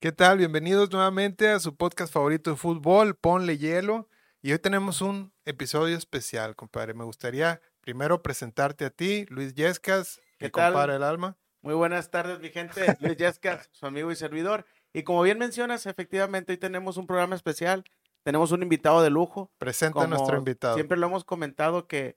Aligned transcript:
¿Qué 0.00 0.12
tal? 0.12 0.38
Bienvenidos 0.38 0.92
nuevamente 0.92 1.48
a 1.48 1.58
su 1.58 1.76
podcast 1.76 2.12
favorito 2.12 2.50
de 2.52 2.56
fútbol, 2.56 3.16
Ponle 3.16 3.58
Hielo. 3.58 4.08
Y 4.40 4.52
hoy 4.52 4.60
tenemos 4.60 5.00
un 5.02 5.32
episodio 5.44 5.96
especial, 5.96 6.54
compadre. 6.54 6.94
Me 6.94 7.02
gustaría 7.02 7.60
primero 7.80 8.22
presentarte 8.22 8.84
a 8.84 8.90
ti, 8.90 9.26
Luis 9.28 9.54
Yescas, 9.54 10.20
¿Qué 10.38 10.46
mi 10.46 10.50
tal? 10.52 10.72
compadre 10.72 10.94
el 10.94 11.02
alma. 11.02 11.36
Muy 11.62 11.74
buenas 11.74 12.12
tardes, 12.12 12.38
mi 12.38 12.50
gente. 12.50 12.96
Luis 13.00 13.16
Yescas, 13.16 13.70
su 13.72 13.86
amigo 13.86 14.12
y 14.12 14.14
servidor. 14.14 14.66
Y 14.92 15.02
como 15.02 15.20
bien 15.22 15.36
mencionas, 15.36 15.84
efectivamente, 15.86 16.52
hoy 16.52 16.58
tenemos 16.58 16.96
un 16.96 17.08
programa 17.08 17.34
especial. 17.34 17.82
Tenemos 18.22 18.52
un 18.52 18.62
invitado 18.62 19.02
de 19.02 19.10
lujo. 19.10 19.52
Presenta 19.58 20.04
a 20.04 20.06
nuestro 20.06 20.38
invitado. 20.38 20.74
Siempre 20.76 20.96
lo 20.96 21.08
hemos 21.08 21.24
comentado 21.24 21.88
que, 21.88 22.16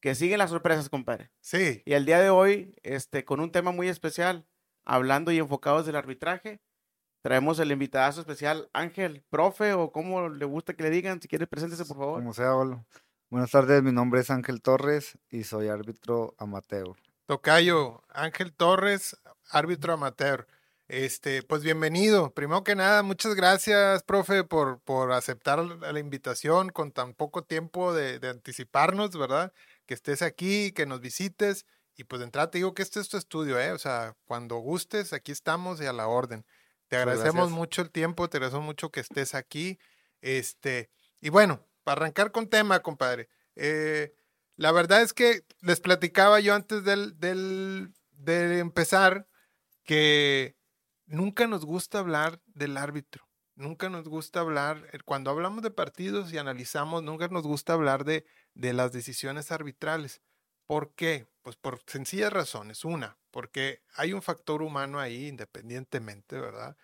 que 0.00 0.14
siguen 0.14 0.36
las 0.36 0.50
sorpresas, 0.50 0.90
compadre. 0.90 1.30
Sí, 1.40 1.82
Y 1.86 1.94
el 1.94 2.04
día 2.04 2.20
de 2.20 2.28
hoy, 2.28 2.74
este, 2.82 3.24
con 3.24 3.40
un 3.40 3.50
tema 3.52 3.70
muy 3.72 3.88
especial, 3.88 4.46
hablando 4.84 5.32
y 5.32 5.38
enfocados 5.38 5.86
del 5.86 5.96
arbitraje, 5.96 6.60
traemos 7.22 7.58
el 7.60 7.72
invitado 7.72 8.20
especial, 8.20 8.68
Ángel, 8.72 9.24
profe, 9.30 9.72
o 9.72 9.92
como 9.92 10.28
le 10.28 10.44
gusta 10.44 10.74
que 10.74 10.82
le 10.82 10.90
digan, 10.90 11.20
si 11.22 11.28
quiere, 11.28 11.46
preséntese, 11.46 11.84
por 11.84 11.96
favor. 11.96 12.20
Como 12.20 12.34
sea, 12.34 12.54
hola. 12.54 12.84
Buenas 13.30 13.50
tardes, 13.50 13.82
mi 13.82 13.92
nombre 13.92 14.20
es 14.20 14.30
Ángel 14.30 14.60
Torres 14.60 15.16
y 15.30 15.44
soy 15.44 15.68
árbitro 15.68 16.34
amateur. 16.36 16.94
Tocayo, 17.26 18.02
Ángel 18.10 18.52
Torres, 18.52 19.16
árbitro 19.50 19.94
amateur. 19.94 20.46
Este, 20.88 21.42
pues 21.42 21.62
bienvenido. 21.62 22.34
Primero 22.34 22.64
que 22.64 22.74
nada, 22.74 23.02
muchas 23.02 23.34
gracias, 23.34 24.02
profe, 24.02 24.44
por, 24.44 24.80
por 24.80 25.12
aceptar 25.12 25.60
la 25.60 25.98
invitación 25.98 26.68
con 26.68 26.92
tan 26.92 27.14
poco 27.14 27.44
tiempo 27.44 27.94
de, 27.94 28.18
de 28.18 28.28
anticiparnos, 28.28 29.16
¿verdad? 29.16 29.54
Que 29.86 29.94
estés 29.94 30.20
aquí, 30.20 30.72
que 30.72 30.84
nos 30.84 31.00
visites. 31.00 31.64
Y 31.96 32.04
pues 32.04 32.20
de 32.20 32.24
entrada 32.26 32.50
te 32.50 32.58
digo 32.58 32.74
que 32.74 32.82
este 32.82 33.00
es 33.00 33.08
tu 33.08 33.16
estudio, 33.16 33.58
¿eh? 33.58 33.72
O 33.72 33.78
sea, 33.78 34.16
cuando 34.26 34.56
gustes, 34.56 35.12
aquí 35.14 35.32
estamos 35.32 35.80
y 35.80 35.86
a 35.86 35.92
la 35.94 36.08
orden. 36.08 36.44
Te 36.92 36.98
agradecemos 36.98 37.48
gracias. 37.48 37.58
mucho 37.58 37.80
el 37.80 37.90
tiempo, 37.90 38.28
te 38.28 38.36
agradecemos 38.36 38.66
mucho 38.66 38.90
que 38.90 39.00
estés 39.00 39.34
aquí. 39.34 39.78
Este, 40.20 40.90
y 41.22 41.30
bueno, 41.30 41.66
para 41.84 42.02
arrancar 42.02 42.32
con 42.32 42.48
tema, 42.50 42.80
compadre. 42.82 43.30
eh, 43.56 44.14
la 44.56 44.72
verdad 44.72 45.00
es 45.00 45.14
que 45.14 45.46
les 45.62 45.80
platicaba 45.80 46.38
yo 46.40 46.54
antes 46.54 46.84
del, 46.84 47.18
del, 47.18 47.94
de 48.10 48.58
empezar 48.58 49.26
que 49.84 50.54
nunca 51.06 51.46
nos 51.46 51.64
gusta 51.64 52.00
hablar 52.00 52.42
del 52.46 52.76
árbitro. 52.76 53.26
Nunca 53.54 53.88
nos 53.88 54.06
gusta 54.08 54.40
hablar, 54.40 54.86
eh, 54.92 54.98
cuando 55.04 55.30
hablamos 55.30 55.62
de 55.62 55.70
partidos 55.70 56.30
y 56.32 56.38
analizamos, 56.38 57.02
nunca 57.02 57.28
nos 57.28 57.44
gusta 57.44 57.72
hablar 57.72 58.04
de, 58.04 58.26
de 58.54 58.74
las 58.74 58.92
decisiones 58.92 59.50
arbitrales. 59.50 60.20
¿Por 60.66 60.94
qué? 60.94 61.26
Pues 61.42 61.56
por 61.56 61.80
sencillas 61.86 62.32
razones. 62.32 62.84
Una, 62.84 63.18
porque 63.30 63.82
hay 63.94 64.12
un 64.12 64.22
factor 64.22 64.62
humano 64.62 65.00
ahí 65.00 65.28
independientemente, 65.28 66.38
¿verdad? 66.38 66.76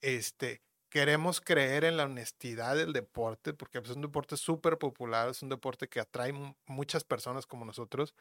Este, 0.00 0.62
queremos 0.88 1.40
creer 1.40 1.84
en 1.84 1.96
la 1.96 2.04
honestidad 2.04 2.76
del 2.76 2.92
deporte, 2.92 3.52
porque 3.54 3.80
pues, 3.80 3.90
es 3.90 3.96
un 3.96 4.02
deporte 4.02 4.36
súper 4.36 4.78
popular, 4.78 5.28
es 5.28 5.42
un 5.42 5.48
deporte 5.48 5.88
que 5.88 6.00
atrae 6.00 6.32
mu- 6.32 6.54
muchas 6.66 7.04
personas 7.04 7.46
como 7.46 7.64
nosotros. 7.64 8.14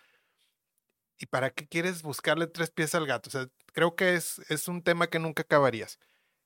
¿Y 1.17 1.25
para 1.25 1.49
qué 1.51 1.67
quieres 1.67 2.01
buscarle 2.01 2.47
tres 2.47 2.71
pies 2.71 2.95
al 2.95 3.05
gato? 3.05 3.27
O 3.29 3.31
sea, 3.31 3.49
creo 3.73 3.95
que 3.95 4.15
es, 4.15 4.39
es 4.49 4.67
un 4.67 4.81
tema 4.83 5.07
que 5.07 5.19
nunca 5.19 5.41
acabarías. 5.43 5.99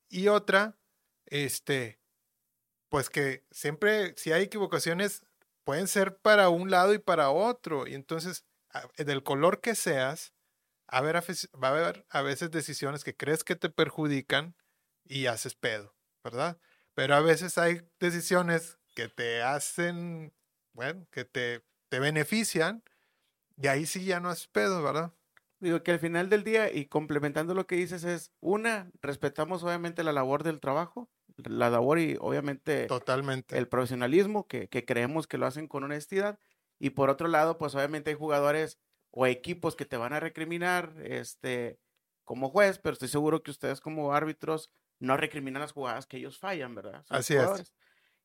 Y 0.09 0.30
otra, 0.30 0.78
este, 1.28 2.00
pues 2.89 3.09
que 3.09 3.45
siempre, 3.52 4.14
si 4.17 4.34
hay 4.34 4.44
equivocaciones, 4.44 5.23
pueden 5.66 5.88
ser 5.88 6.17
para 6.20 6.50
un 6.50 6.72
lado 6.72 6.94
y 6.94 7.00
para 7.00 7.31
otro. 7.31 7.88
Y 7.88 7.95
entonces, 7.95 8.45
del 8.98 9.23
color 9.23 9.61
que 9.61 9.76
seas, 9.76 10.34
a 10.88 11.02
ver, 11.02 11.17
va 11.17 11.67
a 11.70 11.72
haber 11.72 12.06
a 12.09 12.22
veces 12.23 12.52
decisiones 12.52 13.04
que 13.04 13.16
crees 13.17 13.44
que 13.44 13.56
te 13.56 13.70
perjudican 13.70 14.56
y 15.06 15.28
haces 15.28 15.56
pedo, 15.56 15.96
¿verdad? 16.23 16.59
Pero 16.94 17.16
a 17.16 17.22
veces 17.22 17.58
hay 17.58 17.82
decisiones 18.00 18.80
que 18.96 19.10
te 19.10 19.42
hacen, 19.42 20.34
bueno, 20.73 21.08
que 21.11 21.26
te, 21.26 21.64
te 21.89 22.00
benefician 22.00 22.83
y 23.58 23.67
ahí 23.67 23.86
sí 23.86 24.05
ya 24.05 24.20
no 24.20 24.30
haces 24.30 24.48
pedo, 24.48 24.82
¿verdad? 24.83 25.14
Digo 25.60 25.82
que 25.83 25.92
al 25.92 26.00
final 26.00 26.30
del 26.30 26.44
día, 26.44 26.72
y 26.72 26.88
complementando 26.88 27.54
lo 27.54 27.67
que 27.67 27.76
dices, 27.76 28.04
es 28.04 28.33
una, 28.42 28.92
respetamos 29.02 29.64
obviamente 29.64 30.04
la 30.04 30.11
labor 30.11 30.44
del 30.44 30.60
trabajo, 30.60 31.10
la 31.38 31.70
labor 31.70 32.00
y 32.00 32.17
obviamente 32.20 32.88
Totalmente. 32.88 33.58
el 33.58 33.67
profesionalismo, 33.67 34.48
que, 34.48 34.67
que 34.67 34.86
creemos 34.86 35.26
que 35.26 35.38
lo 35.38 35.45
hacen 35.45 35.67
con 35.67 35.83
honestidad. 35.83 36.38
Y 36.80 36.92
por 36.92 37.10
otro 37.10 37.27
lado, 37.27 37.58
pues 37.58 37.76
obviamente 37.76 38.10
hay 38.10 38.16
jugadores 38.16 38.77
o 39.11 39.26
equipos 39.26 39.76
que 39.76 39.86
te 39.86 39.95
van 39.95 40.14
a 40.14 40.20
recriminar 40.20 40.94
este, 41.04 41.80
como 42.26 42.50
juez, 42.50 42.80
pero 42.80 42.94
estoy 42.94 43.08
seguro 43.08 43.42
que 43.44 43.52
ustedes 43.52 43.80
como 43.80 44.14
árbitros 44.14 44.70
no 45.03 45.17
recriminan 45.17 45.61
las 45.61 45.73
jugadas 45.73 46.08
que 46.08 46.17
ellos 46.17 46.39
fallan, 46.39 46.75
¿verdad? 46.75 47.03
Son 47.05 47.17
Así 47.17 47.33
es. 47.33 47.73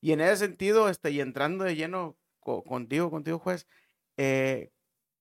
Y 0.00 0.12
en 0.12 0.20
ese 0.20 0.36
sentido, 0.36 0.88
este, 0.88 1.10
y 1.10 1.20
entrando 1.20 1.64
de 1.64 1.76
lleno 1.76 2.18
co- 2.40 2.64
contigo, 2.64 3.10
contigo 3.10 3.38
juez, 3.38 3.66
eh, 4.16 4.72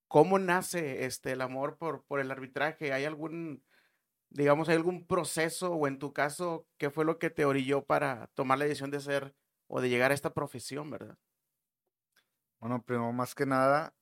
¿cómo 0.07 0.39
nace 0.39 1.05
este, 1.05 1.33
el 1.33 1.41
amor 1.41 1.77
por, 1.77 2.05
por 2.05 2.19
el 2.19 2.31
arbitraje? 2.31 2.93
¿Hay 2.93 3.05
algún, 3.05 3.63
digamos, 4.29 4.69
hay 4.69 4.75
algún 4.75 5.07
proceso 5.07 5.73
o 5.73 5.87
en 5.87 5.99
tu 5.99 6.13
caso, 6.13 6.67
qué 6.77 6.89
fue 6.91 7.05
lo 7.05 7.19
que 7.19 7.29
te 7.31 7.45
orilló 7.45 7.85
para 7.85 8.27
tomar 8.35 8.59
la 8.59 8.65
decisión 8.65 8.91
de 8.91 9.01
ser 9.01 9.35
o 9.67 9.81
de 9.81 9.89
llegar 9.89 10.11
a 10.11 10.15
esta 10.15 10.33
profesión, 10.33 10.91
verdad? 10.91 11.17
Bueno, 12.59 12.83
primero 12.83 13.11
más 13.13 13.33
que 13.35 13.45
nada, 13.47 13.95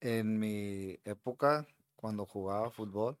en 0.00 0.38
mi 0.38 0.98
época, 1.04 1.66
cuando 1.96 2.26
jugaba 2.26 2.70
fútbol, 2.70 3.18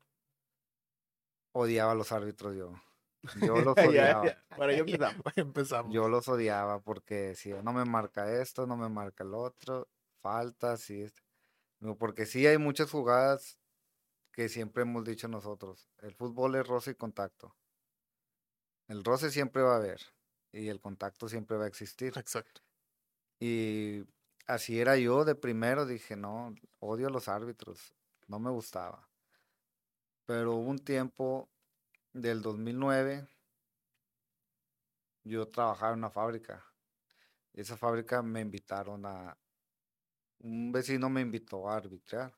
odiaba 1.52 1.92
a 1.92 1.94
los 1.94 2.12
árbitros 2.12 2.54
yo. 2.56 2.74
Yo 3.40 3.56
los 3.74 3.76
odiaba. 3.78 4.26
ya, 4.26 4.44
Para 4.56 4.72
yo. 4.76 4.84
Empezamos. 5.36 5.92
Yo 5.92 6.08
los 6.08 6.28
odiaba 6.28 6.80
porque 6.80 7.14
decía, 7.14 7.62
no 7.62 7.72
me 7.72 7.84
marca 7.84 8.30
esto, 8.40 8.66
no 8.66 8.76
me 8.76 8.88
marca 8.88 9.24
el 9.24 9.34
otro, 9.34 9.88
faltas 10.20 10.88
y 10.90 11.02
esto. 11.02 11.22
Digo, 11.80 11.96
Porque 11.96 12.26
sí 12.26 12.46
hay 12.46 12.58
muchas 12.58 12.90
jugadas 12.90 13.58
que 14.32 14.48
siempre 14.48 14.82
hemos 14.82 15.04
dicho 15.04 15.28
nosotros. 15.28 15.88
El 15.98 16.14
fútbol 16.14 16.54
es 16.56 16.66
roce 16.66 16.92
y 16.92 16.94
contacto. 16.94 17.54
El 18.88 19.04
roce 19.04 19.30
siempre 19.30 19.62
va 19.62 19.74
a 19.74 19.76
haber 19.76 20.00
y 20.52 20.68
el 20.68 20.80
contacto 20.80 21.28
siempre 21.28 21.56
va 21.56 21.64
a 21.64 21.68
existir. 21.68 22.12
Exacto. 22.16 22.60
Y 23.40 24.04
así 24.46 24.80
era 24.80 24.96
yo 24.96 25.24
de 25.24 25.34
primero, 25.34 25.86
dije, 25.86 26.16
no, 26.16 26.54
odio 26.78 27.08
a 27.08 27.10
los 27.10 27.28
árbitros, 27.28 27.94
no 28.28 28.38
me 28.38 28.50
gustaba. 28.50 29.08
Pero 30.26 30.52
hubo 30.54 30.70
un 30.70 30.78
tiempo 30.78 31.51
del 32.12 32.42
2009, 32.42 33.26
yo 35.24 35.48
trabajaba 35.48 35.92
en 35.92 35.98
una 35.98 36.10
fábrica. 36.10 36.64
Esa 37.52 37.76
fábrica 37.76 38.22
me 38.22 38.40
invitaron 38.40 39.04
a, 39.06 39.36
un 40.42 40.72
vecino 40.72 41.08
me 41.08 41.20
invitó 41.20 41.68
a 41.68 41.76
arbitrar. 41.76 42.34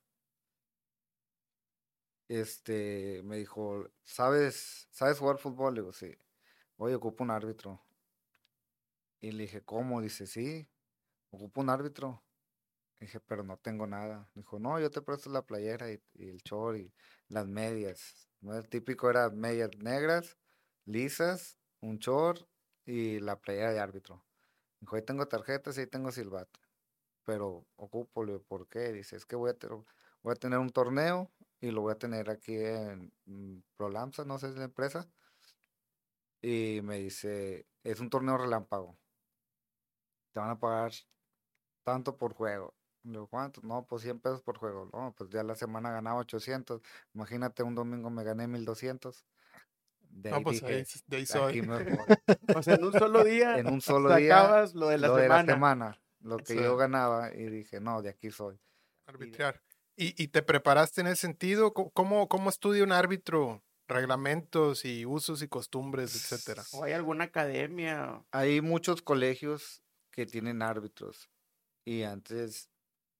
Este, 2.29 3.23
me 3.25 3.37
dijo, 3.37 3.89
¿sabes, 4.05 4.89
¿sabes 4.91 5.19
jugar 5.19 5.39
fútbol? 5.39 5.75
Le 5.75 5.81
digo, 5.81 5.93
sí. 5.93 6.17
Oye, 6.77 6.95
ocupo 6.95 7.25
un 7.25 7.31
árbitro. 7.31 7.81
Y 9.21 9.33
le 9.33 9.45
dije, 9.45 9.63
¿cómo? 9.63 10.01
Dice, 10.01 10.27
sí, 10.27 10.69
ocupo 11.31 11.61
un 11.61 11.71
árbitro. 11.71 12.23
Dije, 13.01 13.21
pero 13.21 13.43
no 13.43 13.57
tengo 13.59 13.87
nada. 13.87 14.29
Dijo, 14.34 14.59
no, 14.59 14.79
yo 14.81 14.91
te 14.91 15.03
presto 15.03 15.31
la 15.31 15.47
playera 15.47 15.91
y, 15.91 16.01
el 16.19 16.39
short 16.43 16.79
y 16.79 16.93
las 17.29 17.47
medias. 17.47 18.29
El 18.43 18.69
típico 18.69 19.11
era 19.11 19.31
medias 19.31 19.71
negras, 19.79 20.37
lisas, 20.85 21.59
un 21.81 21.99
short 21.99 22.47
y 22.85 23.21
la 23.21 23.41
playera 23.41 23.73
de 23.73 23.81
árbitro. 23.81 24.25
Dijo, 24.81 24.97
ahí 24.97 25.03
tengo 25.03 25.27
tarjetas 25.27 25.77
y 25.77 25.81
ahí 25.81 25.87
tengo 25.87 26.13
silbato. 26.13 26.61
Pero 27.25 27.67
ocupo, 27.77 28.25
¿por 28.47 28.69
qué? 28.69 28.93
Dice, 28.93 29.17
es 29.17 29.25
que 29.25 29.37
voy 29.37 29.51
a, 29.51 29.55
tener, 29.55 29.79
voy 30.23 30.33
a 30.33 30.37
tener 30.37 30.59
un 30.59 30.71
torneo 30.71 31.31
y 31.61 31.71
lo 31.71 31.81
voy 31.81 31.93
a 31.93 31.99
tener 31.99 32.29
aquí 32.29 32.55
en 32.55 33.13
mm, 33.25 33.63
Prolamsa, 33.77 34.25
no 34.25 34.39
sé 34.39 34.49
si 34.49 34.53
es 34.53 34.59
la 34.59 34.65
empresa. 34.65 35.09
Y 36.43 36.81
me 36.83 36.98
dice, 36.98 37.66
es 37.83 38.01
un 38.01 38.10
torneo 38.10 38.37
relámpago. 38.37 38.98
Te 40.33 40.41
van 40.41 40.51
a 40.51 40.59
pagar 40.59 40.93
tanto 41.84 42.19
por 42.19 42.34
juego. 42.34 42.75
Digo, 43.04 43.28
¿cuánto? 43.28 43.60
No, 43.62 43.86
pues 43.86 44.01
100 44.03 44.18
pesos 44.18 44.41
por 44.41 44.56
juego. 44.59 44.89
No, 44.92 45.15
pues 45.15 45.28
ya 45.28 45.42
la 45.42 45.54
semana 45.54 45.91
ganaba 45.92 46.21
800. 46.21 46.80
Imagínate, 47.12 47.62
un 47.62 47.74
domingo 47.74 48.09
me 48.09 48.24
gané 48.24 48.48
1200. 48.48 49.27
De 50.01 50.30
No, 50.30 50.42
ahí 50.42 50.42
pues 50.42 50.62
dije, 50.62 50.65
ahí, 50.65 50.84
de 51.06 51.16
ahí 51.18 51.27
"De 51.28 51.36
soy. 51.36 51.59
aquí 51.59 51.62
me 51.62 51.78
voy". 51.78 52.10
O 52.53 52.62
sea, 52.62 52.74
en 52.77 52.84
un 52.84 52.95
solo 52.95 53.24
día 53.24 53.60
En 53.60 53.71
un 53.71 53.80
solo 53.80 54.12
día, 54.12 54.59
lo 54.74 54.89
de 54.89 54.98
la 54.98 55.09
lo 55.09 55.16
de 55.16 55.28
semana. 55.28 55.30
la 55.30 55.41
semana, 55.41 56.03
lo 56.21 56.42
que 56.45 56.59
Sí. 56.59 56.60
yo 56.60 56.77
ganaba, 56.77 57.34
y 57.34 57.47
dije, 57.51 57.80
no, 57.80 58.03
de 58.03 58.10
aquí 58.10 58.30
soy. 58.30 58.60
arbitrar. 59.07 59.62
¿Y, 59.97 60.21
y 60.22 60.28
te 60.28 60.42
preparaste 60.42 61.00
en 61.00 61.07
ese 61.09 61.22
sentido? 61.22 61.72
¿Cómo, 61.72 62.28
cómo 62.28 62.50
estudia 62.50 62.84
un 62.84 62.92
árbitro? 62.92 63.65
Reglamentos 63.89 64.84
y 64.84 65.04
usos 65.07 65.42
y 65.42 65.48
costumbres, 65.48 66.15
etcétera. 66.16 66.68
¿O 66.71 66.84
hay 66.84 66.92
alguna 66.92 67.24
academia? 67.24 68.24
Hay 68.33 68.60
muchos 68.60 69.03
colegios 69.03 69.83
que 70.10 70.27
tienen 70.27 70.62
árbitros 70.62 71.30
y 71.84 72.03
antes, 72.04 72.71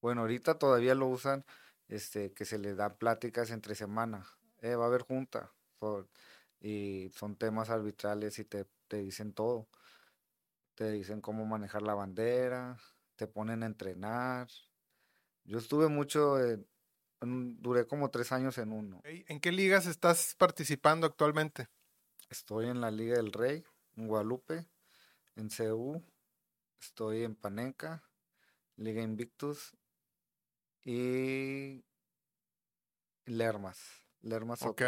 bueno, 0.05 0.21
ahorita 0.21 0.59
todavía 0.59 0.95
lo 0.95 1.07
usan, 1.07 1.47
este, 1.89 2.35
que 2.35 2.45
se 2.45 2.59
les 2.59 2.77
dan 2.77 2.99
pláticas 2.99 3.51
entre 3.51 3.75
semana. 3.75 4.27
Eh, 4.61 4.75
va 4.75 4.85
a 4.85 4.89
haber 4.89 5.01
junta. 5.01 5.51
y 6.61 7.09
son 7.15 7.37
temas 7.37 7.71
arbitrales 7.71 8.39
y 8.39 8.45
te, 8.45 8.67
te 8.87 8.99
dicen 8.99 9.33
todo. 9.33 9.67
Te 10.75 10.91
dicen 10.91 11.23
cómo 11.23 11.47
manejar 11.47 11.81
la 11.81 11.95
bandera, 11.95 12.79
te 13.17 13.27
ponen 13.27 13.63
a 13.63 13.67
entrenar. 13.67 14.47
Yo 15.45 15.57
estuve 15.57 15.89
mucho, 15.89 16.39
en- 16.39 16.69
en- 17.23 17.63
duré 17.63 17.87
como 17.87 18.11
tres 18.11 18.31
años 18.31 18.59
en 18.59 18.73
uno. 18.73 19.01
¿En 19.05 19.41
qué 19.41 19.53
ligas 19.53 19.87
estás 19.87 20.35
participando 20.37 21.07
actualmente? 21.07 21.69
Estoy 22.29 22.67
en 22.67 22.83
la 22.83 22.91
Liga 22.91 23.17
del 23.17 23.33
Rey, 23.33 23.65
en 23.97 24.07
Guadalupe, 24.07 24.67
en 25.37 25.49
CU, 25.49 26.03
estoy 26.79 27.25
en 27.25 27.35
Panenca, 27.37 28.03
Liga 28.77 29.01
Invictus 29.01 29.75
y 30.85 31.85
Lermas. 33.25 33.79
Lermas 34.21 34.63
Ok. 34.63 34.83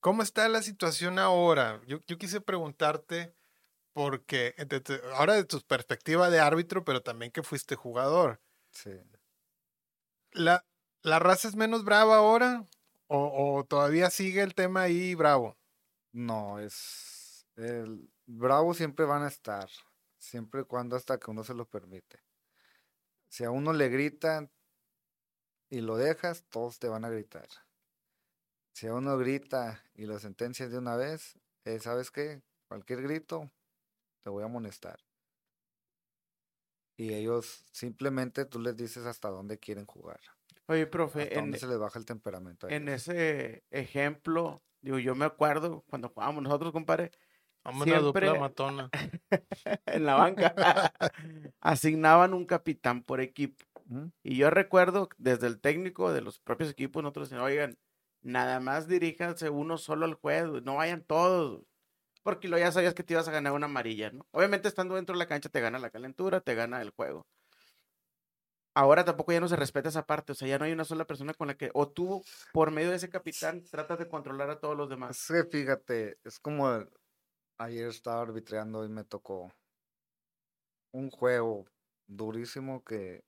¿Cómo 0.00 0.22
está 0.22 0.48
la 0.48 0.62
situación 0.62 1.18
ahora? 1.18 1.80
Yo, 1.86 2.00
yo 2.06 2.18
quise 2.18 2.40
preguntarte 2.40 3.34
porque 3.92 4.54
de 4.58 5.00
ahora 5.14 5.34
de 5.34 5.44
tu 5.44 5.60
perspectiva 5.62 6.30
de 6.30 6.38
árbitro, 6.40 6.84
pero 6.84 7.02
también 7.02 7.32
que 7.32 7.42
fuiste 7.42 7.74
jugador. 7.74 8.40
Sí. 8.70 9.00
¿La, 10.32 10.66
la 11.02 11.18
raza 11.18 11.48
es 11.48 11.56
menos 11.56 11.84
brava 11.84 12.16
ahora? 12.16 12.64
¿O, 13.08 13.58
o 13.58 13.64
todavía 13.64 14.10
sigue 14.10 14.42
el 14.42 14.54
tema 14.54 14.82
ahí 14.82 15.14
bravo? 15.14 15.56
No, 16.12 16.58
es 16.58 17.46
el 17.56 18.10
Bravo 18.28 18.74
siempre 18.74 19.04
van 19.04 19.22
a 19.22 19.28
estar, 19.28 19.70
siempre 20.18 20.62
y 20.62 20.64
cuando 20.64 20.96
hasta 20.96 21.18
que 21.18 21.30
uno 21.30 21.44
se 21.44 21.54
lo 21.54 21.64
permite. 21.64 22.18
Si 23.28 23.44
a 23.44 23.52
uno 23.52 23.72
le 23.72 23.88
gritan 23.88 24.50
y 25.70 25.80
lo 25.80 25.96
dejas, 25.96 26.44
todos 26.48 26.78
te 26.78 26.88
van 26.88 27.04
a 27.04 27.10
gritar. 27.10 27.48
Si 28.72 28.86
a 28.86 28.94
uno 28.94 29.16
grita 29.16 29.82
y 29.94 30.06
lo 30.06 30.18
sentencias 30.18 30.70
de 30.70 30.78
una 30.78 30.96
vez, 30.96 31.38
eh, 31.64 31.78
¿sabes 31.80 32.10
qué? 32.10 32.42
Cualquier 32.68 33.02
grito, 33.02 33.50
te 34.22 34.30
voy 34.30 34.42
a 34.42 34.46
amonestar. 34.46 34.98
Y 36.98 37.12
ellos 37.14 37.64
simplemente 37.72 38.44
tú 38.44 38.60
les 38.60 38.76
dices 38.76 39.04
hasta 39.06 39.28
dónde 39.28 39.58
quieren 39.58 39.86
jugar, 39.86 40.20
Oye, 40.68 40.86
profe, 40.86 41.22
hasta 41.22 41.34
en, 41.34 41.40
dónde 41.42 41.58
se 41.58 41.66
les 41.68 41.78
baja 41.78 41.98
el 41.98 42.06
temperamento. 42.06 42.66
a 42.66 42.70
en 42.72 42.88
ellos. 42.88 43.08
ese 43.08 43.64
ejemplo, 43.70 44.62
digo, 44.80 44.98
yo 44.98 45.14
me 45.14 45.24
acuerdo 45.26 45.84
cuando 45.88 46.08
jugábamos 46.08 46.42
nosotros, 46.42 46.72
compadre, 46.72 47.12
Vamos 47.64 47.86
una 47.86 47.98
dupla 47.98 48.20
Siempre- 48.20 48.40
matona. 48.40 48.90
en 49.86 50.06
la 50.06 50.14
banca, 50.14 50.54
asignaban 51.60 52.32
un 52.32 52.46
capitán 52.46 53.02
por 53.02 53.20
equipo. 53.20 53.64
¿Mm? 53.86 54.06
Y 54.22 54.36
yo 54.36 54.50
recuerdo 54.50 55.08
desde 55.18 55.46
el 55.46 55.60
técnico 55.60 56.12
de 56.12 56.20
los 56.20 56.40
propios 56.40 56.70
equipos, 56.70 57.02
nosotros 57.02 57.30
decían, 57.30 57.44
oigan, 57.44 57.78
nada 58.22 58.60
más 58.60 58.88
diríjanse 58.88 59.50
uno 59.50 59.78
solo 59.78 60.04
al 60.06 60.14
juego, 60.14 60.60
no 60.60 60.76
vayan 60.76 61.04
todos. 61.04 61.62
Porque 62.22 62.48
lo 62.48 62.58
ya 62.58 62.72
sabías 62.72 62.94
que 62.94 63.04
te 63.04 63.14
ibas 63.14 63.28
a 63.28 63.32
ganar 63.32 63.52
una 63.52 63.66
amarilla, 63.66 64.10
¿no? 64.10 64.26
Obviamente 64.32 64.68
estando 64.68 64.96
dentro 64.96 65.14
de 65.14 65.20
la 65.20 65.28
cancha 65.28 65.48
te 65.48 65.60
gana 65.60 65.78
la 65.78 65.90
calentura, 65.90 66.40
te 66.40 66.54
gana 66.54 66.82
el 66.82 66.90
juego. 66.90 67.26
Ahora 68.74 69.04
tampoco 69.04 69.32
ya 69.32 69.40
no 69.40 69.48
se 69.48 69.56
respeta 69.56 69.88
esa 69.88 70.04
parte, 70.04 70.32
o 70.32 70.34
sea, 70.34 70.48
ya 70.48 70.58
no 70.58 70.66
hay 70.66 70.72
una 70.72 70.84
sola 70.84 71.06
persona 71.06 71.32
con 71.32 71.46
la 71.48 71.56
que, 71.56 71.70
o 71.72 71.88
tú, 71.88 72.22
por 72.52 72.70
medio 72.70 72.90
de 72.90 72.96
ese 72.96 73.08
capitán, 73.08 73.64
tratas 73.70 73.98
de 73.98 74.06
controlar 74.08 74.50
a 74.50 74.60
todos 74.60 74.76
los 74.76 74.90
demás. 74.90 75.26
Que 75.28 75.44
fíjate, 75.44 76.18
es 76.24 76.38
como 76.38 76.70
el- 76.70 76.90
ayer 77.58 77.88
estaba 77.88 78.20
arbitreando 78.20 78.84
y 78.84 78.90
me 78.90 79.04
tocó 79.04 79.50
un 80.92 81.10
juego 81.10 81.64
durísimo 82.06 82.84
que 82.84 83.24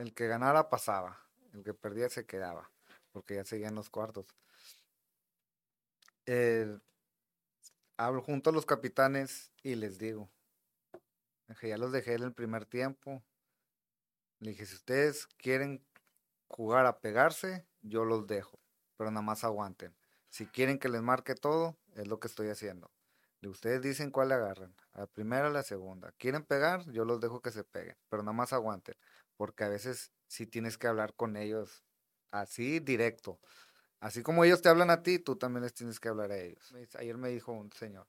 el 0.00 0.14
que 0.14 0.28
ganara 0.28 0.70
pasaba, 0.70 1.20
el 1.52 1.62
que 1.62 1.74
perdía 1.74 2.08
se 2.08 2.24
quedaba, 2.24 2.70
porque 3.12 3.34
ya 3.34 3.44
seguían 3.44 3.74
los 3.74 3.90
cuartos. 3.90 4.26
Hablo 7.98 8.22
junto 8.22 8.48
a 8.48 8.52
los 8.52 8.64
capitanes 8.64 9.52
y 9.62 9.74
les 9.74 9.98
digo, 9.98 10.30
ya 11.60 11.76
los 11.76 11.92
dejé 11.92 12.14
en 12.14 12.22
el 12.22 12.32
primer 12.32 12.64
tiempo. 12.64 13.22
Le 14.38 14.52
dije, 14.52 14.64
si 14.64 14.74
ustedes 14.74 15.26
quieren 15.36 15.84
jugar 16.48 16.86
a 16.86 17.00
pegarse, 17.00 17.66
yo 17.82 18.06
los 18.06 18.26
dejo, 18.26 18.58
pero 18.96 19.10
nada 19.10 19.22
más 19.22 19.44
aguanten. 19.44 19.94
Si 20.30 20.46
quieren 20.46 20.78
que 20.78 20.88
les 20.88 21.02
marque 21.02 21.34
todo, 21.34 21.76
es 21.94 22.08
lo 22.08 22.20
que 22.20 22.28
estoy 22.28 22.48
haciendo. 22.48 22.90
Ustedes 23.42 23.82
dicen 23.82 24.10
cuál 24.10 24.28
le 24.28 24.34
agarran, 24.34 24.74
a 24.92 25.00
la 25.00 25.06
primera 25.06 25.44
o 25.44 25.46
a 25.48 25.50
la 25.50 25.62
segunda. 25.62 26.12
¿Quieren 26.12 26.44
pegar? 26.44 26.90
Yo 26.90 27.04
los 27.04 27.20
dejo 27.20 27.42
que 27.42 27.50
se 27.50 27.64
peguen, 27.64 27.96
pero 28.08 28.22
nada 28.22 28.32
más 28.32 28.54
aguanten, 28.54 28.94
porque 29.40 29.64
a 29.64 29.70
veces 29.70 30.12
sí 30.26 30.46
tienes 30.46 30.76
que 30.76 30.86
hablar 30.86 31.14
con 31.14 31.34
ellos 31.38 31.82
así 32.30 32.78
directo. 32.78 33.40
Así 33.98 34.22
como 34.22 34.44
ellos 34.44 34.60
te 34.60 34.68
hablan 34.68 34.90
a 34.90 35.02
ti, 35.02 35.18
tú 35.18 35.36
también 35.36 35.62
les 35.62 35.72
tienes 35.72 35.98
que 35.98 36.10
hablar 36.10 36.30
a 36.30 36.36
ellos. 36.36 36.74
Ayer 36.98 37.16
me 37.16 37.30
dijo 37.30 37.50
un 37.50 37.72
señor, 37.72 38.06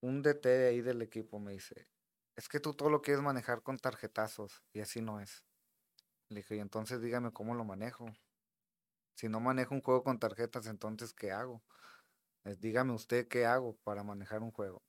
un 0.00 0.22
DT 0.22 0.48
de 0.48 0.68
ahí 0.68 0.80
del 0.80 1.02
equipo 1.02 1.40
me 1.40 1.52
dice, 1.52 1.86
es 2.36 2.48
que 2.48 2.58
tú 2.58 2.72
todo 2.72 2.88
lo 2.88 3.02
quieres 3.02 3.22
manejar 3.22 3.62
con 3.62 3.76
tarjetazos 3.76 4.62
y 4.72 4.80
así 4.80 5.02
no 5.02 5.20
es. 5.20 5.44
Le 6.30 6.36
dije, 6.36 6.56
y 6.56 6.60
entonces 6.60 7.02
dígame 7.02 7.30
cómo 7.30 7.54
lo 7.54 7.66
manejo. 7.66 8.06
Si 9.14 9.28
no 9.28 9.40
manejo 9.40 9.74
un 9.74 9.82
juego 9.82 10.02
con 10.04 10.18
tarjetas, 10.18 10.68
entonces 10.68 11.12
¿qué 11.12 11.32
hago? 11.32 11.62
Eh, 12.44 12.56
dígame 12.58 12.94
usted 12.94 13.28
qué 13.28 13.44
hago 13.44 13.76
para 13.84 14.04
manejar 14.04 14.42
un 14.42 14.52
juego. 14.52 14.82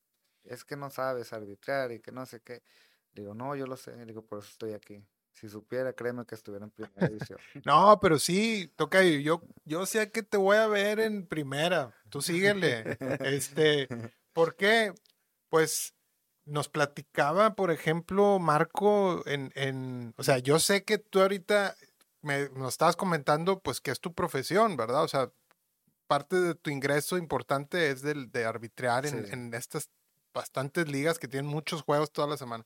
Es 0.46 0.63
que 0.63 0.78
no 0.78 0.90
sabes 0.92 1.34
arbitrar 1.34 1.92
y 1.92 2.00
que 2.00 2.13
no 2.13 2.25
sé 2.25 2.40
qué. 2.40 2.63
Digo, 3.16 3.34
no, 3.34 3.56
yo 3.56 3.66
lo 3.66 3.78
sé. 3.78 4.06
Digo, 4.06 4.22
por 4.26 4.40
eso 4.40 4.50
estoy 4.52 4.74
aquí. 4.74 5.04
Si 5.32 5.50
supiera, 5.50 5.92
créeme 5.94 6.26
que 6.26 6.36
estuviera 6.36 6.66
en 6.66 6.72
primera 6.72 7.08
división. 7.08 7.40
No, 7.66 8.00
pero 8.00 8.20
sí, 8.20 8.72
toca, 8.76 9.04
yo, 9.04 9.42
yo 9.66 9.86
sé 9.86 10.12
que 10.12 10.24
te 10.24 10.38
voy 10.38 10.58
a 10.58 10.68
ver 10.68 11.00
en 11.00 11.26
primera. 11.28 11.94
Tú 12.10 12.22
síguele. 12.22 12.98
Este, 13.22 13.88
¿por 14.34 14.56
qué? 14.56 14.94
Pues 15.50 15.94
nos 16.46 16.70
platicaba, 16.70 17.56
por 17.56 17.72
ejemplo, 17.72 18.38
Marco, 18.40 19.24
en, 19.28 19.52
en, 19.56 20.14
o 20.18 20.24
sea, 20.24 20.38
yo 20.38 20.60
sé 20.60 20.84
que 20.84 21.00
tú 21.00 21.20
ahorita 21.22 21.76
me, 22.22 22.50
nos 22.50 22.74
estabas 22.76 22.96
comentando, 22.96 23.60
pues, 23.60 23.82
que 23.82 23.92
es 23.92 24.00
tu 24.00 24.14
profesión, 24.14 24.78
¿verdad? 24.78 25.04
O 25.04 25.08
sea, 25.08 25.32
parte 26.08 26.40
de 26.40 26.54
tu 26.56 26.70
ingreso 26.70 27.18
importante 27.18 27.90
es 27.90 28.02
del, 28.04 28.32
de 28.32 28.46
arbitrar 28.46 29.06
en, 29.08 29.26
Sí. 29.26 29.32
en 29.34 29.54
estas 29.56 29.90
bastantes 30.34 30.88
ligas 30.88 31.18
que 31.18 31.28
tienen 31.28 31.50
muchos 31.50 31.82
juegos 31.82 32.12
toda 32.12 32.28
la 32.28 32.38
semana. 32.38 32.64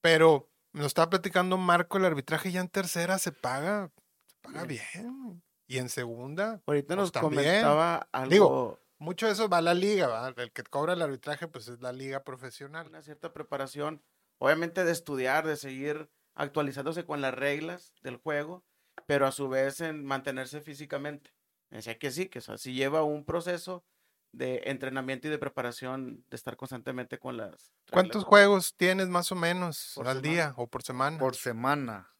Pero 0.00 0.50
nos 0.72 0.86
estaba 0.86 1.10
platicando 1.10 1.56
Marco, 1.56 1.98
el 1.98 2.04
arbitraje 2.04 2.52
ya 2.52 2.60
en 2.60 2.68
tercera 2.68 3.18
se 3.18 3.32
paga, 3.32 3.90
se 4.26 4.36
paga 4.40 4.64
bien. 4.64 5.42
Y 5.66 5.78
en 5.78 5.88
segunda, 5.88 6.62
Ahorita 6.66 6.94
Pues 6.94 7.12
nos 7.12 7.12
comentaba 7.12 8.08
algo, 8.12 8.30
Digo, 8.30 8.80
mucho 8.98 9.26
de 9.26 9.32
eso 9.32 9.48
va 9.48 9.58
a 9.58 9.62
la 9.62 9.74
liga, 9.74 10.06
¿verdad? 10.06 10.38
El 10.38 10.52
que 10.52 10.62
cobra 10.62 10.94
el 10.94 11.02
arbitraje, 11.02 11.46
pues 11.46 11.68
es 11.68 11.80
la 11.80 11.92
liga 11.92 12.24
profesional. 12.24 12.88
una 12.88 13.02
cierta 13.02 13.32
preparación, 13.32 14.02
obviamente 14.38 14.84
de 14.84 14.92
estudiar, 14.92 15.46
de 15.46 15.56
seguir 15.56 16.10
actualizándose 16.34 17.04
con 17.04 17.20
las 17.20 17.34
reglas 17.34 17.92
del 18.02 18.16
juego, 18.16 18.64
pero 19.06 19.26
a 19.26 19.32
su 19.32 19.48
vez 19.48 19.80
en 19.80 20.04
mantenerse 20.04 20.60
físicamente. 20.60 21.32
Me 21.70 21.78
Decía 21.78 21.98
que 21.98 22.10
sí, 22.10 22.28
que 22.28 22.38
o 22.38 22.42
sea, 22.42 22.56
sí 22.56 22.72
lleva 22.72 23.02
un 23.02 23.24
proceso 23.24 23.84
de 24.32 24.62
entrenamiento 24.66 25.26
y 25.26 25.30
de 25.30 25.38
preparación, 25.38 26.24
de 26.28 26.36
estar 26.36 26.56
constantemente 26.56 27.18
con 27.18 27.36
las... 27.36 27.72
¿Cuántos 27.90 28.24
juegos 28.24 28.74
tienes 28.76 29.08
más 29.08 29.32
o 29.32 29.34
menos 29.34 29.92
Por 29.94 30.06
al 30.08 30.20
día 30.22 30.54
o 30.56 30.66
por 30.66 30.82
semana? 30.82 31.18
Por 31.18 31.34
semana. 31.34 32.12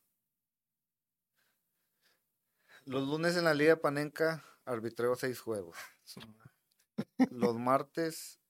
Los 2.84 3.06
lunes 3.06 3.36
en 3.36 3.44
la 3.44 3.54
Liga 3.54 3.76
Panenca 3.76 4.42
arbitreo 4.64 5.14
seis 5.16 5.40
juegos. 5.40 5.76
Los 7.30 7.56
martes 7.58 8.40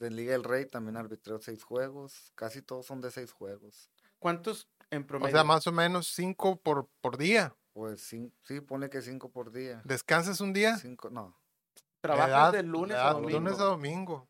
en 0.00 0.16
Liga 0.16 0.32
del 0.32 0.44
Rey 0.44 0.66
también 0.66 0.96
arbitreo 0.96 1.40
seis 1.40 1.62
juegos. 1.62 2.32
Casi 2.34 2.62
todos 2.62 2.86
son 2.86 3.00
de 3.00 3.10
seis 3.10 3.30
juegos. 3.32 3.90
¿Cuántos 4.18 4.68
en 4.90 5.02
O 5.02 5.06
promedio? 5.06 5.32
sea, 5.36 5.44
más 5.44 5.66
o 5.66 5.72
menos 5.72 6.08
cinco 6.08 6.56
por, 6.60 6.88
por 7.00 7.18
día. 7.18 7.54
Pues 7.72 8.12
cin- 8.12 8.32
sí, 8.42 8.60
pone 8.60 8.88
que 8.90 9.02
cinco 9.02 9.30
por 9.30 9.52
día. 9.52 9.82
¿Descansas 9.84 10.40
un 10.40 10.52
día? 10.52 10.76
Cinco, 10.78 11.10
no. 11.10 11.38
Trabajas 12.02 12.52
de 12.52 12.62
lunes 12.62 12.96
a 12.96 13.12
domingo. 13.14 13.38
Lunes 13.40 13.58
a 13.60 13.64
domingo. 13.64 14.28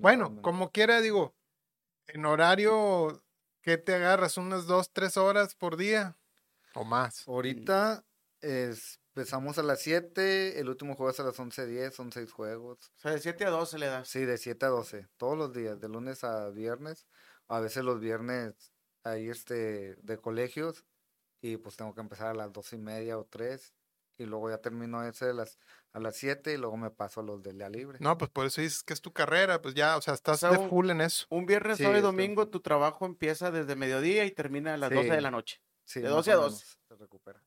Bueno, 0.00 0.26
como 0.42 0.70
quiera, 0.70 1.00
digo, 1.00 1.34
en 2.06 2.24
horario, 2.24 3.22
¿qué 3.62 3.76
te 3.78 3.94
agarras? 3.94 4.36
¿Unas 4.38 4.66
dos, 4.66 4.90
tres 4.92 5.16
horas 5.16 5.54
por 5.54 5.76
día? 5.76 6.16
¿O 6.74 6.84
más? 6.84 7.26
Ahorita 7.28 8.04
es- 8.40 9.00
empezamos 9.14 9.58
a 9.58 9.62
las 9.62 9.80
7, 9.80 10.58
el 10.58 10.68
último 10.68 10.96
juego 10.96 11.10
es 11.10 11.20
a 11.20 11.24
las 11.24 11.38
11.10, 11.38 11.94
son 11.94 12.10
seis 12.12 12.32
juegos. 12.32 12.78
O 12.96 12.98
sea, 13.00 13.12
de 13.12 13.20
7 13.20 13.44
a 13.44 13.50
12 13.50 13.78
le 13.78 13.86
das. 13.86 14.08
Sí, 14.08 14.24
de 14.24 14.38
7 14.38 14.66
a 14.66 14.70
12, 14.70 15.06
todos 15.16 15.38
los 15.38 15.52
días, 15.52 15.78
de 15.80 15.88
lunes 15.88 16.24
a 16.24 16.48
viernes. 16.50 17.06
A 17.46 17.60
veces 17.60 17.84
los 17.84 18.00
viernes 18.00 18.72
ahí 19.04 19.28
este, 19.28 19.94
de 19.96 20.18
colegios 20.18 20.84
y 21.42 21.58
pues 21.58 21.76
tengo 21.76 21.94
que 21.94 22.00
empezar 22.00 22.28
a 22.28 22.34
las 22.34 22.52
dos 22.52 22.72
y 22.72 22.78
media 22.78 23.18
o 23.18 23.24
3 23.26 23.74
y 24.16 24.24
luego 24.26 24.48
ya 24.50 24.58
termino 24.58 25.02
ese 25.04 25.26
de 25.26 25.34
las, 25.34 25.58
a 25.92 26.00
las 26.00 26.16
7 26.16 26.52
y 26.52 26.56
luego 26.56 26.76
me 26.76 26.90
paso 26.90 27.20
a 27.20 27.22
los 27.24 27.42
de 27.42 27.52
la 27.52 27.68
libre. 27.68 27.98
No, 28.00 28.16
pues 28.16 28.30
por 28.30 28.46
eso 28.46 28.60
dices 28.60 28.82
que 28.82 28.92
es 28.92 29.00
tu 29.00 29.12
carrera, 29.12 29.60
pues 29.62 29.74
ya, 29.74 29.96
o 29.96 30.02
sea, 30.02 30.14
estás 30.14 30.40
sea, 30.40 30.50
de 30.50 30.68
full 30.68 30.90
en 30.90 31.00
eso. 31.00 31.26
Un 31.30 31.46
viernes, 31.46 31.78
Sí, 31.78 31.82
sábado 31.82 31.98
y 31.98 32.00
estoy- 32.02 32.12
domingo, 32.12 32.48
tu 32.48 32.60
trabajo 32.60 33.06
empieza 33.06 33.50
desde 33.50 33.74
mediodía 33.76 34.24
y 34.24 34.30
termina 34.30 34.74
a 34.74 34.76
las 34.76 34.90
12 34.90 35.10
de 35.10 35.16
Sí. 35.16 35.20
la 35.22 35.30
noche. 35.30 35.60
Sí, 35.84 36.00
de 36.00 36.06
más 36.08 36.16
12 36.16 36.30
o 36.30 36.32
a 36.32 36.42
12. 36.44 36.54
menos 36.64 36.78
Se 36.88 36.94
recupera. 36.96 37.42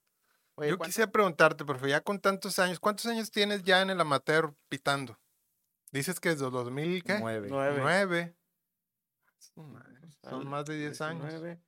Oye, 0.56 0.70
Yo 0.72 0.78
¿cuánto? 0.78 0.90
quisiera 0.90 1.12
preguntarte, 1.12 1.64
profe, 1.66 1.90
ya 1.90 2.02
con 2.02 2.20
tantos 2.20 2.58
años, 2.60 2.80
¿cuántos 2.80 3.06
años 3.06 3.30
tienes 3.32 3.64
ya 3.64 3.82
en 3.82 3.90
el 3.92 4.02
amateur 4.02 4.54
pitando? 4.70 5.20
Dices 5.92 6.20
que 6.20 6.30
desde 6.30 6.50
2000, 6.50 7.04
¿qué? 7.04 7.20
Nueve. 7.20 7.48
Nueve. 7.50 7.78
Nueve. 7.80 8.36
Su 9.38 9.62
madre, 9.64 9.96
Al 10.24 10.30
Son 10.32 10.48
más 10.50 10.66
de 10.66 10.78
10 10.78 11.00
años. 11.02 11.22
19, 11.30 11.62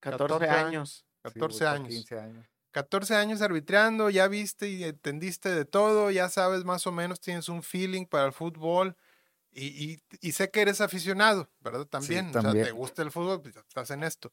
14 0.00 0.24
14 0.38 0.48
años. 0.50 0.66
años. 0.66 0.90
Sí, 0.92 1.04
voy 1.24 1.32
14 1.32 1.64
pa' 1.64 1.72
años. 1.72 1.88
15 1.88 2.18
años. 2.20 2.46
14 2.72 3.14
años 3.16 3.42
arbitreando, 3.42 4.10
ya 4.10 4.28
viste 4.28 4.68
y 4.68 4.84
entendiste 4.84 5.50
de 5.50 5.64
todo, 5.64 6.10
ya 6.10 6.28
sabes 6.28 6.64
más 6.64 6.86
o 6.86 6.92
menos, 6.92 7.20
tienes 7.20 7.48
un 7.48 7.62
feeling 7.62 8.06
para 8.06 8.26
el 8.26 8.32
fútbol 8.32 8.96
y, 9.52 9.66
y- 9.94 10.02
y 10.20 10.32
sé 10.32 10.50
que 10.50 10.62
eres 10.62 10.80
aficionado, 10.80 11.52
¿verdad? 11.60 11.86
También, 11.86 12.36
o 12.36 12.40
sea, 12.40 12.54
también. 12.54 12.56
te 12.56 12.72
gusta 12.72 13.02
el 13.02 13.12
fútbol, 13.12 13.42
pues 13.42 13.56
estás 13.56 13.90
en 13.92 14.04
esto. 14.04 14.32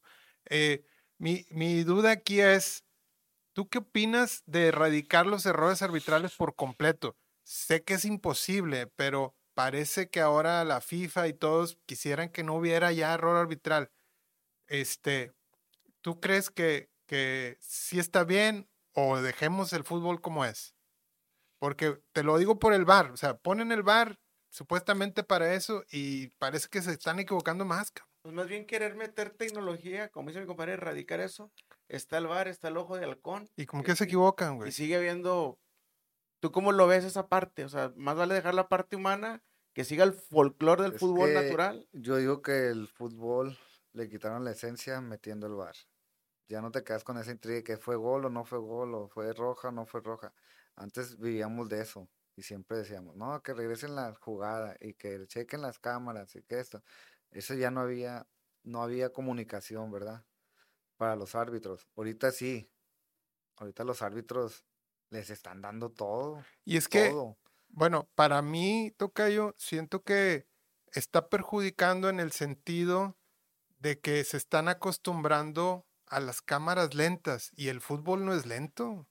Eh, 0.50 0.84
mi, 1.18 1.46
mi 1.50 1.84
duda 1.84 2.12
aquí 2.12 2.40
es, 2.40 2.84
¿tú 3.52 3.68
qué 3.68 3.78
opinas 3.78 4.42
de 4.46 4.68
erradicar 4.68 5.26
los 5.26 5.46
errores 5.46 5.82
arbitrales 5.82 6.32
por 6.34 6.54
completo? 6.56 7.16
Sé 7.44 7.82
que 7.84 7.94
es 7.94 8.04
imposible, 8.04 8.86
pero 8.88 9.36
parece 9.54 10.10
que 10.10 10.20
ahora 10.20 10.64
la 10.64 10.80
FIFA 10.80 11.28
y 11.28 11.32
todos 11.34 11.78
quisieran 11.86 12.30
que 12.30 12.44
no 12.44 12.54
hubiera 12.56 12.92
ya 12.92 13.14
error 13.14 13.36
arbitral. 13.36 13.90
Este, 14.68 15.34
¿tú 16.02 16.20
crees 16.20 16.50
que, 16.50 16.90
que 17.08 17.56
sí 17.60 17.98
está 17.98 18.22
bien 18.22 18.68
o 18.92 19.20
dejemos 19.20 19.72
el 19.72 19.82
fútbol 19.82 20.20
como 20.20 20.44
es? 20.44 20.76
Porque 21.58 22.00
te 22.12 22.22
lo 22.22 22.38
digo 22.38 22.60
por 22.60 22.72
el 22.72 22.84
bar, 22.84 23.10
o 23.10 23.16
sea, 23.16 23.36
ponen 23.38 23.72
el 23.72 23.82
bar 23.82 24.20
supuestamente 24.50 25.24
para 25.24 25.52
eso 25.54 25.84
y 25.90 26.28
parece 26.38 26.68
que 26.68 26.82
se 26.82 26.92
están 26.92 27.18
equivocando 27.18 27.64
más. 27.64 27.90
cabrón. 27.90 28.08
Pues 28.22 28.34
más 28.34 28.46
bien 28.46 28.66
querer 28.66 28.94
meter 28.94 29.30
tecnología, 29.30 30.08
como 30.10 30.28
dice 30.28 30.40
mi 30.40 30.46
compadre, 30.46 30.74
erradicar 30.74 31.20
eso. 31.20 31.50
Está 31.88 32.18
el 32.18 32.26
bar, 32.26 32.46
está 32.46 32.68
el 32.68 32.76
ojo 32.76 32.96
de 32.96 33.04
halcón. 33.04 33.48
Y 33.56 33.66
como 33.66 33.82
y- 33.82 33.86
que 33.86 33.96
se 33.96 34.04
y- 34.04 34.06
equivocan, 34.06 34.54
Y 34.54 34.56
güey. 34.56 34.72
sigue 34.72 34.96
habiendo. 34.96 35.58
¿Tú 36.40 36.52
cómo 36.52 36.70
lo 36.72 36.86
ves 36.86 37.04
esa 37.04 37.28
parte? 37.28 37.64
O 37.64 37.68
sea, 37.68 37.92
más 37.96 38.16
vale 38.16 38.34
dejar 38.34 38.54
la 38.54 38.68
parte 38.68 38.94
humana 38.96 39.42
que 39.74 39.84
siga 39.84 40.04
el 40.04 40.12
folclore 40.12 40.82
del 40.84 40.92
Es 40.94 41.00
fútbol 41.00 41.32
natural. 41.34 41.88
Yo 41.92 42.16
digo 42.16 42.42
que 42.42 42.68
el 42.68 42.86
fútbol 42.88 43.58
le 43.92 44.08
quitaron 44.08 44.44
la 44.44 44.50
esencia 44.52 45.00
metiendo 45.00 45.46
el 45.46 45.54
bar. 45.54 45.74
Ya 46.48 46.60
no 46.62 46.70
te 46.70 46.82
quedas 46.84 47.04
con 47.04 47.18
esa 47.18 47.30
intriga 47.30 47.62
que 47.62 47.76
fue 47.76 47.96
gol 47.96 48.24
o 48.26 48.30
no 48.30 48.44
fue 48.44 48.58
gol, 48.58 48.94
o 48.94 49.08
fue 49.08 49.32
roja 49.32 49.68
o 49.68 49.72
no 49.72 49.86
fue 49.86 50.00
roja. 50.00 50.32
Antes 50.76 51.18
vivíamos 51.18 51.68
de 51.68 51.82
eso 51.82 52.08
y 52.36 52.42
siempre 52.42 52.78
decíamos, 52.78 53.16
no, 53.16 53.42
que 53.42 53.52
regresen 53.54 53.94
la 53.94 54.14
jugada 54.14 54.76
y 54.80 54.94
que 54.94 55.26
chequen 55.26 55.60
las 55.62 55.78
cámaras 55.78 56.34
y 56.36 56.42
que 56.42 56.58
esto. 56.60 56.82
Eso 57.30 57.54
ya 57.54 57.70
no 57.70 57.80
había, 57.80 58.26
no 58.62 58.82
había 58.82 59.12
comunicación, 59.12 59.90
¿verdad? 59.90 60.24
Para 60.96 61.16
los 61.16 61.34
árbitros. 61.34 61.88
Ahorita 61.96 62.30
sí. 62.32 62.70
Ahorita 63.56 63.84
los 63.84 64.02
árbitros 64.02 64.64
les 65.10 65.30
están 65.30 65.60
dando 65.60 65.90
todo, 65.90 66.44
Y 66.64 66.76
es 66.76 66.88
que, 66.88 67.10
todo. 67.10 67.38
bueno, 67.68 68.08
para 68.14 68.40
mí, 68.40 68.92
Tocayo, 68.96 69.54
siento 69.58 70.02
que 70.02 70.46
está 70.92 71.28
perjudicando 71.28 72.08
en 72.08 72.20
el 72.20 72.32
sentido 72.32 73.18
de 73.80 74.00
que 74.00 74.22
se 74.24 74.36
están 74.36 74.68
acostumbrando 74.68 75.87
a 76.10 76.20
las 76.20 76.42
cámaras 76.42 76.94
lentas 76.94 77.50
y 77.56 77.68
el 77.68 77.80
fútbol 77.80 78.24
no 78.24 78.34
es 78.34 78.46
lento. 78.46 79.08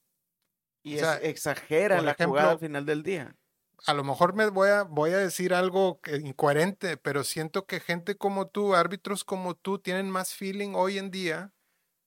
Y 0.84 0.96
o 0.96 0.98
sea, 0.98 1.16
es- 1.16 1.22
exagera 1.22 2.02
la 2.02 2.16
jugada 2.16 2.52
al 2.52 2.58
ejemplo, 2.58 2.60
final 2.60 2.86
del 2.86 3.04
día. 3.04 3.38
a 3.86 3.94
lo 3.94 4.04
mejor 4.04 4.34
me 4.34 4.50
voy 4.50 4.70
a, 4.70 4.84
voy 4.84 5.12
a 5.12 5.18
decir 5.18 5.54
algo 5.54 6.00
incoherente, 6.24 6.98
pero 6.98 7.24
siento 7.24 7.66
que 7.66 7.80
gente 7.80 8.18
como 8.18 8.48
tú, 8.50 8.76
árbitros 8.76 9.24
como 9.24 9.56
tú, 9.56 9.80
tienen 9.80 10.10
más 10.10 10.34
feeling 10.34 10.74
hoy 10.76 10.98
en 10.98 11.12
día 11.12 11.54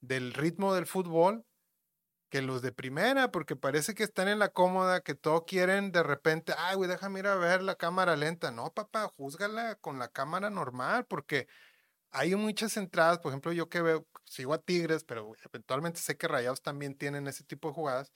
del 0.01 0.35
ritmo 0.35 0.75
del 0.75 0.87
fútbol 0.87 1.47
que 2.31 2.43
los 2.43 2.63
de 2.63 2.73
primera, 2.73 3.31
porque 3.33 3.57
parece 3.57 3.95
que 3.95 4.05
están 4.05 4.29
en 4.29 4.39
la 4.39 4.51
cómoda, 4.51 5.01
que 5.03 5.15
todo 5.17 5.47
quieren 5.47 5.93
de 5.93 6.03
repente, 6.05 6.55
ay, 6.59 6.77
güey, 6.77 6.91
déjame 6.91 7.21
ir 7.21 7.27
a 7.29 7.37
ver 7.37 7.63
la 7.63 7.77
cámara 7.77 8.17
lenta. 8.17 8.51
No, 8.53 8.73
papá, 8.75 9.09
júzgala 9.09 9.77
con 9.77 9.99
la 9.99 10.09
cámara 10.09 10.51
normal, 10.51 11.07
porque 11.07 11.49
hay 12.11 12.35
muchas 12.35 12.77
entradas, 12.77 13.19
por 13.21 13.31
ejemplo, 13.33 13.53
yo 13.53 13.69
que 13.69 13.83
veo, 13.83 14.07
sigo 14.25 14.55
a 14.55 14.63
Tigres, 14.63 15.05
pero 15.05 15.33
eventualmente 15.45 16.01
sé 16.01 16.17
que 16.17 16.29
Rayados 16.29 16.63
también 16.63 16.97
tienen 16.97 17.27
ese 17.29 17.45
tipo 17.45 17.69
de 17.69 17.75
jugadas, 17.75 18.13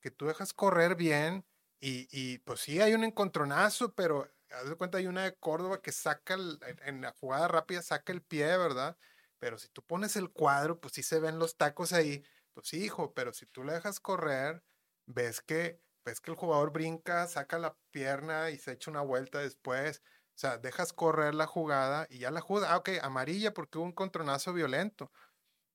que 0.00 0.10
tú 0.10 0.26
dejas 0.26 0.52
correr 0.52 0.94
bien 0.96 1.46
y, 1.80 2.08
y, 2.10 2.38
pues 2.40 2.60
sí, 2.60 2.80
hay 2.80 2.94
un 2.94 3.04
encontronazo, 3.04 3.94
pero 3.94 4.28
haz 4.50 4.68
de 4.68 4.76
cuenta, 4.76 4.98
hay 4.98 5.06
una 5.06 5.24
de 5.24 5.34
Córdoba 5.36 5.80
que 5.82 5.92
saca, 5.92 6.34
el- 6.34 6.58
en, 6.84 7.00
la 7.02 7.12
jugada 7.12 7.48
rápida, 7.48 7.82
saca 7.82 8.12
el 8.12 8.22
pie, 8.22 8.46
¿verdad? 8.56 8.96
Pero 9.38 9.58
si 9.58 9.68
tú 9.68 9.82
pones 9.84 10.16
el 10.16 10.30
cuadro, 10.32 10.80
pues 10.80 10.94
sí 10.94 11.02
se 11.02 11.20
ven 11.20 11.38
los 11.38 11.56
tacos 11.56 11.92
ahí, 11.92 12.24
pues 12.54 12.68
sí, 12.68 12.84
hijo, 12.84 13.14
pero 13.14 13.32
si 13.32 13.46
tú 13.46 13.64
le 13.64 13.72
dejas 13.74 14.00
correr, 14.00 14.62
ves 15.06 15.40
que, 15.40 15.80
ves 16.04 16.20
que 16.20 16.30
el 16.30 16.36
jugador 16.36 16.72
brinca, 16.72 17.26
saca 17.28 17.58
la 17.58 17.76
pierna 17.90 18.50
y 18.50 18.58
se 18.58 18.72
echa 18.72 18.90
una 18.90 19.02
vuelta 19.02 19.38
después. 19.40 20.02
O 20.38 20.40
sea, 20.40 20.56
dejas 20.56 20.92
correr 20.92 21.34
la 21.34 21.48
jugada 21.48 22.06
y 22.08 22.18
ya 22.18 22.30
la 22.30 22.40
jugada, 22.40 22.72
ah, 22.72 22.76
ok, 22.76 22.90
amarilla 23.02 23.52
porque 23.52 23.76
hubo 23.76 23.84
un 23.84 23.92
contronazo 23.92 24.52
violento, 24.52 25.10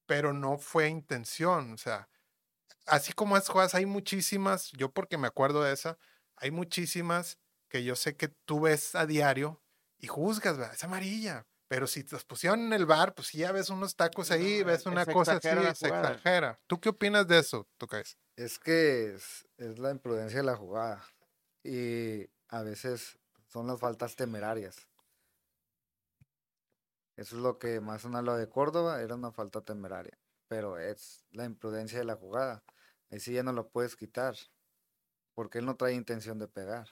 pero 0.06 0.32
no 0.32 0.58
fue 0.58 0.88
intención. 0.88 1.74
O 1.74 1.78
sea, 1.78 2.08
así 2.86 3.12
como 3.12 3.36
es 3.36 3.50
jugadas, 3.50 3.76
hay 3.76 3.86
muchísimas, 3.86 4.72
yo 4.72 4.90
porque 4.90 5.18
me 5.18 5.28
acuerdo 5.28 5.64
de 5.64 5.74
esa, 5.74 5.98
hay 6.38 6.52
muchísimas 6.52 7.40
que 7.68 7.84
yo 7.84 7.98
sé 7.98 8.16
que 8.16 8.30
tú 8.30 8.62
ves 8.62 8.96
a 8.96 9.06
diario 9.06 9.62
y 9.98 10.08
juzgas, 10.08 10.58
¿verdad? 10.58 10.74
es 10.74 10.84
amarilla. 10.86 11.46
Pero 11.68 11.86
si 11.86 12.06
te 12.06 12.16
las 12.16 12.24
pusieron 12.24 12.62
en 12.62 12.72
el 12.72 12.86
bar, 12.86 13.16
pues 13.16 13.28
sí 13.28 13.40
ya 13.40 13.52
ves 13.52 13.70
unos 13.70 13.98
tacos 13.98 14.32
ahí, 14.32 14.60
No, 14.62 14.68
ves 14.68 14.84
se 14.84 14.90
una 14.90 15.06
cosa 15.06 15.34
así, 15.34 15.50
se 15.76 15.88
exagera. 15.90 16.58
¿Tú 16.68 16.80
qué 16.80 16.88
opinas 16.88 17.28
de 17.28 17.40
eso, 17.40 17.68
Tocais? 17.78 18.18
Es 18.38 18.60
que 18.60 19.14
es, 19.14 19.46
es 19.58 19.78
la 19.78 19.92
imprudencia 19.92 20.38
de 20.40 20.46
la 20.46 20.56
jugada 20.56 21.04
y 21.66 22.30
a 22.48 22.62
veces 22.62 23.20
son 23.54 23.68
las 23.68 23.80
faltas 23.80 24.16
temerarias. 24.16 24.90
Eso 27.16 27.36
es 27.36 27.42
lo 27.44 27.60
que 27.60 27.80
más 27.80 28.04
una 28.04 28.24
lo 28.24 28.36
de 28.36 28.50
Córdoba 28.50 29.00
era 29.04 29.14
una 29.14 29.32
falta 29.32 29.62
temeraria, 29.62 30.18
pero 30.48 30.80
es 30.80 31.24
la 31.30 31.46
imprudencia 31.46 32.00
de 32.00 32.06
la 32.06 32.16
jugada. 32.16 32.64
Ahí 33.12 33.20
sí 33.20 33.32
ya 33.32 33.44
no 33.44 33.54
lo 33.54 33.70
puedes 33.70 33.96
quitar, 33.96 34.36
porque 35.36 35.60
él 35.60 35.66
no 35.66 35.76
trae 35.76 35.94
intención 35.94 36.40
de 36.40 36.48
pegar. 36.48 36.88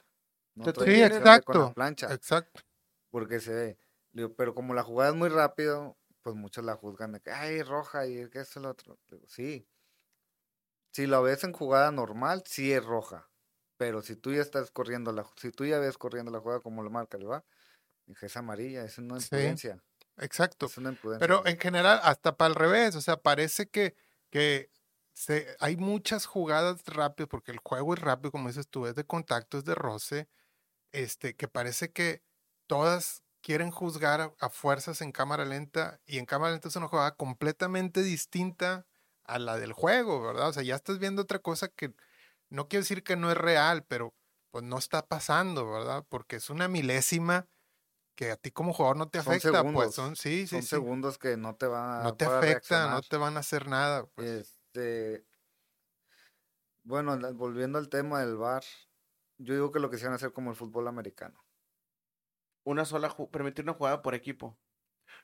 No 0.54 0.72
trae 0.72 0.86
de 0.86 1.00
con 1.00 1.08
la 1.10 1.16
exacto, 1.18 1.74
plancha, 1.74 2.14
Exacto. 2.14 2.60
porque 3.10 3.40
se 3.40 3.52
ve. 3.52 3.78
Digo, 4.12 4.32
pero 4.36 4.54
como 4.54 4.72
la 4.72 4.84
jugada 4.84 5.10
es 5.10 5.16
muy 5.16 5.30
rápido, 5.30 5.98
pues 6.22 6.36
muchos 6.36 6.64
la 6.64 6.76
juzgan 6.76 7.10
de 7.10 7.20
que, 7.20 7.32
ay, 7.32 7.62
roja 7.62 8.06
y 8.06 8.30
que 8.30 8.38
es 8.38 8.54
lo 8.54 8.70
otro. 8.70 9.00
Digo, 9.10 9.26
sí. 9.26 9.66
Si 10.92 11.08
lo 11.08 11.22
ves 11.22 11.42
en 11.42 11.52
jugada 11.52 11.90
normal, 11.90 12.44
sí 12.46 12.72
es 12.72 12.84
roja. 12.84 13.31
Pero 13.82 14.00
si 14.00 14.14
tú 14.14 14.32
ya 14.32 14.40
estás 14.42 14.70
corriendo 14.70 15.10
la, 15.10 15.26
si 15.36 15.50
tú 15.50 15.64
ya 15.64 15.80
ves 15.80 15.98
corriendo 15.98 16.30
la 16.30 16.38
jugada 16.38 16.60
como 16.60 16.84
lo 16.84 16.90
marca 16.90 17.16
el 17.18 17.28
va, 17.28 17.44
es 18.20 18.36
amarilla, 18.36 18.84
es 18.84 18.96
una 18.98 19.18
Sí. 19.18 19.24
imprudencia. 19.24 19.82
Exacto. 20.18 20.66
Es 20.66 20.78
una 20.78 20.90
imprudencia. 20.90 21.26
Pero 21.26 21.44
en 21.46 21.58
general, 21.58 21.98
hasta 22.04 22.36
para 22.36 22.50
el 22.50 22.54
revés, 22.54 22.94
o 22.94 23.00
sea, 23.00 23.16
parece 23.16 23.68
que, 23.68 23.96
que 24.30 24.70
se, 25.14 25.56
hay 25.58 25.76
muchas 25.76 26.26
jugadas 26.26 26.84
rápidas, 26.86 27.28
porque 27.28 27.50
el 27.50 27.58
juego 27.58 27.94
es 27.94 28.00
rápido, 28.00 28.30
como 28.30 28.46
dices 28.48 28.68
tú, 28.68 28.86
es 28.86 28.94
de 28.94 29.04
contacto, 29.04 29.58
es 29.58 29.64
de 29.64 29.74
roce, 29.74 30.28
este, 30.92 31.34
que 31.34 31.48
parece 31.48 31.90
que 31.92 32.22
todas 32.68 33.24
quieren 33.42 33.72
juzgar 33.72 34.20
a, 34.20 34.34
a 34.40 34.48
fuerzas 34.50 35.00
en 35.02 35.10
cámara 35.10 35.44
lenta, 35.44 36.00
y 36.06 36.18
en 36.18 36.26
cámara 36.26 36.52
lenta 36.52 36.68
es 36.68 36.76
una 36.76 36.88
jugada 36.88 37.16
completamente 37.16 38.02
distinta 38.02 38.86
a 39.24 39.40
la 39.40 39.56
del 39.58 39.72
juego, 39.72 40.22
¿verdad? 40.22 40.48
O 40.50 40.52
sea, 40.52 40.62
ya 40.62 40.76
estás 40.76 41.00
viendo 41.00 41.22
otra 41.22 41.40
cosa 41.40 41.68
que 41.68 41.94
no 42.52 42.68
quiero 42.68 42.82
decir 42.82 43.04
que 43.04 43.16
no 43.16 43.30
es 43.30 43.36
real, 43.38 43.84
pero 43.86 44.14
pues 44.50 44.64
no 44.64 44.78
está 44.78 45.06
pasando, 45.08 45.70
¿verdad? 45.70 46.06
Porque 46.08 46.36
es 46.36 46.50
una 46.50 46.68
milésima 46.68 47.48
que 48.16 48.32
a 48.32 48.36
ti 48.36 48.52
como 48.52 48.74
jugador 48.74 48.96
no 48.98 49.10
te 49.10 49.18
Son 49.18 49.38
afecta, 49.38 49.64
pues 49.64 49.92
segundos, 49.92 49.94
son, 49.94 50.16
sí, 50.16 50.46
sí, 50.46 50.60
Son 50.60 50.62
sí 50.62 50.84
segundos 50.84 51.18
que 51.18 51.36
no 51.36 51.56
te 51.56 51.66
van 51.66 52.06
a 52.06 52.08
no 52.08 52.14
te 52.14 52.24
afecta, 52.26 52.86
no 52.88 53.00
te 53.02 53.16
van 53.16 53.36
a 53.36 53.40
hacer 53.40 53.66
nada. 53.68 54.06
pues. 54.14 54.28
Este, 54.38 55.26
bueno, 56.84 57.18
volviendo 57.34 57.78
al 57.78 57.88
tema 57.88 58.20
del 58.20 58.36
VAR, 58.36 58.62
yo 59.38 59.54
digo 59.54 59.72
que 59.72 59.80
lo 59.80 59.90
quisieran 59.90 60.14
hacer 60.14 60.32
como 60.32 60.50
el 60.50 60.56
fútbol 60.56 60.86
americano. 60.88 61.44
Una 62.64 62.84
sola, 62.84 63.14
permitir 63.30 63.64
una 63.64 63.74
jugada 63.74 64.02
por 64.02 64.14
equipo. 64.16 64.58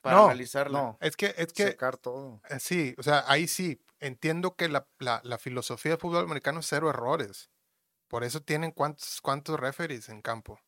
Para 0.01 0.17
No, 0.17 0.21
analizarla. 0.21 0.81
No, 0.81 0.99
Es 0.99 1.15
que, 1.15 1.33
es 1.37 1.53
que, 1.53 1.67
secar 1.67 1.97
todo. 1.97 2.43
eh, 2.49 2.59
sí, 2.59 2.95
o 2.97 3.03
sea, 3.03 3.23
ahí 3.27 3.47
sí, 3.47 3.81
entiendo 3.99 4.55
que 4.55 4.69
la, 4.69 4.87
la, 4.99 5.21
la 5.23 5.37
filosofía 5.37 5.91
del 5.91 5.99
fútbol 5.99 6.23
americano 6.23 6.59
es 6.59 6.67
cero 6.67 6.89
errores. 6.89 7.49
Por 8.07 8.23
eso 8.23 8.41
tienen 8.41 8.71
cuántos, 8.71 9.21
cuántos 9.21 9.59
referees 9.59 10.09
en 10.09 10.21
campo. 10.21 10.59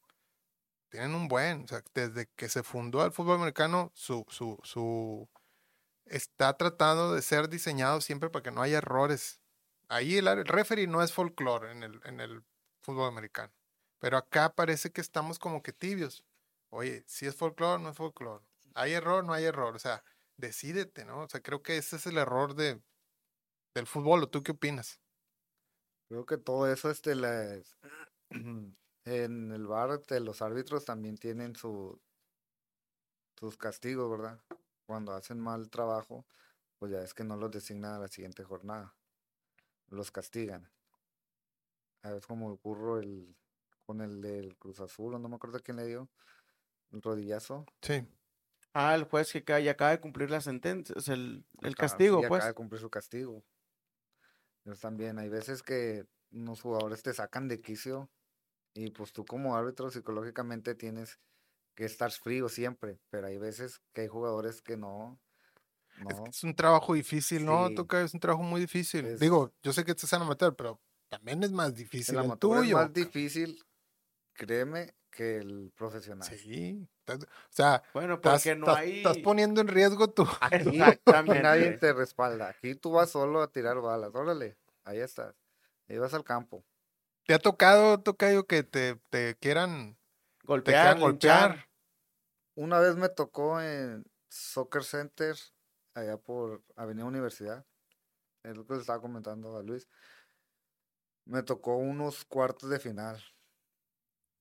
Tienen 0.90 1.16
un 1.16 1.28
buen, 1.28 1.64
o 1.64 1.68
sea, 1.68 1.84
desde 1.94 2.28
que 2.36 2.50
se 2.50 2.64
fundó 2.64 3.04
el 3.06 3.12
fútbol 3.12 3.38
americano, 3.38 3.92
su, 3.96 4.26
su, 4.30 4.60
su, 4.64 5.30
está 6.06 6.58
tratando 6.58 7.14
de 7.14 7.22
ser 7.22 7.50
diseñado 7.50 8.02
siempre 8.02 8.30
para 8.30 8.44
que 8.44 8.52
no 8.52 8.62
haya 8.62 8.80
errores. 8.80 9.40
Ahí 9.88 10.18
el, 10.18 10.28
el 10.28 10.46
referee 10.46 10.88
no 10.88 11.02
es 11.02 11.14
folclore 11.14 11.72
en 11.72 11.84
el, 11.84 12.02
en 12.04 12.20
el 12.20 12.44
fútbol 12.82 13.08
americano. 13.08 13.54
Pero 14.00 14.18
acá 14.18 14.54
parece 14.54 14.92
que 14.92 15.02
estamos 15.02 15.40
como 15.40 15.64
que 15.64 15.74
tibios. 15.74 16.24
Oye, 16.70 17.04
si 17.08 17.26
es 17.26 17.36
folclore, 17.36 17.82
no 17.82 17.90
es 17.90 17.98
folclore. 17.98 18.44
Hay 18.74 18.94
error, 18.94 19.24
no 19.24 19.34
hay 19.34 19.46
error. 19.46 19.76
O 19.76 19.80
sea, 19.80 20.04
decídete, 20.38 21.06
¿no? 21.06 21.22
O 21.22 21.30
sea, 21.30 21.42
creo 21.42 21.62
que 21.64 21.78
ese 21.78 21.96
es 21.98 22.06
el 22.08 22.18
error 22.18 22.56
de, 22.56 22.82
del 23.74 23.88
fútbol, 23.88 24.24
¿o 24.24 24.30
tú 24.30 24.44
qué 24.44 24.52
opinas? 24.52 25.00
Creo 26.10 26.26
que 26.26 26.38
todo 26.38 26.72
eso, 26.72 26.90
este, 26.90 27.16
las- 27.16 27.78
en 29.06 29.52
el 29.52 29.68
bar, 29.68 29.92
este, 29.92 30.20
los 30.20 30.42
árbitros 30.42 30.86
también 30.86 31.18
tienen 31.18 31.56
su, 31.56 32.00
sus 33.40 33.58
castigos, 33.58 34.10
¿verdad? 34.12 34.40
Cuando 34.86 35.14
hacen 35.14 35.40
mal 35.40 35.70
trabajo, 35.70 36.26
pues 36.80 36.92
ya 36.92 37.02
es 37.02 37.14
que 37.14 37.24
no 37.24 37.38
los 37.38 37.52
designan 37.52 37.94
a 37.94 38.00
la 38.00 38.08
siguiente 38.08 38.44
jornada. 38.44 38.94
Los 39.88 40.12
castigan. 40.12 40.70
A 42.04 42.10
veces 42.12 42.26
como 42.28 42.52
ocurrió 42.52 42.98
el, 42.98 43.36
con 43.86 44.02
el 44.02 44.22
del 44.22 44.58
Cruz 44.58 44.80
Azul, 44.80 45.14
o 45.14 45.20
no 45.20 45.30
me 45.30 45.36
acuerdo 45.36 45.60
quién 45.62 45.78
le 45.78 45.86
dio, 45.86 46.10
el 46.92 47.02
rodillazo. 47.02 47.66
Sí. 47.82 48.06
Ah, 48.74 48.96
el 48.96 49.04
juez 49.04 49.32
que 49.32 49.40
acaba- 49.40 49.60
ya 49.60 49.72
acaba 49.72 49.92
de 49.92 50.00
cumplir 50.02 50.30
la 50.32 50.42
sentencia, 50.42 50.96
es 50.98 51.08
el, 51.10 51.46
el 51.62 51.74
Acaba- 51.74 51.76
castigo, 51.76 52.22
sí, 52.22 52.28
pues. 52.28 52.40
acaba 52.40 52.48
de 52.50 52.56
cumplir 52.56 52.82
su 52.82 52.90
castigo. 52.90 53.44
Ellos 54.66 54.80
también, 54.80 55.20
hay 55.20 55.30
veces 55.30 55.64
que 55.64 56.06
unos 56.32 56.62
jugadores 56.62 57.04
te 57.04 57.14
sacan 57.14 57.48
de 57.48 57.62
quicio 57.62 58.10
y 58.74 58.92
pues 58.92 59.14
tú 59.14 59.26
como 59.26 59.56
árbitro 59.56 59.90
psicológicamente 59.90 60.76
tienes 60.76 61.20
que 61.76 61.86
estar 61.86 62.12
frío 62.12 62.50
siempre, 62.50 63.00
pero 63.10 63.28
hay 63.28 63.38
veces 63.38 63.82
que 63.94 64.02
hay 64.02 64.08
jugadores 64.08 64.62
que 64.62 64.78
no, 64.78 65.20
Es, 65.98 66.16
no, 66.18 66.24
que 66.24 66.30
es 66.32 66.44
un 66.44 66.56
trabajo 66.56 66.94
difícil, 66.94 67.46
¿no? 67.46 67.68
Sí. 67.68 67.76
Toca, 67.76 68.02
es 68.02 68.14
un 68.14 68.20
trabajo 68.20 68.44
muy 68.44 68.62
difícil. 68.62 69.06
Es- 69.06 69.20
Digo, 69.20 69.54
yo 69.64 69.74
sé 69.74 69.84
que 69.84 69.92
estás 69.92 70.12
en 70.14 70.22
amateur, 70.22 70.56
pero 70.56 70.80
también 71.10 71.44
es 71.44 71.52
más 71.52 71.76
difícil 71.76 72.16
el, 72.16 72.26
amateur 72.26 72.58
es 72.58 72.64
tuyo. 72.64 72.76
más 72.76 72.94
difícil, 72.94 73.64
créeme, 74.34 74.94
que 75.12 75.38
el 75.38 75.72
profesional. 75.76 76.28
Sí. 76.28 76.88
O 77.08 77.18
sea, 77.50 77.84
Bueno, 77.94 78.16
estás, 78.16 78.42
porque 78.44 78.56
no 78.56 78.66
estás- 78.68 78.78
hay... 78.78 78.98
estás 78.98 79.18
poniendo 79.20 79.62
en 79.62 79.68
riesgo 79.68 80.10
tu... 80.10 80.24
Aquí 80.42 80.70
Exactamente. 80.70 81.44
nadie 81.44 81.72
te 81.78 81.94
respalda, 81.94 82.50
aquí 82.50 82.76
tú 82.76 82.92
vas 82.94 83.10
solo 83.12 83.42
a 83.42 83.52
tirar 83.52 83.80
balas, 83.82 84.16
órale, 84.16 84.58
ahí 84.84 85.00
estás, 85.00 85.36
ahí 85.88 85.98
vas 85.98 86.14
al 86.14 86.24
campo. 86.24 86.64
¿Te 87.28 87.34
ha 87.36 87.40
tocado, 87.40 88.00
Tocayo, 88.02 88.46
que 88.48 88.64
te, 88.64 88.96
te 89.10 89.36
quieran, 89.36 89.98
te 90.40 90.48
golpear, 90.48 90.82
quieran 90.96 91.00
golpear? 91.00 91.70
Una 92.56 92.80
vez 92.80 92.96
me 92.96 93.10
tocó 93.10 93.62
en 93.62 94.06
Soccer 94.30 94.84
Center, 94.84 95.36
allá 95.94 96.18
por 96.18 96.64
Avenida 96.76 97.06
Universidad, 97.06 97.66
es 98.44 98.56
lo 98.58 98.66
que 98.66 98.74
le 98.74 98.80
estaba 98.80 99.00
comentando 99.02 99.56
a 99.58 99.62
Luis. 99.64 99.88
Me 101.26 101.44
tocó 101.44 101.76
unos 101.78 102.26
cuartos 102.26 102.70
de 102.70 102.80
final 102.80 103.22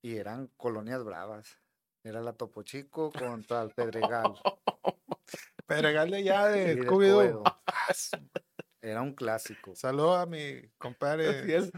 y 0.03 0.17
eran 0.17 0.49
colonias 0.57 1.05
bravas. 1.05 1.59
Era 2.03 2.21
la 2.21 2.33
Topo 2.33 2.63
Chico 2.63 3.13
contra 3.13 3.63
el 3.63 3.71
Pedregal. 3.71 4.33
Pedregal 5.67 6.11
ya 6.23 6.51
y 6.57 6.59
de 6.61 6.75
de 6.77 6.83
Scooby-Doo. 6.83 7.43
Era 8.83 9.03
un 9.03 9.15
clásico. 9.15 9.75
Saludo 9.77 10.17
a 10.17 10.25
mi 10.27 10.63
compadre. 10.79 11.55
Es. 11.55 11.71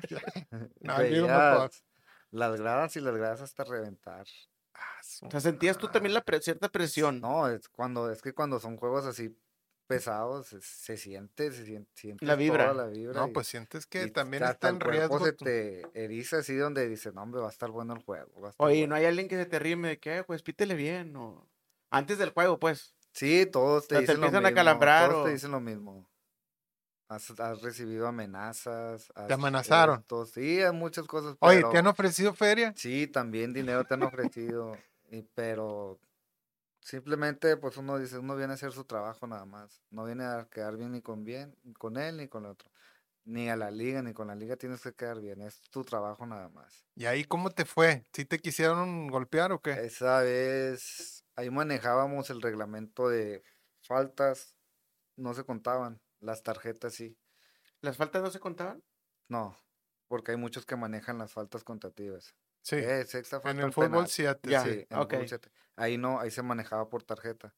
No, 0.80 0.98
Veías 0.98 1.82
las 2.30 2.60
gradas 2.60 2.96
y 2.96 3.00
las 3.00 3.16
gradas 3.16 3.40
hasta 3.40 3.64
reventar. 3.64 4.24
Ah, 4.74 5.00
O 5.26 5.30
sea, 5.30 5.40
sentías 5.40 5.76
tú 5.76 5.88
también 5.88 6.14
la 6.14 6.22
pre- 6.24 6.40
cierta 6.40 6.68
presión. 6.68 7.20
No, 7.20 7.48
es 7.48 7.68
cuando 7.68 8.10
es 8.10 8.22
que 8.22 8.32
cuando 8.32 8.60
son 8.60 8.76
juegos 8.76 9.04
así 9.04 9.36
pesados 9.96 10.46
se, 10.46 10.60
se 10.60 10.96
siente, 10.96 11.50
se 11.52 11.64
siente, 11.64 12.24
La 12.24 12.34
vibra. 12.34 12.70
toda 12.70 12.86
la 12.86 12.90
vibra. 12.90 13.20
No, 13.20 13.28
y- 13.28 13.32
pues 13.32 13.46
sientes 13.48 13.86
que 13.86 14.08
también 14.10 14.42
está 14.42 14.68
en 14.68 14.80
riesgo. 14.80 15.24
se 15.24 15.32
te 15.32 15.82
eriza 15.94 16.38
así 16.38 16.54
donde 16.56 16.88
dice, 16.88 17.12
no, 17.12 17.22
hombre, 17.22 17.40
va 17.40 17.48
a 17.48 17.50
estar 17.50 17.70
bueno 17.70 17.94
el 17.94 18.02
juego. 18.02 18.30
Oye, 18.58 18.76
bueno". 18.80 18.86
no 18.88 18.94
hay 18.96 19.04
alguien 19.06 19.28
que 19.28 19.36
se 19.36 19.46
te 19.46 19.58
rime 19.58 19.88
de 19.88 19.98
que, 19.98 20.18
"Eh, 20.18 20.24
pues 20.24 20.42
pítele 20.42 20.74
bien, 20.74 21.14
o... 21.16 21.48
Antes 21.90 22.18
del 22.18 22.30
juego, 22.30 22.58
pues. 22.58 22.94
Sí, 23.12 23.44
todos 23.46 23.86
te 23.88 23.96
O 23.96 23.98
sea, 23.98 24.06
te 24.06 24.12
dicen 24.12 24.20
lo 24.20 24.26
empiezan 24.26 24.46
a 24.46 24.48
mismo. 24.48 24.56
calambrar 24.56 25.10
Todos 25.10 25.22
o- 25.22 25.26
te 25.26 25.32
dicen 25.32 25.50
lo 25.50 25.60
mismo. 25.60 26.08
Has, 27.08 27.30
has 27.38 27.60
recibido 27.60 28.06
amenazas. 28.08 29.12
has 29.14 29.30
amenazaron? 29.30 30.00
esto, 30.00 30.24
sí, 30.24 30.62
hay 30.62 30.72
muchas 30.72 31.06
cosas. 31.06 31.36
Oye, 31.40 31.58
pero- 31.58 31.70
¿te 31.70 31.78
han 31.78 31.86
ofrecido 31.86 32.32
feria? 32.32 32.72
Sí, 32.74 33.06
también 33.06 33.52
dinero 33.52 33.84
te 33.84 33.92
han 33.92 34.02
ofrecido, 34.02 34.78
y, 35.10 35.20
pero 35.34 36.00
simplemente 36.82 37.56
pues 37.56 37.76
uno 37.76 37.98
dice, 37.98 38.18
uno 38.18 38.36
viene 38.36 38.52
a 38.52 38.54
hacer 38.54 38.72
su 38.72 38.84
trabajo 38.84 39.26
nada 39.26 39.44
más, 39.44 39.82
no 39.90 40.04
viene 40.04 40.24
a 40.24 40.48
quedar 40.50 40.76
bien 40.76 40.92
ni 40.92 41.02
con 41.02 41.24
bien, 41.24 41.56
ni 41.62 41.72
con 41.72 41.96
él 41.96 42.16
ni 42.18 42.28
con 42.28 42.44
el 42.44 42.50
otro, 42.50 42.70
ni 43.24 43.48
a 43.48 43.56
la 43.56 43.70
liga, 43.70 44.02
ni 44.02 44.12
con 44.12 44.28
la 44.28 44.34
liga 44.34 44.56
tienes 44.56 44.82
que 44.82 44.92
quedar 44.92 45.20
bien, 45.20 45.40
es 45.42 45.60
tu 45.70 45.84
trabajo 45.84 46.26
nada 46.26 46.48
más. 46.48 46.84
¿Y 46.94 47.06
ahí 47.06 47.24
cómo 47.24 47.50
te 47.50 47.64
fue? 47.64 48.04
¿Sí 48.12 48.24
te 48.24 48.38
quisieron 48.38 49.08
golpear 49.08 49.52
o 49.52 49.60
qué? 49.62 49.72
Esa 49.72 50.20
vez, 50.20 51.24
ahí 51.36 51.50
manejábamos 51.50 52.30
el 52.30 52.42
reglamento 52.42 53.08
de 53.08 53.42
faltas, 53.80 54.56
no 55.16 55.34
se 55.34 55.44
contaban, 55.44 56.00
las 56.20 56.42
tarjetas 56.42 56.94
sí, 56.94 57.16
¿Las 57.80 57.96
faltas 57.96 58.22
no 58.22 58.30
se 58.30 58.38
contaban? 58.38 58.82
no, 59.28 59.56
porque 60.06 60.32
hay 60.32 60.36
muchos 60.36 60.66
que 60.66 60.76
manejan 60.76 61.18
las 61.18 61.32
faltas 61.32 61.64
contativas. 61.64 62.34
Sí. 62.62 62.76
Eh, 62.76 63.04
sexta 63.06 63.40
En 63.44 63.58
el 63.58 63.72
fútbol 63.72 63.90
penal. 63.90 64.08
sí. 64.08 64.24
sí. 64.64 64.86
Sí. 65.28 65.36
Ahí 65.76 65.98
no, 65.98 66.20
ahí 66.20 66.30
se 66.30 66.42
manejaba 66.42 66.88
por 66.88 67.02
tarjeta. 67.02 67.54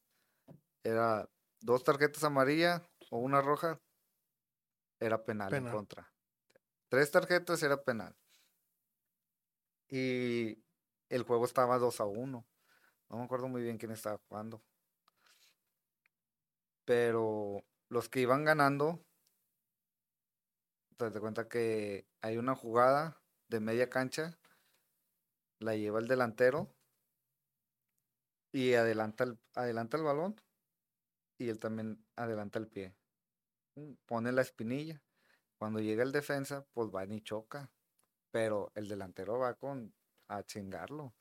Era 0.83 1.29
dos 1.61 1.83
tarjetas 1.83 2.23
amarillas 2.23 2.81
o 3.11 3.17
una 3.19 3.41
roja, 3.41 3.79
era 4.99 5.23
penal, 5.23 5.49
Penal. 5.49 5.67
en 5.67 5.77
contra. 5.77 6.11
Tres 6.89 7.11
tarjetas 7.11 7.61
era 7.63 7.83
penal. 7.83 8.15
Y 9.89 10.63
el 11.09 11.23
juego 11.23 11.45
estaba 11.45 11.77
2 11.77 11.99
a 12.01 12.05
1. 12.05 12.45
No 13.09 13.17
me 13.17 13.23
acuerdo 13.23 13.47
muy 13.47 13.61
bien 13.61 13.77
quién 13.77 13.91
estaba 13.91 14.17
jugando. 14.27 14.63
Pero 16.85 17.63
los 17.89 18.09
que 18.09 18.21
iban 18.21 18.43
ganando, 18.45 18.99
te 20.97 21.09
das 21.09 21.19
cuenta 21.19 21.47
que 21.47 22.07
hay 22.21 22.37
una 22.37 22.55
jugada 22.55 23.21
de 23.47 23.59
media 23.59 23.89
cancha, 23.89 24.37
la 25.65 25.75
lleva 25.75 25.99
el 25.99 26.07
delantero 26.07 26.69
y 28.51 28.73
adelanta 28.73 29.23
el, 29.25 29.37
adelanta 29.55 29.97
el 29.97 30.03
balón 30.03 30.41
y 31.37 31.49
él 31.49 31.59
también 31.59 32.05
adelanta 32.15 32.59
el 32.59 32.67
pie. 32.67 32.95
Mm, 33.75 33.93
Pone 34.05 34.31
la 34.31 34.41
espinilla. 34.41 35.01
Cuando 35.57 35.79
llega 35.79 36.03
el 36.03 36.11
defensa, 36.11 36.65
pues 36.73 36.89
va 36.89 37.05
y 37.05 37.21
choca. 37.21 37.69
Pero 38.31 38.71
el 38.75 38.87
delantero 38.87 39.39
va 39.39 39.53
con 39.55 39.93
a 40.27 40.43
chingarlo. 40.43 41.13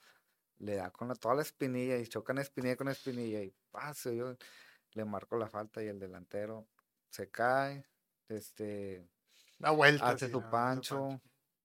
Le 0.58 0.76
da 0.76 0.90
con 0.90 1.08
la- 1.08 1.14
toda 1.14 1.34
la 1.34 1.42
espinilla 1.42 1.96
y 1.98 2.06
chocan 2.06 2.38
espinilla 2.38 2.76
con 2.76 2.88
espinilla 2.88 3.42
y 3.42 3.52
pase. 3.70 4.16
Yo 4.16 4.36
le 4.92 5.04
marco 5.04 5.36
la 5.36 5.48
falta 5.48 5.82
y 5.82 5.86
el 5.88 5.98
delantero 5.98 6.68
se 7.10 7.30
cae. 7.30 7.84
Este 8.28 9.08
Da 9.58 9.70
vuelta. 9.70 10.10
hace 10.10 10.28
su 10.30 10.40
pancho 10.50 11.20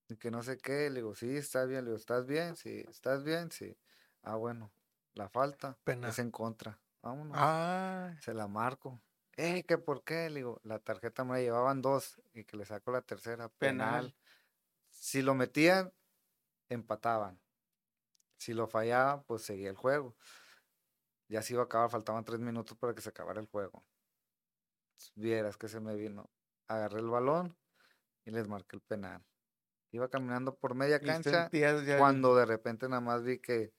y 0.09 0.17
que 0.17 0.31
no 0.31 0.41
sé 0.43 0.57
qué, 0.57 0.89
le 0.89 0.97
digo, 1.01 1.15
sí, 1.15 1.37
está 1.37 1.65
bien, 1.65 1.81
le 1.85 1.91
digo, 1.91 1.97
¿estás 1.97 2.25
bien? 2.25 2.55
Sí, 2.55 2.83
¿estás 2.89 3.23
bien? 3.23 3.51
Sí. 3.51 3.77
Ah, 4.23 4.35
bueno, 4.35 4.71
la 5.13 5.29
falta 5.29 5.77
Penal. 5.83 6.09
es 6.09 6.19
en 6.19 6.31
contra. 6.31 6.79
Vámonos. 7.01 7.37
Ah, 7.39 8.13
Se 8.21 8.33
la 8.33 8.47
marco. 8.47 9.01
Eh, 9.37 9.63
¿qué 9.65 9.77
por 9.77 10.03
qué? 10.03 10.29
Le 10.29 10.37
digo, 10.39 10.59
la 10.63 10.79
tarjeta 10.79 11.23
me 11.23 11.33
la 11.35 11.39
llevaban 11.41 11.81
dos 11.81 12.21
y 12.33 12.43
que 12.43 12.57
le 12.57 12.65
saco 12.65 12.91
la 12.91 13.01
tercera, 13.01 13.47
penal. 13.49 13.87
Penal. 14.07 14.15
Si 14.89 15.21
lo 15.21 15.33
metían, 15.35 15.93
empataban. 16.67 17.39
Si 18.37 18.53
lo 18.53 18.67
fallaba, 18.67 19.21
pues 19.23 19.43
seguía 19.43 19.69
el 19.69 19.77
juego. 19.77 20.15
Ya 21.27 21.41
se 21.41 21.53
iba 21.53 21.61
a 21.61 21.65
acabar, 21.65 21.89
faltaban 21.89 22.25
tres 22.25 22.39
minutos 22.39 22.77
para 22.77 22.93
que 22.95 23.01
se 23.01 23.09
acabara 23.09 23.39
el 23.39 23.47
juego. 23.47 23.85
Vieras 25.15 25.55
que 25.55 25.67
se 25.69 25.79
me 25.79 25.95
vino. 25.95 26.29
Agarré 26.67 26.99
el 26.99 27.09
balón 27.09 27.55
y 28.25 28.31
les 28.31 28.47
marqué 28.47 28.75
el 28.75 28.81
penal. 28.81 29.23
Iba 29.91 30.07
caminando 30.07 30.55
por 30.55 30.75
media 30.75 30.99
cancha 30.99 31.49
cuando 31.97 32.35
de 32.35 32.45
repente 32.45 32.87
nada 32.87 33.01
más 33.01 33.23
vi 33.23 33.39
que 33.39 33.73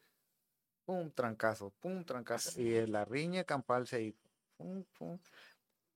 pum, 0.85 1.11
trancazo, 1.13 1.73
pum, 1.79 2.05
trancazo. 2.05 2.61
Y 2.61 2.87
la 2.87 3.05
riña 3.05 3.45
campal 3.45 3.87
se 3.87 4.03
hizo. 4.03 4.29
Pum, 4.57 4.85
pum. 4.99 5.19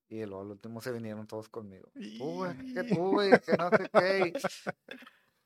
Y 0.09 0.25
luego 0.25 0.43
al 0.43 0.51
último 0.53 0.81
se 0.81 0.93
vinieron 0.93 1.27
todos 1.27 1.49
conmigo. 1.49 1.91
Güey, 1.95 2.75
que 2.75 2.95
güey, 2.95 3.31
que 3.41 3.57
no 3.57 3.71
sé 3.71 3.91
qué. 3.93 4.33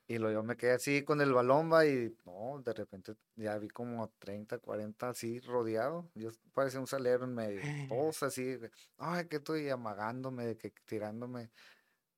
Y, 0.06 0.18
luego 0.18 0.40
yo 0.40 0.42
me 0.42 0.56
quedé 0.56 0.72
así 0.72 1.02
con 1.02 1.20
el 1.20 1.32
balón, 1.32 1.70
va, 1.70 1.84
y 1.86 2.16
no, 2.24 2.62
de 2.62 2.72
repente 2.72 3.14
ya 3.36 3.58
vi 3.58 3.68
como 3.68 4.08
30, 4.18 4.58
40 4.58 5.10
así 5.10 5.38
rodeado. 5.40 6.10
Yo 6.14 6.30
parecía 6.54 6.80
un 6.80 6.86
salero 6.86 7.24
en 7.24 7.34
medio. 7.34 7.60
Todos 7.88 8.22
así, 8.22 8.58
ay, 8.96 9.28
que 9.28 9.36
estoy 9.36 9.68
amagándome, 9.68 10.46
de 10.46 10.56
que 10.56 10.72
tirándome 10.86 11.50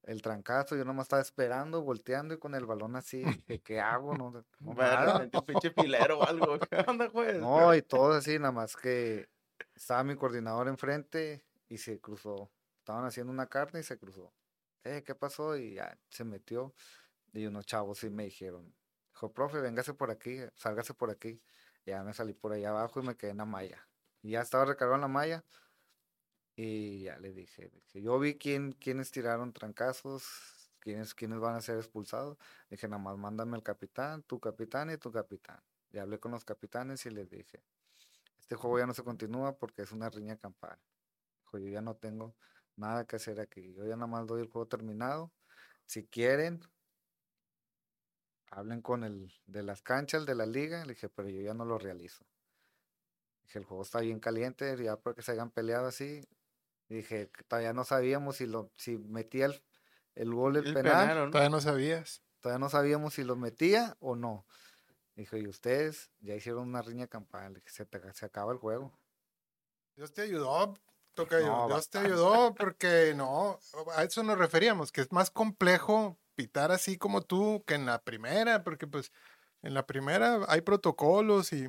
el 0.05 0.23
trancazo. 0.23 0.77
Yo 0.77 0.85
nomás 0.85 1.05
estaba 1.05 1.23
esperando, 1.23 1.83
volteando 1.83 2.35
y 2.35 2.39
con 2.39 2.55
el 2.55 2.67
balón 2.67 2.97
así. 2.97 3.25
¿Qué 3.65 3.81
hago? 3.81 4.17
No, 4.17 4.31
no, 4.31 4.41
un 4.61 5.47
pinche 5.47 5.71
filero 5.71 6.21
o 6.21 6.27
algo. 6.27 6.59
¿Qué 6.59 6.77
onda, 6.89 7.11
pues? 7.11 7.41
No, 7.41 7.75
y 7.75 7.83
todos 7.83 8.17
así, 8.17 8.39
nada 8.39 8.53
más 8.53 8.77
que 8.77 9.29
estaba 9.75 10.05
mi 10.05 10.17
coordinador 10.17 10.69
enfrente 10.69 11.45
y 11.69 11.79
se 11.79 12.01
cruzó. 12.01 12.51
Estaban 12.79 13.05
haciendo 13.05 13.33
una 13.33 13.47
carne 13.47 13.81
y 13.81 13.83
se 13.83 13.99
cruzó. 13.99 14.33
Eh, 14.85 15.03
¿qué 15.05 15.15
pasó? 15.15 15.57
Y 15.57 15.75
ya 15.75 15.97
se 16.09 16.25
metió. 16.25 16.75
Y 17.33 17.47
unos 17.47 17.67
chavos 17.67 17.99
sí 17.99 18.11
me 18.11 18.25
dijeron, 18.25 18.75
dijo, 19.13 19.33
profe, 19.33 19.61
véngase 19.61 19.95
por 19.95 20.11
aquí, 20.11 20.39
sálgase 20.55 20.95
por 20.95 21.11
aquí. 21.11 21.41
Y 21.85 21.91
ya 21.91 22.03
me 22.03 22.13
salí 22.13 22.33
por 22.33 22.53
allá 22.53 22.71
abajo 22.71 23.01
y 23.01 23.07
me 23.07 23.17
quedé 23.17 23.31
en 23.31 23.39
la 23.39 23.45
malla. 23.45 23.87
Y 24.23 24.33
ya 24.33 24.41
estaba 24.41 24.65
recargado 24.65 24.97
en 24.97 25.03
la 25.03 25.09
malla. 25.09 25.45
Y 26.63 27.05
ya 27.05 27.19
le 27.19 27.33
dije, 27.33 27.71
dije, 27.71 28.03
yo 28.03 28.19
vi 28.19 28.35
quién, 28.35 28.73
quiénes 28.73 29.11
tiraron 29.11 29.55
trancazos, 29.55 30.71
quiénes, 30.79 31.15
quiénes 31.15 31.41
van 31.41 31.55
a 31.55 31.63
ser 31.63 31.79
expulsados. 31.79 32.37
Dije, 32.69 32.87
nada 32.87 33.03
más 33.03 33.17
mándame 33.17 33.57
el 33.57 33.63
capitán, 33.63 34.23
tu 34.25 34.39
capitán 34.39 34.91
y 34.91 34.99
tu 34.99 35.11
capitán. 35.11 35.59
Y 35.91 35.97
hablé 35.97 36.21
con 36.21 36.33
los 36.33 36.45
capitanes 36.45 37.07
y 37.07 37.11
les 37.11 37.31
dije, 37.31 37.63
este 38.39 38.57
juego 38.57 38.79
ya 38.79 38.85
no 38.85 38.93
se 38.93 39.03
continúa 39.03 39.57
porque 39.57 39.81
es 39.81 39.93
una 39.93 40.11
riña 40.11 40.37
campal. 40.37 40.79
Dijo, 41.45 41.57
yo 41.57 41.69
ya 41.69 41.81
no 41.81 41.97
tengo 41.97 42.35
nada 42.77 43.07
que 43.07 43.17
hacer 43.17 43.41
aquí. 43.41 43.73
Yo 43.73 43.87
ya 43.87 43.97
nada 43.97 44.09
más 44.09 44.27
doy 44.27 44.43
el 44.43 44.51
juego 44.51 44.69
terminado. 44.69 45.33
Si 45.87 46.05
quieren, 46.05 46.61
hablen 48.51 48.83
con 48.83 49.05
el 49.05 49.33
de 49.47 49.63
las 49.63 49.81
canchas, 49.81 50.27
de 50.27 50.35
la 50.35 50.45
liga. 50.45 50.85
Le 50.85 50.93
dije, 50.93 51.09
pero 51.09 51.31
yo 51.31 51.41
ya 51.41 51.55
no 51.55 51.65
lo 51.65 51.79
realizo. 51.79 52.23
Dije, 53.45 53.61
el 53.61 53.65
juego 53.65 53.83
está 53.83 54.01
bien 54.01 54.21
caliente, 54.21 54.77
ya 54.77 54.97
porque 54.97 55.23
se 55.23 55.33
hayan 55.33 55.51
peleado 55.51 55.87
así. 55.87 56.23
Dije, 56.91 57.31
todavía 57.49 57.73
no 57.73 57.85
sabíamos 57.85 58.37
si 58.37 58.47
lo, 58.47 58.71
si 58.77 58.99
metía 58.99 59.47
el, 59.47 59.63
el 60.17 60.35
gol, 60.35 60.57
el, 60.57 60.67
El 60.67 60.75
penal, 60.75 61.09
penal, 61.09 61.19
¿o 61.19 61.25
no? 61.27 61.31
Todavía 61.31 61.51
no 61.51 61.61
sabías. 61.61 62.23
todavía 62.41 62.59
no 62.59 62.69
sabíamos 62.69 63.15
si 63.15 63.25
lo 63.25 63.37
metía 63.37 63.97
o 64.01 64.17
no. 64.17 64.45
Dijo, 65.15 65.37
y 65.37 65.47
ustedes 65.47 66.11
ya 66.21 66.35
hicieron 66.35 66.69
una 66.69 66.83
riña 66.83 67.07
campal, 67.07 67.55
dije, 67.55 67.71
se, 67.71 67.87
te- 67.87 68.13
se 68.13 68.27
acaba 68.27 68.53
el 68.53 68.59
juego. 68.59 68.93
Dios 69.97 70.13
te 70.13 70.23
ayudó, 70.23 70.79
Tocayo. 71.15 71.47
No, 71.47 71.67
Dios 71.69 71.91
te 71.91 71.99
ayudó 71.99 72.55
porque 72.55 73.13
no, 73.17 73.59
a 73.95 74.05
eso 74.05 74.23
nos 74.23 74.39
referíamos, 74.39 74.91
que 74.93 75.01
es 75.03 75.13
más 75.13 75.31
complejo 75.31 76.19
pitar 76.35 76.73
así 76.73 76.97
como 76.97 77.23
tú 77.23 77.63
que 77.67 77.75
en 77.75 77.87
la 77.87 78.03
primera, 78.03 78.65
porque 78.65 78.87
pues 78.87 79.13
en 79.63 79.75
la 79.75 79.87
primera 79.87 80.41
hay 80.49 80.63
protocolos 80.63 81.53
y, 81.53 81.69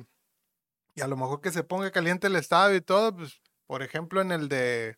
y 0.94 1.00
a 1.02 1.06
lo 1.08 1.16
mejor 1.16 1.40
que 1.40 1.50
se 1.52 1.62
ponga 1.62 1.90
caliente 1.90 2.26
el 2.28 2.36
estadio 2.36 2.76
y 2.76 2.80
todo, 2.80 3.14
pues 3.14 3.40
por 3.66 3.82
ejemplo 3.82 4.20
en 4.22 4.32
el 4.32 4.48
de 4.48 4.96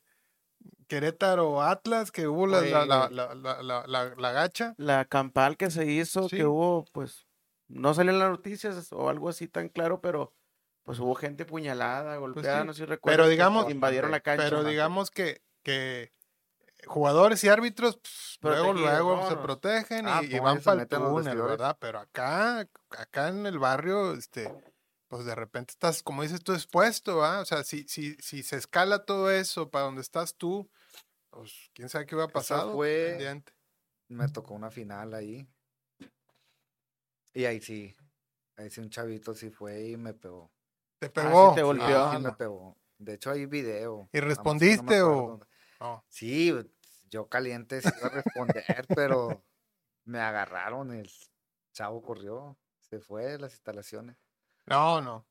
Querétaro 0.86 1.62
Atlas, 1.62 2.10
que 2.12 2.26
hubo 2.28 2.46
la, 2.46 2.60
la, 2.62 3.08
la, 3.10 3.86
la, 4.16 4.32
gacha. 4.32 4.74
La 4.76 5.04
campal 5.04 5.56
que 5.56 5.70
se 5.70 5.86
hizo, 5.86 6.28
Sí. 6.28 6.36
que 6.38 6.46
hubo, 6.46 6.84
pues, 6.92 7.26
no 7.68 7.94
salió 7.94 8.12
en 8.12 8.18
las 8.18 8.30
noticias 8.30 8.92
o 8.92 9.08
algo 9.08 9.28
así 9.28 9.48
tan 9.48 9.68
claro, 9.68 10.00
pero 10.00 10.32
pues 10.84 10.98
hubo 10.98 11.14
gente 11.14 11.44
puñalada, 11.46 12.16
golpeada, 12.18 12.60
sí. 12.60 12.66
no 12.66 12.72
sé 12.74 12.80
si 12.80 12.84
recuerdas. 12.86 13.16
Pero 13.16 13.24
que 13.24 13.30
digamos- 13.30 13.70
invadieron 13.70 14.10
la 14.10 14.20
cancha. 14.20 14.44
Pero 14.44 14.64
digamos 14.64 15.10
que, 15.10 15.40
que 15.62 16.12
jugadores 16.86 17.42
y 17.44 17.48
árbitros 17.48 17.96
pues, 17.96 18.38
luego, 18.42 18.74
luego 18.74 19.16
no, 19.16 19.28
se 19.28 19.34
no. 19.36 19.42
protegen 19.42 20.06
y, 20.06 20.10
Ah, 20.10 20.20
y 20.22 20.28
pues, 20.28 20.42
van 20.42 20.60
para 20.60 20.82
el 20.82 20.88
túnel. 20.88 21.40
¿verdad? 21.40 21.76
Pero 21.80 22.00
acá, 22.00 22.68
acá 22.98 23.28
en 23.28 23.46
el 23.46 23.58
barrio, 23.58 24.12
este, 24.12 24.52
pues 25.14 25.26
de 25.26 25.36
repente 25.36 25.70
estás, 25.70 26.02
como 26.02 26.24
dices 26.24 26.42
tú, 26.42 26.54
expuesto, 26.54 27.24
¿ah? 27.24 27.38
O 27.38 27.44
sea, 27.44 27.62
si, 27.62 27.84
si, 27.86 28.16
si 28.16 28.42
se 28.42 28.56
escala 28.56 29.04
todo 29.04 29.30
eso 29.30 29.70
para 29.70 29.84
donde 29.84 30.00
estás 30.00 30.34
tú, 30.34 30.68
pues 31.30 31.70
quién 31.72 31.88
sabe 31.88 32.04
qué 32.04 32.16
hubiera 32.16 32.26
Esa 32.26 32.32
pasado. 32.34 32.72
fue- 32.72 33.10
pendiente. 33.10 33.52
Me 34.08 34.28
tocó 34.28 34.54
una 34.54 34.72
final 34.72 35.14
ahí. 35.14 35.46
Y 37.32 37.44
ahí 37.44 37.60
sí, 37.60 37.94
ahí 38.56 38.68
sí 38.70 38.80
un 38.80 38.90
chavito 38.90 39.34
sí 39.34 39.50
fue 39.50 39.90
y 39.90 39.96
me 39.96 40.14
pegó. 40.14 40.50
Te 40.98 41.06
sí 41.06 41.12
pegó. 41.12 41.54
te 41.54 41.60
Sí, 41.60 41.64
golpeó. 41.64 41.86
sí 41.86 42.16
Ah, 42.16 42.18
me 42.18 42.32
pegó. 42.32 42.76
De 42.98 43.14
hecho 43.14 43.30
hay 43.30 43.46
video. 43.46 44.10
¿Y 44.12 44.18
no 44.18 44.26
respondiste 44.26 45.00
o-. 45.02 45.38
No. 45.78 46.04
Sí, 46.08 46.52
yo 47.08 47.28
caliente 47.28 47.80
sí 47.82 47.88
iba 47.96 48.08
a 48.08 48.10
responder, 48.10 48.84
pero 48.96 49.44
me 50.04 50.18
agarraron, 50.18 50.92
el 50.92 51.08
chavo 51.72 52.02
corrió, 52.02 52.58
se 52.80 52.98
fue 52.98 53.26
de 53.26 53.38
las 53.38 53.52
instalaciones. 53.52 54.16
No, 54.66 55.00
no. 55.00 55.26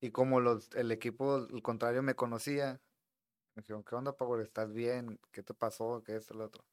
Y 0.00 0.10
como 0.12 0.40
los, 0.40 0.70
el 0.74 0.92
equipo, 0.92 1.36
el 1.38 1.62
contrario, 1.62 2.02
me 2.02 2.14
conocía, 2.14 2.80
me 3.54 3.62
dijeron, 3.62 3.84
¿qué 3.84 3.94
onda, 3.96 4.16
Power? 4.16 4.42
¿Estás 4.42 4.72
bien? 4.72 5.20
¿Qué 5.32 5.42
te 5.42 5.54
pasó? 5.54 6.02
¿Qué 6.04 6.16
esto, 6.16 6.34
lo 6.34 6.46
otro? 6.46 6.66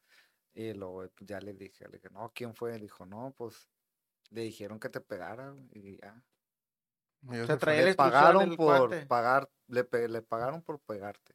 Y 0.54 0.74
luego 0.74 0.98
pues, 1.16 1.28
ya 1.28 1.40
le 1.40 1.54
dije, 1.54 1.86
le 1.88 1.98
dije, 1.98 2.10
no, 2.12 2.32
¿quién 2.34 2.54
fue? 2.54 2.78
Dijo, 2.78 3.06
no, 3.06 3.34
pues 3.36 3.70
le 4.30 4.42
dijeron 4.42 4.80
que 4.80 4.90
te 4.90 5.00
pegara 5.02 5.56
y 5.72 5.98
ya. 5.98 6.24
Y 7.22 7.46
sea, 7.46 7.56
la 7.56 7.74
Le 7.74 7.94
pagaron 7.94 8.52
por 8.54 8.96
cuate. 8.96 9.06
pagar, 9.06 9.50
le, 9.68 9.84
pe- 9.84 10.08
le 10.08 10.22
pagaron 10.22 10.62
por 10.62 10.80
pegarte. 10.80 11.34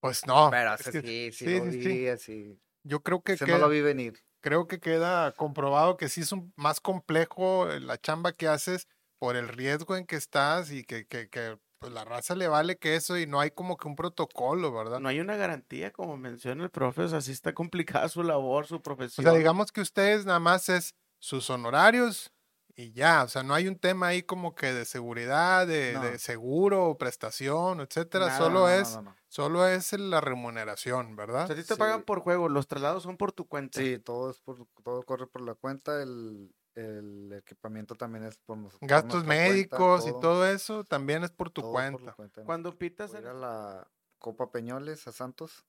Pues 0.00 0.26
no. 0.26 0.50
Pero 0.50 0.74
es 0.78 0.88
que 0.88 1.02
sí, 1.02 1.32
sí, 1.32 1.48
sí, 1.48 1.48
lo 1.48 1.64
sí, 1.64 1.72
vi, 1.72 1.82
sí. 1.82 2.08
así. 2.08 2.60
yo 2.84 3.02
creo 3.02 3.22
que, 3.22 3.38
queda- 3.38 3.58
no 3.58 3.58
lo 3.58 3.68
vi 3.70 3.80
venir. 3.82 4.14
creo 4.42 4.66
que 4.68 4.80
queda 4.80 5.32
comprobado 5.34 5.96
que 5.96 6.08
sí 6.08 6.22
es 6.22 6.32
un, 6.32 6.52
más 6.56 6.80
complejo 6.80 7.70
eh, 7.70 7.80
la 7.80 7.98
chamba 7.98 8.32
que 8.32 8.48
haces 8.48 8.88
por 9.18 9.36
el 9.36 9.48
riesgo 9.48 9.96
en 9.96 10.06
que 10.06 10.16
estás 10.16 10.70
y 10.72 10.84
que, 10.84 11.06
que, 11.06 11.28
que, 11.28 11.58
pues, 11.78 11.92
la 11.92 12.04
raza 12.04 12.34
le 12.34 12.48
vale 12.48 12.76
que 12.78 12.96
eso 12.96 13.18
y 13.18 13.26
no 13.26 13.40
hay 13.40 13.50
como 13.50 13.76
que 13.76 13.88
un 13.88 13.96
protocolo, 13.96 14.72
¿verdad? 14.72 15.00
No 15.00 15.08
hay 15.08 15.20
una 15.20 15.36
garantía, 15.36 15.92
como 15.92 16.16
menciona 16.16 16.64
el 16.64 16.70
profe, 16.70 17.02
o 17.02 17.08
sea, 17.08 17.20
sí 17.20 17.32
está 17.32 17.54
complicada 17.54 18.08
su 18.08 18.22
labor, 18.22 18.66
su 18.66 18.76
o 18.76 18.82
profesión. 18.82 19.22
sea, 19.22 19.32
digamos 19.32 19.72
que 19.72 19.80
ustedes 19.80 20.24
nada 20.26 20.40
más 20.40 20.68
es 20.68 20.94
sus 21.18 21.48
honorarios 21.50 22.32
y 22.74 22.92
ya, 22.92 23.24
o 23.24 23.28
sea, 23.28 23.42
no 23.42 23.54
hay 23.54 23.68
un 23.68 23.78
tema 23.78 24.08
ahí 24.08 24.22
como 24.22 24.54
que 24.54 24.72
de 24.74 24.84
seguridad, 24.84 25.66
de, 25.66 25.92
No. 25.94 26.00
de 26.00 26.18
seguro 26.18 26.86
o 26.90 26.98
prestación, 26.98 27.80
etcétera, 27.80 28.26
Nada, 28.26 28.38
solo 28.38 28.68
No, 28.68 28.68
es, 28.68 28.88
no, 28.90 29.02
no. 29.02 29.20
solo 29.28 29.66
es 29.66 29.92
la 29.94 30.20
remuneración, 30.20 31.16
O 31.16 31.16
¿verdad? 31.16 31.46
sea, 31.46 31.54
a 31.54 31.58
ti 31.58 31.64
te 31.64 31.74
Sí. 31.74 31.78
pagan 31.78 32.02
por 32.04 32.20
juego, 32.20 32.48
los 32.48 32.66
traslados 32.66 33.02
son 33.02 33.16
por 33.16 33.32
tu 33.32 33.46
cuenta. 33.48 33.80
Sí, 33.80 33.98
todo, 33.98 34.30
es 34.30 34.40
por, 34.40 34.66
todo 34.82 35.02
corre 35.04 35.26
por 35.26 35.42
la 35.42 35.54
cuenta, 35.54 36.02
el, 36.02 36.54
el 36.76 37.32
equipamiento 37.32 37.94
también 37.94 38.24
es 38.24 38.36
por, 38.38 38.56
nos- 38.58 38.74
por 38.74 38.88
Gastos 38.88 39.24
cuenta, 39.24 39.36
médicos 39.36 40.06
y 40.06 40.12
todo 40.20 40.46
eso 40.46 40.84
también 40.84 41.24
es 41.24 41.30
por 41.30 41.50
tu 41.50 41.62
por 41.62 41.72
cuenta. 41.72 42.12
cuenta. 42.14 42.44
Cuando 42.44 42.78
pitas, 42.78 43.10
Voy 43.10 43.18
a 43.18 43.20
ir 43.20 43.26
en- 43.26 43.30
a 43.32 43.34
la 43.34 43.90
Copa 44.18 44.50
Peñoles 44.52 45.06
a 45.08 45.12
Santos, 45.12 45.64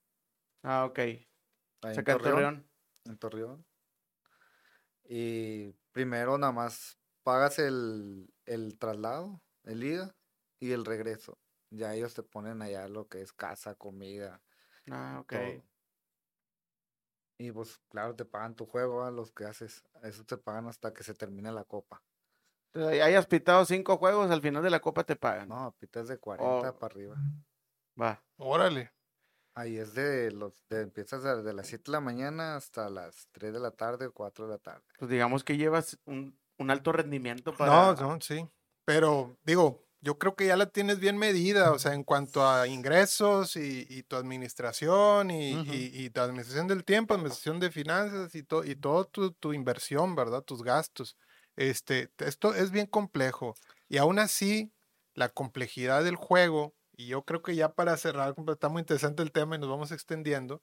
ah, 0.63 0.85
ok, 0.85 0.99
ahí 0.99 1.25
en 1.83 1.95
saca 1.95 2.11
el 2.11 2.17
Torreón, 2.17 2.31
Torreón. 2.33 2.69
en 3.05 3.17
Torreón. 3.17 3.65
Y 5.09 5.71
primero 5.91 6.37
nada 6.37 6.51
más 6.51 6.97
pagas 7.23 7.59
el, 7.59 8.27
el 8.45 8.77
traslado, 8.77 9.41
el 9.63 9.83
ida 9.83 10.15
y 10.59 10.71
el 10.71 10.85
regreso. 10.85 11.39
Ya 11.69 11.93
ellos 11.93 12.13
te 12.13 12.23
ponen 12.23 12.61
allá 12.61 12.87
lo 12.87 13.07
que 13.07 13.21
es 13.21 13.33
casa, 13.33 13.75
comida, 13.75 14.41
Ah, 14.89 15.19
ok. 15.21 15.31
todo. 15.31 15.63
Y 17.39 17.51
pues 17.51 17.79
claro, 17.89 18.15
te 18.15 18.25
pagan 18.25 18.55
tu 18.55 18.65
juego 18.65 19.03
a 19.03 19.11
los 19.11 19.31
que 19.31 19.45
haces. 19.45 19.83
Eso 20.03 20.23
te 20.25 20.37
pagan 20.37 20.67
hasta 20.67 20.93
que 20.93 21.03
se 21.03 21.13
termine 21.13 21.51
la 21.51 21.63
copa. 21.63 22.01
Entonces, 22.73 23.01
hayas 23.01 23.25
pitado 23.27 23.63
cinco 23.65 23.97
juegos, 23.97 24.29
al 24.29 24.41
final 24.41 24.61
de 24.63 24.69
la 24.69 24.79
copa 24.79 25.03
te 25.03 25.15
pagan. 25.15 25.49
No, 25.49 25.75
pitas 25.79 26.07
de 26.07 26.17
40 26.17 26.69
Oh. 26.69 26.79
para 26.79 26.93
arriba. 26.93 27.15
Va. 27.99 28.23
Órale. 28.37 28.91
Ahí 29.55 29.77
es 29.77 29.95
de 29.95 30.31
los, 30.31 30.67
de, 30.69 30.81
empiezas 30.81 31.23
de, 31.23 31.41
de 31.41 31.53
las 31.53 31.65
7 31.67 31.85
de 31.87 31.91
la 31.93 31.99
mañana 31.99 32.55
hasta 32.55 32.89
las 32.89 33.27
3 33.31 33.53
de 33.53 33.59
la 33.59 33.71
tarde 33.71 34.05
o 34.07 34.13
4 34.13 34.45
de 34.45 34.51
la 34.51 34.59
tarde. 34.59 34.83
Pues 34.99 35.09
digamos 35.09 35.43
que 35.43 35.57
llevas 35.57 35.97
un, 36.05 36.37
un 36.59 36.69
alto 36.69 36.91
rendimiento 36.91 37.55
para... 37.55 37.71
No, 37.71 37.93
no, 37.95 38.21
sí. 38.21 38.47
Pero 38.85 39.35
digo, 39.43 39.86
yo 40.01 40.17
creo 40.19 40.35
que 40.35 40.47
ya 40.47 40.57
la 40.57 40.67
tienes 40.67 40.99
bien 40.99 41.17
medida, 41.17 41.71
o 41.71 41.79
sea, 41.79 41.93
en 41.93 42.03
cuanto 42.03 42.47
a 42.47 42.67
ingresos 42.67 43.55
y, 43.55 43.85
y 43.89 44.03
tu 44.03 44.15
administración 44.15 45.31
y, 45.31 45.53
Ujú. 45.55 45.63
y- 45.63 46.05
y 46.05 46.09
tu 46.11 46.21
administración 46.21 46.67
del 46.67 46.83
tiempo, 46.85 47.13
administración 47.15 47.59
de 47.59 47.71
finanzas 47.71 48.35
y, 48.35 48.43
to- 48.43 48.63
y 48.63 48.75
todo 48.75 49.05
tu, 49.05 49.31
tu 49.33 49.53
inversión, 49.53 50.15
¿verdad? 50.15 50.43
Tus 50.43 50.63
gastos. 50.63 51.17
Este, 51.55 52.11
esto 52.19 52.53
es 52.53 52.71
bien 52.71 52.85
complejo. 52.87 53.55
Y 53.89 53.97
aún 53.97 54.19
así, 54.19 54.71
la 55.15 55.29
complejidad 55.29 56.03
del 56.03 56.15
juego, 56.15 56.75
y 56.95 57.07
yo 57.07 57.23
creo 57.25 57.41
que 57.41 57.55
ya 57.55 57.73
para 57.73 57.97
cerrar, 57.97 58.35
está 58.47 58.69
muy 58.69 58.81
interesante 58.81 59.23
el 59.23 59.31
tema 59.31 59.55
y 59.55 59.59
nos 59.59 59.69
vamos 59.69 59.91
extendiendo, 59.91 60.61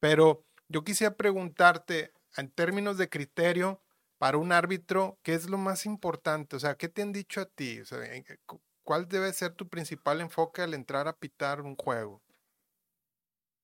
pero 0.00 0.46
yo 0.68 0.84
quisiera 0.84 1.16
preguntarte, 1.16 2.12
en 2.36 2.50
términos 2.50 2.98
de 2.98 3.08
criterio, 3.08 3.82
para 4.18 4.38
un 4.38 4.52
árbitro, 4.52 5.18
¿qué 5.22 5.34
es 5.34 5.48
lo 5.50 5.58
más 5.58 5.86
importante? 5.86 6.56
O 6.56 6.60
sea, 6.60 6.76
¿qué 6.76 6.88
te 6.88 7.02
han 7.02 7.12
dicho 7.12 7.40
a 7.40 7.46
ti? 7.46 7.80
O 7.80 7.84
sea, 7.86 7.98
cu- 8.46 8.60
¿cuál 8.90 9.06
debe 9.06 9.32
ser 9.32 9.54
tu 9.54 9.68
principal 9.68 10.20
enfoque 10.20 10.62
al 10.62 10.74
entrar 10.74 11.06
a 11.06 11.16
pitar 11.16 11.60
un 11.60 11.76
juego? 11.76 12.20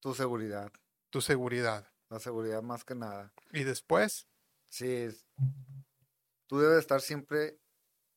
Tu 0.01 0.15
seguridad, 0.15 0.71
Tu 1.11 1.21
seguridad. 1.21 1.85
la 2.09 2.21
seguridad 2.21 2.63
más 2.63 2.85
que 2.85 2.95
nada. 2.95 3.33
Y 3.53 3.65
después, 3.65 4.29
Sí, 4.69 5.09
tú 6.47 6.61
debes 6.61 6.79
estar 6.79 7.01
siempre 7.01 7.59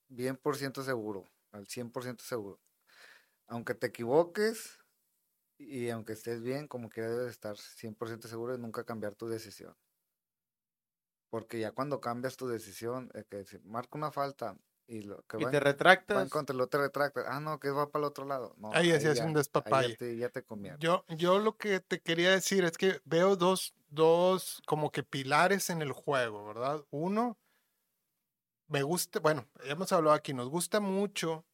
bien 0.07 0.37
por 0.37 0.55
ciento 0.55 0.83
seguro, 0.83 1.23
al 1.51 1.65
100% 1.65 2.23
seguro. 2.23 2.59
Aunque 3.47 3.73
te 3.73 3.87
equivoques 3.87 4.77
y 5.57 5.89
aunque 5.89 6.13
estés 6.13 6.43
bien, 6.43 6.67
como 6.67 6.89
quiera 6.89 7.09
debes 7.09 7.31
estar 7.31 7.57
100% 7.57 8.27
seguro 8.27 8.53
y 8.53 8.59
nunca 8.59 8.83
cambiar 8.83 9.15
tu 9.15 9.27
decisión. 9.27 9.75
Porque 11.31 11.59
ya 11.59 11.71
cuando 11.71 12.01
cambias 12.01 12.37
tu 12.37 12.47
decisión, 12.47 13.09
que 13.31 13.45
si 13.45 13.57
marca 13.61 13.97
una 13.97 14.11
falta 14.11 14.59
y 14.89 15.03
lo 15.03 15.21
que 15.23 15.37
Y 15.37 15.45
te 15.51 15.59
retractas. 15.59 16.29
contra, 16.29 16.55
lo 16.55 16.67
te 16.67 16.79
retractas, 16.79 17.25
ah, 17.27 17.39
no, 17.39 17.59
que 17.59 17.69
va 17.69 17.89
para 17.89 18.03
el 18.05 18.07
otro 18.09 18.25
lado. 18.25 18.55
No, 18.57 18.73
Ahí 18.73 18.89
se 18.89 18.95
hace 19.09 19.15
ya- 19.15 19.23
un 19.23 19.29
ahí 19.29 19.33
ya 19.33 19.37
despapalle. 19.37 19.95
te, 19.95 20.17
ya 20.17 20.29
te 20.29 20.43
yo, 20.79 21.05
yo 21.09 21.37
lo 21.39 21.57
que 21.57 21.79
te 21.79 22.01
quería 22.01 22.31
decir 22.31 22.63
es 22.65 22.77
que 22.77 22.99
veo 23.05 23.35
dos, 23.35 23.75
dos 23.89 24.61
como 24.65 24.91
que 24.91 25.03
pilares 25.03 25.69
en 25.69 25.81
el 25.83 25.91
juego, 25.91 26.45
¿verdad? 26.47 26.83
Uno, 26.89 27.37
me 28.67 28.83
gusta, 28.83 29.19
bueno, 29.19 29.47
ya 29.65 29.71
hemos 29.73 29.91
hablado 29.91 30.15
aquí, 30.15 30.33
nos 30.33 30.49
gusta 30.49 30.79
mucho 30.79 31.45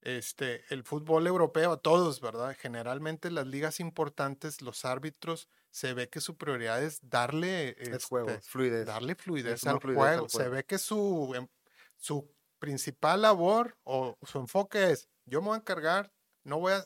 este, 0.00 0.64
el 0.70 0.82
fútbol 0.84 1.26
europeo, 1.26 1.72
a 1.72 1.76
todos, 1.80 2.20
¿verdad? 2.20 2.56
Generalmente 2.58 3.30
las 3.30 3.46
ligas 3.46 3.78
importantes, 3.80 4.60
los 4.60 4.84
árbitros, 4.84 5.48
se 5.70 5.94
ve 5.94 6.08
que 6.08 6.20
su 6.20 6.36
prioridad 6.36 6.82
es 6.82 6.98
darle, 7.08 7.76
Es 7.78 8.04
juego, 8.04 8.28
este, 8.28 8.40
es 8.40 8.48
fluidez. 8.48 8.86
darle 8.86 9.14
fluidez, 9.14 9.66
al, 9.66 9.80
fluidez 9.80 10.00
al 10.02 10.08
juego. 10.18 10.28
Se 10.28 10.36
juego. 10.38 10.50
ve 10.56 10.64
que 10.64 10.78
su, 10.78 11.32
em- 11.36 11.48
su 11.96 12.28
principal 12.62 13.22
labor 13.22 13.74
o 13.84 14.16
su 14.22 14.38
enfoque 14.38 14.92
es, 14.92 15.08
yo 15.26 15.42
me 15.42 15.48
voy 15.48 15.56
a 15.56 15.60
encargar, 15.60 16.12
no 16.46 16.60
voy 16.60 16.74
a, 16.74 16.84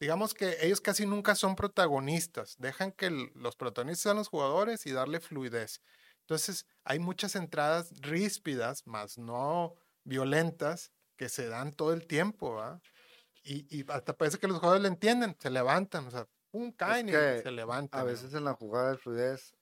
digamos 0.00 0.34
que 0.34 0.58
ellos 0.62 0.80
casi 0.80 1.06
nunca 1.06 1.34
son 1.34 1.56
protagonistas, 1.56 2.56
dejan 2.58 2.92
que 2.92 3.06
el- 3.06 3.32
los 3.34 3.56
protagonistas 3.56 4.02
sean 4.04 4.16
los 4.16 4.28
jugadores 4.28 4.86
y 4.86 4.92
darle 4.92 5.20
fluidez. 5.20 5.80
Entonces, 6.22 6.66
hay 6.84 6.98
muchas 7.00 7.36
entradas 7.36 7.92
ríspidas, 8.00 8.86
más 8.86 9.18
no 9.18 9.74
violentas, 10.04 10.92
que 11.18 11.28
se 11.28 11.48
dan 11.48 11.72
todo 11.72 11.92
el 11.92 12.06
tiempo, 12.06 12.54
¿va? 12.54 12.80
Y, 13.44 13.66
y 13.80 13.84
hasta 13.90 14.14
parece 14.16 14.38
que 14.38 14.48
los 14.48 14.58
jugadores 14.58 14.82
le 14.82 14.88
entienden, 14.88 15.36
se 15.38 15.50
levantan, 15.50 16.06
o 16.06 16.10
sea, 16.10 16.26
pum, 16.50 16.72
caen 16.72 17.08
y 17.08 17.12
que 17.12 17.42
se 17.42 17.50
levantan. 17.50 18.00
A 18.00 18.04
¿no? 18.04 18.10
veces 18.10 18.34
en 18.34 18.44
la 18.44 18.54
jugada 18.54 18.92
de 18.92 18.98
fluidez 18.98 19.54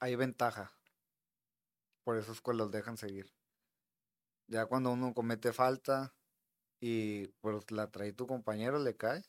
hay 0.00 0.16
ventaja. 0.16 0.72
Por 2.04 2.16
eso 2.16 2.32
es 2.32 2.40
que 2.40 2.54
los 2.54 2.70
dejan 2.70 2.96
seguir. 2.96 3.26
Ya 4.54 4.66
cuando 4.66 4.92
uno 4.92 5.12
comete 5.12 5.52
falta 5.52 6.14
y 6.80 7.26
pues 7.40 7.68
la 7.72 7.90
trae 7.90 8.12
tu 8.12 8.28
compañero, 8.28 8.78
le 8.78 8.96
cae, 8.96 9.24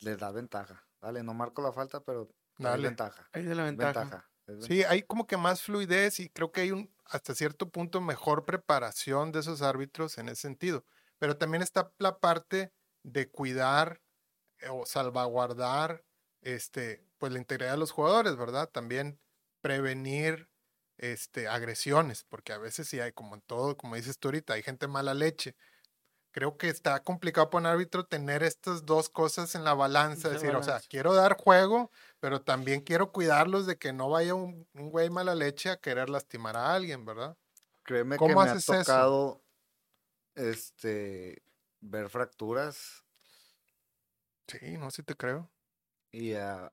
les 0.00 0.18
da 0.18 0.32
ventaja. 0.32 0.88
Dale, 1.00 1.22
no 1.22 1.34
marco 1.34 1.62
la 1.62 1.72
falta, 1.72 2.00
pero 2.00 2.28
hay 2.58 2.64
Dale. 2.64 2.88
ventaja. 2.88 3.28
Ahí 3.32 3.44
de 3.44 3.54
la 3.54 3.62
Ventaja. 3.62 4.28
Sí, 4.62 4.82
hay 4.82 5.04
como 5.04 5.28
que 5.28 5.36
más 5.36 5.62
fluidez 5.62 6.18
y 6.18 6.28
creo 6.28 6.50
que 6.50 6.62
hay 6.62 6.72
un, 6.72 6.92
hasta 7.04 7.36
cierto 7.36 7.70
punto, 7.70 8.00
mejor 8.00 8.44
preparación 8.44 9.30
de 9.30 9.38
esos 9.38 9.62
árbitros 9.62 10.18
en 10.18 10.28
ese 10.28 10.42
sentido. 10.42 10.84
Pero 11.20 11.36
también 11.36 11.62
está 11.62 11.92
la 11.98 12.18
parte 12.18 12.72
de 13.04 13.30
cuidar 13.30 14.02
eh, 14.58 14.68
o 14.68 14.84
salvaguardar 14.84 16.04
este, 16.40 17.06
pues 17.18 17.32
la 17.32 17.38
integridad 17.38 17.70
de 17.70 17.78
los 17.78 17.92
jugadores, 17.92 18.34
¿verdad? 18.34 18.68
También 18.68 19.20
prevenir 19.60 20.49
este, 21.00 21.48
agresiones, 21.48 22.24
porque 22.24 22.54
a 22.54 22.58
veces 22.58 22.88
sí 22.88 23.00
hay, 23.00 23.12
como 23.12 23.36
en 23.36 23.42
todo, 23.42 23.76
como 23.78 23.96
dices 23.96 24.18
tú 24.20 24.28
ahorita, 24.28 24.54
hay 24.54 24.62
gente 24.64 24.88
mala 24.88 25.14
leche. 25.14 25.56
Creo 26.32 26.56
que 26.58 26.68
está 26.68 27.00
complicado 27.02 27.50
para 27.50 27.60
un 27.62 27.66
árbitro 27.66 28.06
tener 28.06 28.42
estas 28.44 28.86
dos 28.86 29.08
cosas 29.10 29.54
en 29.56 29.64
la 29.64 29.74
balanza, 29.74 30.28
Esa 30.28 30.30
decir, 30.30 30.54
o 30.56 30.62
sea, 30.62 30.80
quiero 30.88 31.14
dar 31.14 31.36
juego, 31.38 31.90
pero 32.20 32.42
también 32.42 32.82
quiero 32.82 33.12
cuidarlos 33.12 33.66
de 33.66 33.78
que 33.78 33.92
no 33.92 34.10
vaya 34.10 34.34
un, 34.34 34.68
un 34.74 34.90
güey 34.90 35.10
mala 35.10 35.34
leche 35.34 35.70
a 35.70 35.78
querer 35.78 36.10
lastimar 36.10 36.56
a 36.56 36.74
alguien, 36.74 37.04
¿verdad? 37.06 37.36
Créeme 37.82 38.20
que 38.22 38.34
¿Cómo 38.34 38.36
me 38.36 38.50
ha 38.50 38.56
eso? 38.56 38.56
tocado 38.56 39.42
este 40.34 41.42
ver 41.80 42.10
fracturas 42.10 43.04
Sí, 44.48 44.76
no, 44.76 44.90
sí 44.90 45.02
te 45.02 45.14
creo. 45.16 45.50
y 46.12 46.34
a, 46.34 46.72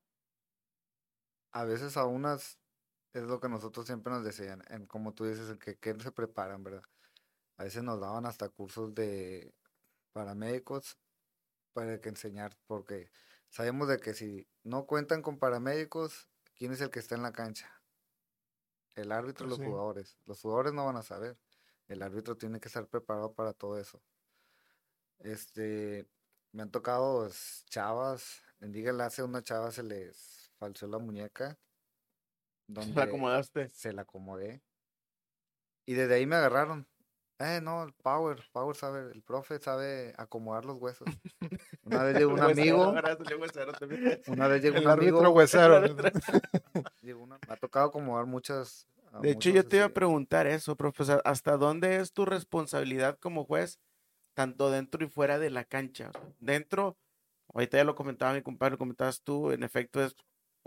a 1.51 1.63
veces 1.65 1.97
a 1.97 2.05
unas 2.05 2.57
es 3.13 3.23
lo 3.23 3.39
que 3.39 3.49
nosotros 3.49 3.85
siempre 3.85 4.11
nos 4.11 4.23
decían, 4.23 4.63
en, 4.69 4.85
como 4.85 5.13
tú 5.13 5.25
dices, 5.25 5.57
que, 5.59 5.77
que 5.77 5.99
se 5.99 6.11
preparan, 6.11 6.63
¿verdad? 6.63 6.83
A 7.57 7.63
veces 7.63 7.83
nos 7.83 7.99
daban 7.99 8.25
hasta 8.25 8.49
cursos 8.49 8.93
de 8.93 9.53
paramédicos 10.13 10.97
para 11.73 11.99
que 12.01 12.09
enseñar, 12.09 12.57
porque 12.67 13.11
sabemos 13.49 13.87
de 13.87 13.99
que 13.99 14.13
si 14.13 14.47
no 14.63 14.85
cuentan 14.85 15.21
con 15.21 15.39
paramédicos, 15.39 16.29
¿quién 16.55 16.71
es 16.71 16.81
el 16.81 16.89
que 16.91 16.99
está 16.99 17.15
en 17.15 17.23
la 17.23 17.33
cancha? 17.33 17.71
El 18.95 19.11
árbitro 19.11 19.45
y 19.45 19.49
Pues 19.49 19.59
los 19.59 19.65
sí. 19.65 19.65
jugadores. 19.65 20.17
Los 20.25 20.41
jugadores 20.41 20.73
no 20.73 20.85
van 20.85 20.97
a 20.97 21.03
saber. 21.03 21.37
El 21.87 22.01
árbitro 22.01 22.35
tiene 22.35 22.59
que 22.59 22.67
estar 22.67 22.87
preparado 22.87 23.33
para 23.33 23.53
todo 23.53 23.79
eso. 23.79 24.01
Este, 25.19 26.07
me 26.51 26.63
han 26.63 26.71
tocado 26.71 27.29
chavas, 27.65 28.41
en 28.59 28.75
Enlace 28.75 29.21
a 29.21 29.25
una 29.25 29.43
chava 29.43 29.71
se 29.71 29.83
les 29.83 30.51
falseó 30.57 30.87
la 30.87 30.97
muñeca, 30.99 31.57
La 32.67 32.81
donde 32.81 33.01
acomodaste. 33.01 33.69
se 33.69 33.93
la 33.93 34.03
acomodé. 34.03 34.61
Y 35.85 35.93
desde 35.93 36.15
ahí 36.15 36.25
me 36.25 36.35
agarraron. 36.35 36.87
Eh, 37.39 37.59
no, 37.61 37.83
el 37.83 37.93
Power, 37.93 38.43
Power 38.51 38.75
sabe, 38.75 39.11
el 39.11 39.21
profe 39.21 39.59
sabe 39.59 40.13
acomodar 40.17 40.65
los 40.65 40.77
huesos. 40.77 41.07
Una 41.83 42.03
vez 42.03 42.17
llegó 42.17 42.33
un 42.33 42.39
Huesero, 42.39 42.83
amigo, 42.83 42.89
huesero 43.39 43.73
una 44.27 44.47
vez 44.49 44.61
llegó 44.61 44.79
un 44.79 44.87
amigo, 44.89 45.21
huesero. 45.31 45.81
llegó 47.01 47.21
una- 47.23 47.39
me 47.47 47.53
ha 47.53 47.57
tocado 47.57 47.87
acomodar 47.87 48.25
muchas. 48.25 48.87
De 49.21 49.31
hecho, 49.31 49.49
yo 49.51 49.65
te 49.65 49.77
iba 49.77 49.85
a 49.85 49.87
así. 49.87 49.93
preguntar 49.93 50.47
eso, 50.47 50.75
profesor. 50.75 51.21
¿Hasta 51.25 51.55
dónde 51.57 51.97
es 51.97 52.11
tu 52.11 52.25
responsabilidad 52.25 53.17
como 53.19 53.45
juez, 53.45 53.79
tanto 54.33 54.69
dentro 54.69 55.03
y 55.05 55.07
fuera 55.09 55.39
de 55.39 55.49
la 55.49 55.63
cancha? 55.63 56.11
Dentro, 56.39 56.97
ahorita 57.53 57.77
ya 57.77 57.83
lo 57.83 57.95
comentaba 57.95 58.33
mi 58.33 58.41
compadre, 58.41 58.71
lo 58.73 58.77
comentabas 58.79 59.21
tú, 59.21 59.51
en 59.51 59.63
efecto 59.63 60.03
es 60.03 60.15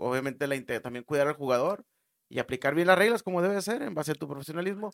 obviamente 0.01 0.47
la 0.47 0.81
también 0.81 1.03
cuidar 1.05 1.27
al 1.27 1.33
jugador 1.35 1.85
y 2.29 2.39
aplicar 2.39 2.75
bien 2.75 2.87
las 2.87 2.97
reglas 2.97 3.23
como 3.23 3.41
debe 3.41 3.61
ser 3.61 3.81
en 3.81 3.93
base 3.93 4.11
a 4.11 4.15
tu 4.15 4.27
profesionalismo, 4.27 4.91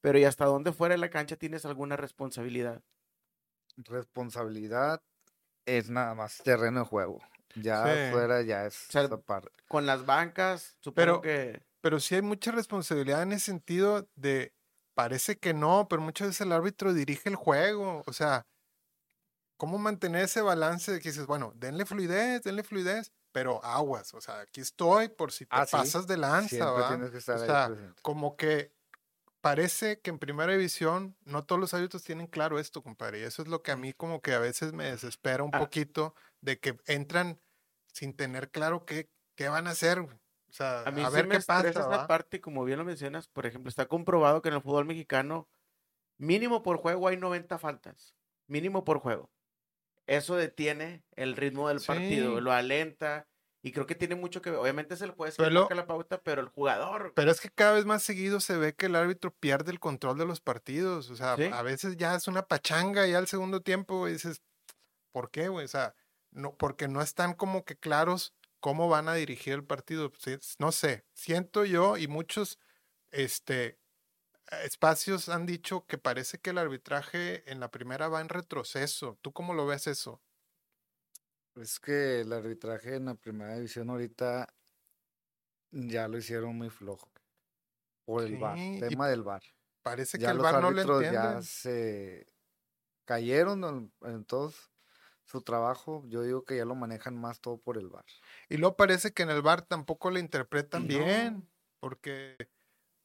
pero 0.00 0.18
¿y 0.18 0.24
hasta 0.24 0.44
dónde 0.46 0.72
fuera 0.72 0.94
de 0.94 0.98
la 0.98 1.10
cancha 1.10 1.36
tienes 1.36 1.64
alguna 1.64 1.96
responsabilidad? 1.96 2.82
Responsabilidad 3.76 5.02
es 5.66 5.90
nada 5.90 6.14
más 6.14 6.38
terreno 6.38 6.80
de 6.80 6.86
juego. 6.86 7.18
Ya 7.56 7.84
Sí. 7.84 8.00
afuera 8.08 8.42
ya 8.42 8.66
es 8.66 8.74
sea, 8.74 9.02
esa 9.02 9.20
parte. 9.20 9.50
Con 9.68 9.86
las 9.86 10.06
bancas, 10.06 10.76
supongo 10.80 10.94
Pero- 10.94 11.20
que... 11.20 11.62
Pero 11.82 11.98
sí 11.98 12.14
hay 12.14 12.20
mucha 12.22 12.50
responsabilidad 12.52 13.22
en 13.22 13.32
ese 13.32 13.46
sentido 13.46 14.06
de, 14.14 14.52
parece 14.94 15.38
que 15.38 15.54
no, 15.54 15.86
pero 15.88 16.02
muchas 16.02 16.28
veces 16.28 16.42
el 16.42 16.52
árbitro 16.52 16.92
dirige 16.92 17.30
el 17.30 17.36
juego. 17.36 18.02
O 18.06 18.12
sea, 18.12 18.46
¿cómo 19.56 19.78
mantener 19.78 20.24
ese 20.24 20.42
balance 20.42 20.92
de 20.92 21.00
que 21.00 21.08
dices, 21.08 21.26
bueno, 21.26 21.52
denle 21.56 21.86
fluidez, 21.86 22.42
denle 22.42 22.64
fluidez, 22.64 23.12
pero 23.32 23.62
aguas? 23.64 24.14
O 24.14 24.20
sea, 24.20 24.40
aquí 24.40 24.60
estoy 24.60 25.08
por 25.08 25.32
si 25.32 25.46
te 25.46 25.56
Ah, 25.56 25.66
sí, 25.66 25.72
pasas 25.72 26.06
de 26.06 26.16
lanza, 26.16 26.70
¿va? 26.70 26.88
tienes 26.88 27.10
que 27.10 27.18
estar 27.18 27.36
O 27.36 27.40
ahí 27.40 27.46
sea, 27.46 27.66
presente. 27.68 28.02
como 28.02 28.36
que 28.36 28.74
parece 29.40 30.00
que 30.00 30.10
en 30.10 30.18
primera 30.18 30.52
división 30.52 31.16
no 31.24 31.44
todos 31.44 31.60
los 31.60 31.72
árbitros 31.74 32.02
tienen 32.04 32.26
claro 32.26 32.58
esto, 32.58 32.82
compadre. 32.82 33.20
Y 33.20 33.22
eso 33.24 33.42
es 33.42 33.48
lo 33.48 33.62
que 33.62 33.70
a 33.72 33.76
mí 33.76 33.92
como 33.92 34.20
que 34.20 34.34
a 34.34 34.38
veces 34.38 34.72
me 34.72 34.84
desespera 34.90 35.42
un 35.44 35.50
Ah. 35.54 35.58
poquito 35.60 36.14
de 36.40 36.58
que 36.60 36.76
entran 36.86 37.40
sin 37.92 38.14
tener 38.14 38.50
claro 38.50 38.84
qué, 38.84 39.10
qué 39.36 39.48
van 39.48 39.66
a 39.66 39.70
hacer. 39.70 40.00
O 40.00 40.52
sea, 40.52 40.82
A 40.82 40.90
mí 40.90 41.02
a 41.02 41.08
sí 41.08 41.14
ver 41.14 41.26
me 41.28 41.38
qué 41.38 41.44
pasa. 41.44 41.68
esa 41.68 42.06
parte, 42.06 42.40
como 42.40 42.64
bien 42.64 42.78
lo 42.78 42.84
mencionas, 42.84 43.28
por 43.28 43.46
ejemplo, 43.46 43.68
está 43.70 43.86
comprobado 43.86 44.42
que 44.42 44.48
en 44.48 44.56
el 44.56 44.62
fútbol 44.62 44.84
mexicano, 44.84 45.48
mínimo 46.18 46.62
por 46.62 46.76
juego 46.78 47.08
hay 47.08 47.16
90 47.16 47.58
faltas, 47.58 48.14
mínimo 48.46 48.84
por 48.84 48.98
juego. 48.98 49.30
Eso 50.10 50.34
detiene 50.36 51.04
el 51.14 51.36
ritmo 51.36 51.68
del 51.68 51.80
partido, 51.80 52.34
Sí. 52.36 52.40
lo 52.42 52.52
alenta, 52.52 53.28
y 53.62 53.70
creo 53.72 53.86
que 53.86 53.94
tiene 53.94 54.14
mucho 54.16 54.42
que 54.42 54.50
ver. 54.50 54.58
Obviamente 54.58 54.94
es 54.94 55.02
el 55.02 55.12
juez 55.12 55.36
que 55.36 55.42
Pero- 55.44 55.60
marca 55.60 55.74
la 55.74 55.86
pauta, 55.86 56.20
pero 56.22 56.40
el 56.40 56.48
jugador. 56.48 57.12
Pero 57.14 57.30
es 57.30 57.40
que 57.40 57.50
cada 57.50 57.72
vez 57.74 57.84
más 57.84 58.02
seguido 58.02 58.40
se 58.40 58.56
ve 58.56 58.74
que 58.74 58.86
el 58.86 58.96
árbitro 58.96 59.32
pierde 59.32 59.70
el 59.70 59.78
control 59.78 60.18
de 60.18 60.24
los 60.26 60.40
partidos. 60.40 61.10
O 61.10 61.16
sea, 61.16 61.36
Sí. 61.36 61.44
a 61.44 61.62
veces 61.62 61.96
ya 61.96 62.14
es 62.16 62.26
una 62.26 62.42
pachanga 62.48 63.06
ya 63.06 63.18
al 63.18 63.28
segundo 63.28 63.60
tiempo, 63.62 63.98
güey, 63.98 64.14
dices, 64.14 64.42
¿por 65.12 65.30
qué, 65.30 65.48
güey? 65.48 65.64
O 65.66 65.68
sea, 65.68 65.94
no, 66.32 66.56
porque 66.56 66.88
no 66.88 67.02
están 67.02 67.34
como 67.34 67.64
que 67.64 67.76
claros 67.76 68.34
cómo 68.60 68.88
van 68.88 69.08
a 69.08 69.14
dirigir 69.14 69.52
el 69.54 69.64
partido. 69.64 70.10
No 70.58 70.72
sé, 70.72 71.04
siento 71.12 71.64
yo 71.64 71.96
y 71.98 72.08
muchos 72.08 72.58
este, 73.12 73.78
espacios 74.64 75.28
han 75.28 75.46
dicho 75.46 75.86
que 75.86 75.98
parece 75.98 76.38
que 76.40 76.50
el 76.50 76.58
arbitraje 76.58 77.50
en 77.50 77.60
la 77.60 77.70
primera 77.70 78.08
va 78.08 78.20
en 78.20 78.28
retroceso. 78.28 79.18
¿Tú 79.22 79.32
cómo 79.32 79.54
lo 79.54 79.66
ves 79.66 79.86
eso? 79.86 80.22
Es 81.54 81.78
que 81.78 82.22
el 82.22 82.32
arbitraje 82.32 82.96
en 82.96 83.04
la 83.04 83.14
primera 83.14 83.54
división 83.54 83.88
ahorita 83.90 84.48
ya 85.70 86.08
lo 86.08 86.18
hicieron 86.18 86.56
muy 86.56 86.70
flojo. 86.70 87.10
Por 88.06 88.24
el 88.24 88.36
Sí, 88.36 88.84
y 88.88 88.96
tema 88.96 89.08
del 89.08 89.22
VAR. 89.22 89.42
Parece 89.82 90.20
que 90.20 90.30
el 90.30 90.40
VAR 90.40 90.58
no 90.58 90.70
lo 90.70 90.80
árbitros 90.80 90.82
entiende. 90.82 91.38
ya 91.38 91.42
se 91.42 92.26
cayeron 93.06 93.64
en, 93.64 93.94
en 94.02 94.24
todo 94.24 94.52
su 95.24 95.42
trabajo. 95.42 96.04
Yo 96.08 96.22
digo 96.22 96.44
que 96.44 96.56
ya 96.58 96.64
lo 96.66 96.74
manejan 96.76 97.16
más 97.20 97.40
todo 97.40 97.58
por 97.60 97.78
el 97.78 97.88
VAR. 97.88 98.06
Y 98.48 98.58
luego 98.58 98.76
parece 98.76 99.12
que 99.12 99.24
en 99.24 99.30
el 99.30 99.42
bar 99.42 99.62
tampoco 99.62 100.10
le 100.10 100.20
interpretan 100.20 100.86
No. 100.86 100.88
bien, 100.88 101.50
porque 101.80 102.36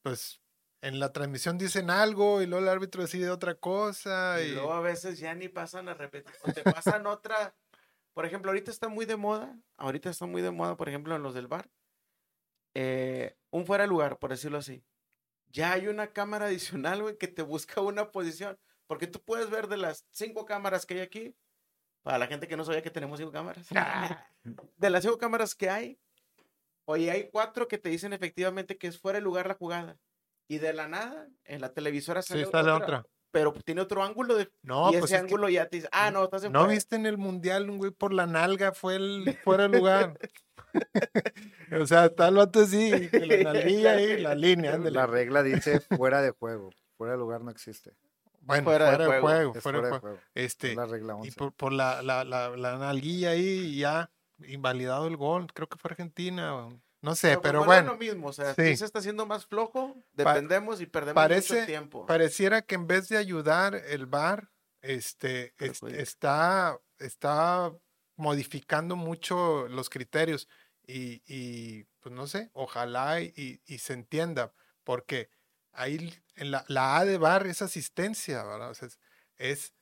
pues 0.02 0.42
en 0.86 1.00
la 1.00 1.12
transmisión 1.12 1.58
dicen 1.58 1.90
algo 1.90 2.40
y 2.42 2.46
luego 2.46 2.62
el 2.62 2.70
árbitro 2.70 3.02
decide 3.02 3.28
otra 3.30 3.56
cosa. 3.56 4.40
Y 4.42 4.50
Y, 4.50 4.52
luego 4.52 4.72
a 4.72 4.80
veces 4.80 5.18
ya 5.18 5.34
ni 5.34 5.48
pasan 5.48 5.88
a 5.88 5.94
repetir. 5.94 6.32
O 6.42 6.52
te 6.52 6.62
pasan 6.62 7.06
otra. 7.06 7.56
Por 8.14 8.24
ejemplo, 8.24 8.50
ahorita 8.50 8.70
está 8.70 8.88
muy 8.88 9.04
de 9.04 9.16
moda. 9.16 9.58
Ahorita 9.76 10.10
está 10.10 10.26
muy 10.26 10.42
de 10.42 10.52
moda, 10.52 10.76
por 10.76 10.88
ejemplo, 10.88 11.16
en 11.16 11.22
los 11.22 11.34
del 11.34 11.48
bar. 11.48 11.68
eh, 12.74 13.36
un 13.50 13.66
fuera 13.66 13.84
de 13.84 13.88
lugar, 13.88 14.18
por 14.18 14.30
decirlo 14.30 14.58
así. 14.58 14.84
Ya 15.48 15.72
hay 15.72 15.88
una 15.88 16.12
cámara 16.12 16.46
adicional, 16.46 17.02
güey, 17.02 17.16
que 17.18 17.28
te 17.28 17.42
busca 17.42 17.80
una 17.80 18.10
posición. 18.12 18.58
Porque 18.86 19.06
tú 19.08 19.20
puedes 19.22 19.50
ver 19.50 19.66
de 19.68 19.78
las 19.78 20.06
cinco 20.10 20.44
cámaras 20.46 20.86
que 20.86 20.94
hay 20.94 21.00
aquí. 21.00 21.36
Para 22.02 22.18
la 22.18 22.26
gente 22.28 22.46
que 22.46 22.56
no 22.56 22.64
sabía 22.64 22.82
que 22.82 22.90
tenemos 22.90 23.18
cinco 23.18 23.32
cámaras. 23.32 23.66
De 24.76 24.90
las 24.90 25.02
cinco 25.02 25.18
cámaras 25.18 25.56
que 25.56 25.68
hay, 25.68 25.98
oye, 26.84 27.10
hay 27.10 27.28
cuatro 27.30 27.66
que 27.66 27.78
te 27.78 27.88
dicen 27.88 28.12
efectivamente 28.12 28.78
que 28.78 28.86
es 28.86 28.96
fuera 28.98 29.18
de 29.18 29.24
lugar 29.24 29.48
la 29.48 29.54
jugada. 29.54 29.98
Y 30.48 30.58
de 30.58 30.72
la 30.72 30.86
nada, 30.88 31.26
en 31.44 31.60
la 31.60 31.72
televisora 31.72 32.22
sí, 32.22 32.28
sale 32.28 32.46
sale 32.46 32.70
otra, 32.70 32.84
otra. 33.00 33.06
pero 33.32 33.52
tiene 33.64 33.80
otro 33.80 34.02
ángulo 34.04 34.34
de, 34.36 34.48
No, 34.62 34.90
y 34.90 34.92
pues 34.98 35.04
ese 35.04 35.14
es 35.16 35.20
que 35.22 35.26
ángulo 35.26 35.48
ya 35.48 35.66
te 35.68 35.78
dice, 35.78 35.88
ah, 35.92 36.10
no, 36.10 36.24
estás 36.24 36.44
en 36.44 36.52
no 36.52 36.60
fuera". 36.60 36.74
viste 36.74 36.96
en 36.96 37.06
el 37.06 37.18
mundial 37.18 37.68
un 37.68 37.78
güey 37.78 37.90
por 37.90 38.12
la 38.12 38.26
nalga, 38.26 38.72
fue 38.72 38.96
el 38.96 39.38
fuera 39.44 39.68
de 39.68 39.76
lugar. 39.78 40.18
o 41.80 41.86
sea, 41.86 42.04
el 42.16 42.34
vato 42.34 42.60
así, 42.60 43.08
que 43.08 43.26
la 43.44 43.52
nalguilla 43.52 43.92
ahí, 43.92 44.20
la 44.20 44.34
línea, 44.34 44.74
ándale. 44.74 44.94
La 44.96 45.06
regla 45.06 45.42
dice 45.42 45.80
fuera 45.80 46.22
de 46.22 46.30
juego. 46.30 46.70
Fuera 46.96 47.12
de 47.14 47.18
lugar 47.18 47.42
no 47.42 47.50
existe. 47.50 47.92
Bueno, 48.40 48.64
Fuera 48.64 48.86
fuera, 48.90 49.04
de 49.08 49.12
de 49.14 49.20
juego. 49.20 49.26
fuera 49.26 49.52
de 49.54 49.60
fuera 49.60 49.78
de 49.78 49.88
juego. 49.88 50.00
juego. 50.00 50.18
Este, 50.34 50.70
Es 50.70 50.76
la 50.76 50.86
regla 50.86 51.12
y 51.14 51.26
11. 51.26 51.32
por, 51.36 51.52
por 51.54 51.72
la, 51.72 52.02
la, 52.02 52.24
la, 52.24 52.50
la 52.56 52.78
nalguilla 52.78 53.30
ahí 53.30 53.76
ya 53.78 54.10
invalidado 54.46 55.08
el 55.08 55.16
gol, 55.16 55.52
creo 55.52 55.68
que 55.68 55.78
fue 55.78 55.90
Argentina, 55.90 56.54
o- 56.54 56.80
no 57.02 57.14
sé, 57.14 57.38
pero, 57.42 57.60
pues, 57.64 57.78
a 57.78 57.82
bueno, 57.82 57.92
lo 57.92 57.98
mismo, 57.98 58.28
o 58.28 58.32
sea, 58.32 58.54
sí. 58.54 58.62
sí 58.68 58.76
se 58.78 58.84
está 58.86 58.98
haciendo 59.00 59.26
más 59.26 59.46
flojo, 59.46 59.94
dependemos 60.12 60.80
y 60.80 60.86
perdemos 60.86 61.14
parece- 61.14 61.54
mucho 61.54 61.66
tiempo. 61.66 62.06
pareciera 62.06 62.62
que 62.62 62.74
en 62.74 62.86
vez 62.86 63.08
de 63.08 63.16
ayudar 63.16 63.74
el 63.74 64.06
VAR, 64.06 64.50
este, 64.82 65.46
es- 65.58 65.80
Perjudica. 65.80 66.00
está, 66.02 66.80
está 66.98 67.72
modificando 68.16 68.96
mucho 68.96 69.68
los 69.68 69.90
criterios 69.90 70.48
y, 70.86 71.22
y, 71.26 71.84
pues 72.00 72.14
no 72.14 72.26
sé, 72.26 72.50
ojalá 72.54 73.20
y, 73.20 73.60
se 73.78 73.92
entienda, 73.92 74.52
porque 74.84 75.28
ahí 75.72 76.14
en 76.36 76.50
la, 76.50 76.64
la 76.68 76.96
A 76.98 77.04
de 77.04 77.18
VAR 77.18 77.46
es 77.46 77.60
asistencia, 77.62 78.42
¿verdad? 78.44 78.70
O 78.70 78.74
sea, 78.74 78.88
es, 78.88 78.98
es- 79.36 79.72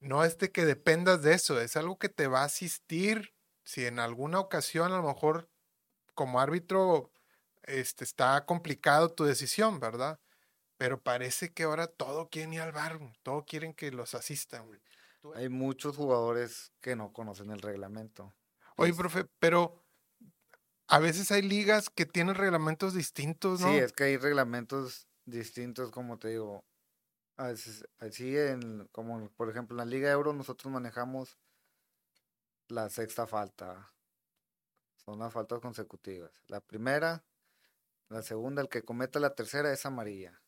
no 0.00 0.22
es 0.24 0.38
de 0.38 0.52
que 0.52 0.64
dependas 0.64 1.22
de 1.22 1.34
eso, 1.34 1.60
es 1.60 1.76
algo 1.76 1.98
que 1.98 2.08
te 2.08 2.28
va 2.28 2.42
a 2.42 2.44
asistir 2.44 3.34
si 3.64 3.84
en 3.86 3.98
alguna 3.98 4.38
ocasión 4.38 4.92
a 4.92 4.96
lo 4.98 5.02
mejor 5.02 5.48
como 6.18 6.40
árbitro 6.40 7.12
este, 7.62 8.02
está 8.02 8.44
complicado 8.44 9.08
tu 9.08 9.22
decisión, 9.22 9.78
¿verdad? 9.78 10.18
Pero 10.76 11.00
parece 11.00 11.52
que 11.52 11.62
ahora 11.62 11.86
todo 11.86 12.28
quieren 12.28 12.52
ir 12.54 12.60
al 12.60 12.72
bar, 12.72 12.98
todo 13.22 13.44
quieren 13.44 13.72
que 13.72 13.92
los 13.92 14.16
asistan. 14.16 14.68
Hay 15.36 15.48
muchos 15.48 15.94
jugadores 15.94 16.72
que 16.80 16.96
no 16.96 17.12
conocen 17.12 17.52
el 17.52 17.60
reglamento. 17.60 18.34
Oye, 18.74 18.92
profe, 18.94 19.26
pero 19.38 19.80
a 20.88 20.98
veces 20.98 21.30
hay 21.30 21.42
ligas 21.42 21.88
que 21.88 22.04
tienen 22.04 22.34
reglamentos 22.34 22.94
distintos, 22.94 23.60
¿no? 23.60 23.68
Sí, 23.68 23.76
es 23.76 23.92
que 23.92 24.04
hay 24.04 24.16
reglamentos 24.16 25.06
distintos, 25.24 25.92
como 25.92 26.18
te 26.18 26.30
digo. 26.30 26.64
Así 27.36 28.36
en, 28.36 28.88
como 28.90 29.30
por 29.36 29.50
ejemplo 29.50 29.74
en 29.74 29.78
la 29.78 29.84
Liga 29.84 30.10
Euro 30.10 30.32
nosotros 30.32 30.72
manejamos 30.72 31.38
la 32.66 32.90
sexta 32.90 33.24
falta. 33.24 33.92
Son 35.08 35.20
las 35.20 35.32
faltas 35.32 35.60
consecutivas. 35.60 36.30
La 36.48 36.60
primera, 36.60 37.24
la 38.10 38.20
segunda, 38.20 38.60
el 38.60 38.68
que 38.68 38.82
cometa 38.82 39.18
la 39.18 39.34
tercera 39.34 39.72
es 39.72 39.86
amarilla. 39.86 40.38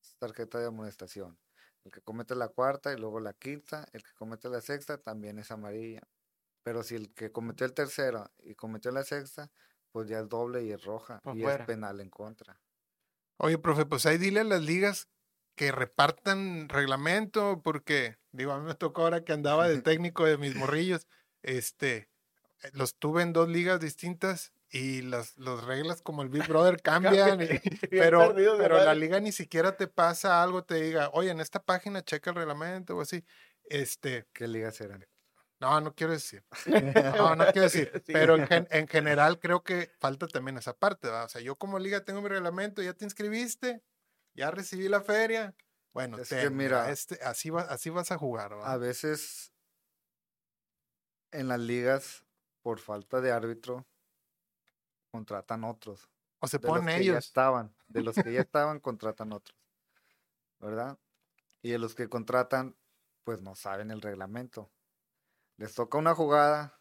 Es 0.00 0.14
tarjeta 0.18 0.60
de 0.60 0.66
amonestación. 0.66 1.36
El 1.82 1.90
que 1.90 2.00
comete 2.00 2.36
la 2.36 2.46
cuarta 2.46 2.92
y 2.92 2.96
luego 2.96 3.18
la 3.18 3.32
quinta, 3.32 3.88
el 3.92 4.04
que 4.04 4.14
comete 4.14 4.48
la 4.48 4.60
sexta 4.60 4.98
también 4.98 5.40
es 5.40 5.50
amarilla. 5.50 6.02
Pero 6.62 6.84
si 6.84 6.94
el 6.94 7.12
que 7.12 7.32
cometió 7.32 7.66
el 7.66 7.74
tercero 7.74 8.30
y 8.38 8.54
cometió 8.54 8.92
la 8.92 9.02
sexta, 9.02 9.50
pues 9.90 10.08
ya 10.08 10.20
es 10.20 10.28
doble 10.28 10.62
y 10.62 10.70
es 10.70 10.84
roja. 10.84 11.20
Y 11.34 11.42
fuera. 11.42 11.64
es 11.64 11.66
penal 11.66 11.98
en 11.98 12.10
contra. 12.10 12.60
Oye, 13.38 13.58
profe, 13.58 13.84
pues 13.84 14.06
ahí 14.06 14.16
dile 14.16 14.38
a 14.38 14.44
las 14.44 14.62
ligas 14.62 15.08
que 15.56 15.72
repartan 15.72 16.68
reglamento, 16.68 17.62
porque, 17.64 18.16
digo, 18.30 18.52
a 18.52 18.60
mí 18.60 18.64
me 18.64 18.76
tocó 18.76 19.02
ahora 19.02 19.24
que 19.24 19.32
andaba 19.32 19.66
de 19.66 19.82
técnico 19.82 20.24
de 20.24 20.38
mis 20.38 20.54
morrillos, 20.54 21.08
este, 21.42 22.13
los 22.72 22.96
tuve 22.96 23.22
en 23.22 23.32
dos 23.32 23.48
ligas 23.48 23.80
distintas 23.80 24.52
y 24.70 25.02
las, 25.02 25.36
las 25.38 25.64
reglas 25.64 26.02
como 26.02 26.22
el 26.22 26.28
Big 26.28 26.42
Brother 26.48 26.80
cambian, 26.82 27.40
y- 27.42 27.46
pero, 27.90 28.34
pero 28.56 28.80
la 28.80 28.94
liga 28.94 29.20
ni 29.20 29.32
siquiera 29.32 29.76
te 29.76 29.86
pasa 29.88 30.42
algo, 30.42 30.64
te 30.64 30.76
diga, 30.76 31.10
oye, 31.12 31.30
en 31.30 31.40
esta 31.40 31.62
página 31.62 32.02
checa 32.02 32.30
el 32.30 32.36
reglamento 32.36 32.96
o 32.96 33.00
así, 33.00 33.24
este, 33.64 34.26
¿Qué 34.32 34.48
ligas 34.48 34.80
eran? 34.80 35.04
no, 35.60 35.80
no 35.80 35.94
quiero 35.94 36.12
decir. 36.12 36.44
No, 37.18 37.34
no 37.36 37.46
quiero 37.46 37.62
decir. 37.62 38.02
Pero 38.06 38.36
en, 38.36 38.46
gen- 38.46 38.68
en 38.70 38.88
general 38.88 39.38
creo 39.38 39.62
que 39.62 39.90
falta 40.00 40.26
también 40.26 40.58
esa 40.58 40.76
parte, 40.76 41.08
¿verdad? 41.08 41.24
O 41.24 41.28
sea, 41.28 41.40
yo 41.40 41.56
como 41.56 41.78
liga 41.78 42.04
tengo 42.04 42.20
mi 42.22 42.28
reglamento, 42.28 42.82
ya 42.82 42.92
te 42.94 43.04
inscribiste, 43.04 43.82
ya 44.34 44.50
recibí 44.50 44.88
la 44.88 45.00
feria. 45.00 45.54
Bueno, 45.92 46.18
Es 46.18 46.28
que 46.30 46.36
ten, 46.36 46.56
mira, 46.56 46.80
mira, 46.80 46.90
este, 46.90 47.18
así, 47.22 47.50
va, 47.50 47.62
así 47.62 47.90
vas 47.90 48.10
a 48.10 48.18
jugar, 48.18 48.50
A 48.52 48.56
¿verdad? 48.56 48.80
veces 48.80 49.52
en 51.32 51.48
las 51.48 51.60
ligas, 51.60 52.23
por 52.64 52.80
falta 52.80 53.20
de 53.20 53.30
árbitro, 53.30 53.86
contratan 55.12 55.64
otros. 55.64 56.10
O 56.40 56.46
se 56.48 56.58
De 56.58 56.72
los 56.72 56.84
ponen 56.84 56.88
que 56.88 57.04
ya 57.04 57.18
ellos. 57.18 57.18
estaban, 57.18 57.76
de 57.86 58.02
los 58.02 58.18
que 58.18 58.32
ya 58.32 58.40
estaban, 58.48 58.80
contratan 58.80 59.32
otros. 59.32 59.58
¿Verdad? 60.60 60.98
Y 61.62 61.70
de 61.70 61.78
los 61.78 61.94
que 61.94 62.08
contratan, 62.08 62.76
pues 63.24 63.42
no 63.42 63.54
saben 63.54 63.90
el 63.90 64.02
reglamento. 64.02 64.72
Les 65.56 65.74
toca 65.74 65.98
una 65.98 66.14
jugada 66.14 66.80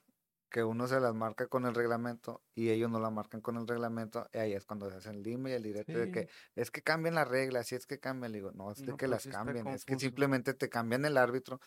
que 0.50 0.64
uno 0.64 0.88
se 0.88 1.00
las 1.00 1.16
marca 1.16 1.48
con 1.48 1.66
el 1.66 1.76
reglamento 1.76 2.44
y 2.54 2.70
ellos 2.70 2.90
no 2.92 3.00
la 3.00 3.10
marcan 3.10 3.42
con 3.42 3.58
el 3.58 3.68
reglamento, 3.68 4.28
y 4.34 4.38
ahí 4.38 4.54
es 4.54 4.66
cuando 4.66 4.90
se 4.90 4.98
hacen 4.98 5.16
el 5.16 5.24
lime 5.24 5.50
y 5.52 5.54
el 5.54 5.64
directo 5.64 5.98
de 5.98 6.12
que 6.12 6.30
es 6.56 6.72
que 6.72 6.84
cambian 6.84 7.16
las 7.16 7.28
reglas, 7.28 7.68
si 7.68 7.76
es 7.76 7.88
que 7.88 8.00
cambian, 8.00 8.32
le 8.32 8.38
digo, 8.40 8.52
no, 8.54 8.72
es 8.72 8.84
de 8.86 8.92
No, 8.92 8.98
que 8.98 9.08
pues 9.08 9.26
las 9.26 9.28
cambian, 9.28 9.68
es 9.70 9.86
que 9.86 9.98
simplemente 10.00 10.54
te 10.54 10.70
cambian 10.70 11.06
el 11.06 11.18
árbitro. 11.18 11.60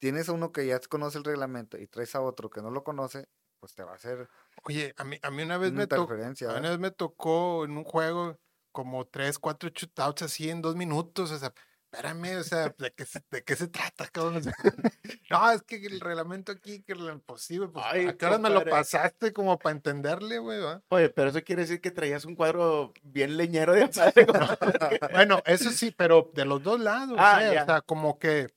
Tienes 0.00 0.28
a 0.28 0.32
uno 0.32 0.50
que 0.50 0.66
ya 0.66 0.80
conoce 0.80 1.18
el 1.18 1.24
reglamento 1.24 1.78
y 1.78 1.86
traes 1.86 2.14
a 2.16 2.20
otro 2.20 2.50
que 2.50 2.60
no 2.62 2.70
lo 2.70 2.82
conoce, 2.82 3.28
pues 3.60 3.74
te 3.74 3.84
va 3.84 3.92
a 3.92 3.94
hacer 3.96 4.28
Oye, 4.64 4.92
a 4.96 5.04
mí, 5.04 5.16
a 5.22 5.30
mí 5.30 5.42
una 5.44 5.56
vez 5.58 5.70
una 5.70 5.80
me 5.80 5.86
tocó, 5.86 6.02
interferencia. 6.02 6.48
una 6.50 6.70
vez 6.70 6.78
me 6.78 6.90
tocó 6.90 7.64
en 7.64 7.76
un 7.76 7.84
juego 7.84 8.38
como 8.72 9.06
tres, 9.06 9.38
cuatro 9.38 9.68
shootouts 9.70 10.22
así 10.22 10.48
en 10.50 10.62
dos 10.62 10.74
minutos. 10.76 11.30
O 11.30 11.38
sea, 11.38 11.52
espérame, 11.92 12.38
o 12.38 12.42
sea, 12.44 12.74
¿de 12.78 12.92
qué 12.94 13.04
se, 13.04 13.22
de 13.30 13.42
qué 13.44 13.56
se 13.56 13.68
trata, 13.68 14.06
cabrón? 14.08 14.36
O 14.36 14.42
sea, 14.42 14.52
no, 15.30 15.50
es 15.50 15.62
que 15.62 15.76
el 15.76 16.00
reglamento 16.00 16.52
aquí, 16.52 16.82
que 16.82 16.94
lo 16.94 17.10
imposible, 17.12 17.68
pues, 17.68 17.84
Ay, 17.88 18.06
¿a 18.06 18.16
qué 18.16 18.26
horas 18.26 18.40
me 18.40 18.48
lo 18.50 18.64
pasaste 18.64 19.32
como 19.32 19.58
para 19.58 19.74
entenderle, 19.76 20.38
güey? 20.38 20.60
va? 20.60 20.82
Oye, 20.88 21.08
pero 21.10 21.30
eso 21.30 21.42
quiere 21.42 21.62
decir 21.62 21.80
que 21.80 21.90
traías 21.90 22.24
un 22.24 22.36
cuadro 22.36 22.92
bien 23.02 23.36
leñero 23.36 23.72
de 23.74 23.88
padre. 23.88 24.26
Bueno, 25.12 25.42
eso 25.46 25.70
sí, 25.70 25.90
pero 25.96 26.30
de 26.34 26.44
los 26.44 26.62
dos 26.62 26.78
lados, 26.80 27.16
Ah, 27.18 27.44
¿eh? 27.44 27.54
ya. 27.54 27.62
o 27.62 27.66
sea, 27.66 27.80
como 27.82 28.18
que, 28.18 28.48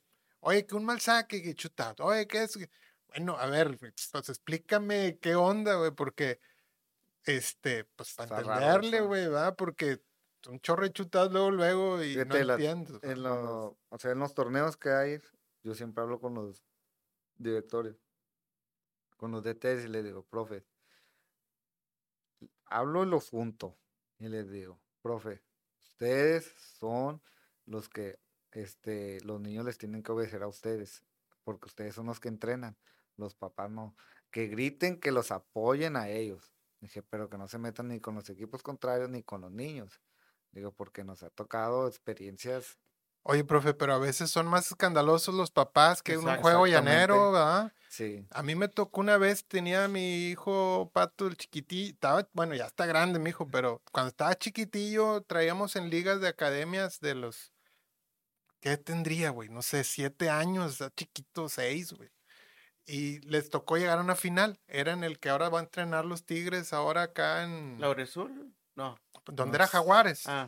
oye, 0.44 0.66
que 0.66 0.76
un 0.76 0.86
mal 0.86 1.00
saque, 1.00 1.42
que 1.42 1.56
chuta, 1.56 1.96
oye, 2.00 2.28
¿qué 2.28 2.44
es? 2.44 2.58
Bueno, 3.08 3.38
a 3.38 3.48
ver, 3.48 3.78
pues 3.80 4.30
explícame 4.30 5.20
qué 5.20 5.36
onda, 5.36 5.76
güey, 5.76 5.92
porque, 5.92 6.40
este, 7.26 7.86
pues 7.96 8.14
para 8.16 8.42
entenderle, 8.42 9.02
güey, 9.02 9.26
¿verdad? 9.28 9.56
Porque 9.56 10.02
un 10.50 10.60
chorro 10.60 10.84
de 10.84 10.92
chutados 10.92 11.32
luego, 11.32 11.52
luego, 11.52 12.04
y 12.04 12.16
no 12.16 12.24
Fíjate, 12.24 12.44
la- 12.46 12.54
entiendo. 12.56 13.00
En 13.04 13.24
lo- 13.24 13.78
o 13.90 13.98
sea, 13.98 14.12
en 14.12 14.20
los 14.20 14.34
torneos 14.34 14.78
que 14.78 14.90
hay, 14.90 15.20
yo 15.64 15.74
siempre 15.76 16.04
hablo 16.04 16.20
con 16.20 16.34
los 16.34 16.64
directores, 17.36 17.96
con 19.18 19.32
los 19.32 19.44
DTs 19.44 19.86
y 19.86 19.88
les 19.88 20.04
digo, 20.04 20.24
profe, 20.24 20.66
hablo 22.66 23.06
lo 23.06 23.20
junto 23.20 23.78
y 24.20 24.28
les 24.30 24.50
digo, 24.50 24.82
profe, 25.02 25.44
ustedes 25.84 26.54
son 26.80 27.22
los 27.66 27.90
que 27.90 28.20
este, 28.54 29.20
los 29.22 29.42
niños 29.42 29.66
les 29.66 29.78
tienen 29.78 30.04
que 30.04 30.12
obedecer 30.12 30.44
a 30.44 30.48
ustedes, 30.48 31.04
porque 31.44 31.68
ustedes 31.68 31.96
son 31.96 32.06
los 32.08 32.20
que 32.20 32.30
entrenan, 32.30 32.78
los 33.18 33.36
papás 33.36 33.70
no. 33.70 33.96
Que 34.32 34.48
griten, 34.48 35.00
que 35.00 35.12
los 35.12 35.32
apoyen 35.32 35.96
a 35.96 36.10
ellos. 36.10 36.52
Dije, 36.80 37.04
pero 37.04 37.30
que 37.30 37.38
no 37.38 37.48
se 37.48 37.60
metan 37.60 37.88
ni 37.88 38.00
con 38.00 38.16
los 38.16 38.30
equipos 38.30 38.64
contrarios 38.64 39.10
ni 39.10 39.24
con 39.24 39.42
los 39.42 39.52
niños. 39.52 40.02
Digo, 40.52 40.72
porque 40.72 41.04
nos 41.04 41.24
ha 41.24 41.30
tocado 41.30 41.88
experiencias. 41.88 42.78
Oye, 43.24 43.46
profe, 43.46 43.74
pero 43.74 43.94
a 43.94 44.00
veces 44.00 44.30
son 44.30 44.48
más 44.48 44.70
escandalosos 44.70 45.34
los 45.34 45.50
papás 45.50 46.04
que 46.04 46.18
un 46.18 46.36
juego 46.38 46.68
llanero, 46.68 47.32
¿verdad? 47.32 47.72
Sí, 47.88 48.28
A 48.32 48.44
mí 48.44 48.54
me 48.56 48.68
tocó 48.68 49.00
una 49.00 49.18
vez, 49.18 49.46
tenía 49.46 49.86
a 49.86 49.88
mi 49.88 50.28
hijo 50.28 50.92
Pato, 50.94 51.28
el 51.28 51.38
chiquitillo, 51.38 51.94
estaba, 51.94 52.28
bueno, 52.34 52.54
ya 52.54 52.66
está 52.66 52.86
grande 52.86 53.20
mi 53.20 53.30
hijo, 53.30 53.48
pero 53.48 53.82
cuando 53.92 54.10
estaba 54.10 54.36
chiquitillo 54.36 55.22
traíamos 55.22 55.78
en 55.78 55.90
ligas 55.90 56.20
de 56.20 56.28
academias 56.28 57.00
de 57.00 57.16
los, 57.16 57.53
¿qué 58.64 58.78
tendría, 58.78 59.30
güey? 59.30 59.50
No 59.50 59.62
sé, 59.62 59.84
siete 59.84 60.30
años, 60.30 60.72
está 60.72 60.90
chiquito, 60.96 61.50
seis, 61.50 61.92
güey. 61.92 62.10
Y 62.86 63.20
les 63.28 63.50
tocó 63.50 63.76
llegar 63.76 63.98
a 63.98 64.02
una 64.02 64.16
final, 64.16 64.58
era 64.68 64.94
en 64.94 65.04
el 65.04 65.20
que 65.20 65.30
ahora 65.30 65.50
va 65.50 65.60
a 65.60 65.64
entrenar 65.64 66.06
los 66.06 66.26
Tigres, 66.26 66.72
ahora 66.72 67.04
acá 67.04 67.44
en, 67.44 67.80
¿Lauresul? 67.82 68.56
No. 68.76 68.98
donde 69.26 69.46
no 69.52 69.56
era 69.56 69.68
Jaguares, 69.68 70.24
Ah, 70.28 70.48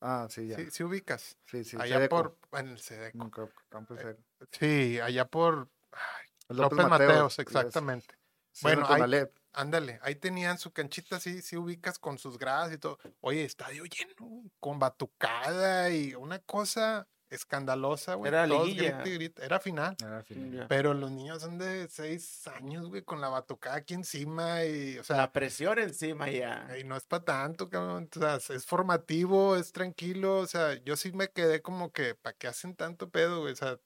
ah, 0.00 0.28
sí, 0.30 0.46
ya. 0.46 0.56
sí, 0.56 0.70
sí 0.70 0.84
ubicas, 0.84 1.36
Sí, 1.50 1.64
sí, 1.64 1.76
allá 1.80 2.08
por, 2.08 2.38
en 2.52 2.68
el 2.68 2.78
Sedeco. 2.78 3.18
No, 3.18 3.30
Campo 3.68 3.96
Eh. 3.96 4.16
Sí, 4.52 5.00
allá 5.00 5.24
por 5.24 5.68
ay, 5.90 6.28
López 6.48 6.78
López, 6.78 6.88
Mateos, 6.88 7.36
yes, 7.36 7.38
exactamente. 7.40 8.14
sí, 8.52 8.60
Bueno, 8.62 8.86
ahí-. 8.88 9.26
Ándale, 9.52 9.98
ahí 10.02 10.14
tenían 10.14 10.58
su 10.58 10.70
canchita, 10.70 11.18
sí, 11.18 11.42
sí 11.42 11.56
ubicas 11.56 11.98
con 11.98 12.18
sus 12.18 12.38
gradas 12.38 12.72
y 12.72 12.78
todo. 12.78 12.98
Oye, 13.22 13.42
estadio 13.42 13.84
lleno, 13.86 14.44
con 14.60 14.78
batucada 14.78 15.90
y 15.90 16.14
una 16.14 16.38
cosa 16.40 17.08
escandalosa, 17.30 18.14
güey. 18.14 18.28
Era 18.28 18.46
todos 18.48 18.66
liguilla. 18.68 19.02
Era 19.40 19.60
final. 19.60 19.96
Era 20.00 20.22
final. 20.22 20.50
Ya. 20.52 20.68
Pero 20.68 20.94
los 20.94 21.10
niños 21.10 21.42
son 21.42 21.58
de 21.58 21.88
seis 21.88 22.46
años, 22.48 22.88
güey, 22.88 23.02
con 23.02 23.20
la 23.20 23.28
batucada 23.28 23.76
aquí 23.76 23.94
encima 23.94 24.64
y, 24.64 24.98
o 24.98 25.04
sea, 25.04 25.16
La 25.16 25.32
presión 25.32 25.78
encima 25.78 26.30
ya. 26.30 26.68
y 26.78 26.84
no 26.84 26.96
es 26.96 27.04
para 27.04 27.24
tanto, 27.24 27.68
cabrón. 27.68 28.08
O 28.16 28.18
sea, 28.20 28.36
es 28.56 28.66
formativo, 28.66 29.56
es 29.56 29.72
tranquilo. 29.72 30.38
O 30.38 30.46
sea, 30.46 30.74
yo 30.84 30.96
sí 30.96 31.12
me 31.12 31.28
quedé 31.30 31.62
como 31.62 31.92
que, 31.92 32.14
¿para 32.14 32.36
qué 32.36 32.46
hacen 32.48 32.74
tanto 32.74 33.10
pedo, 33.10 33.40
güey? 33.40 33.52
O 33.52 33.56
sea, 33.56 33.78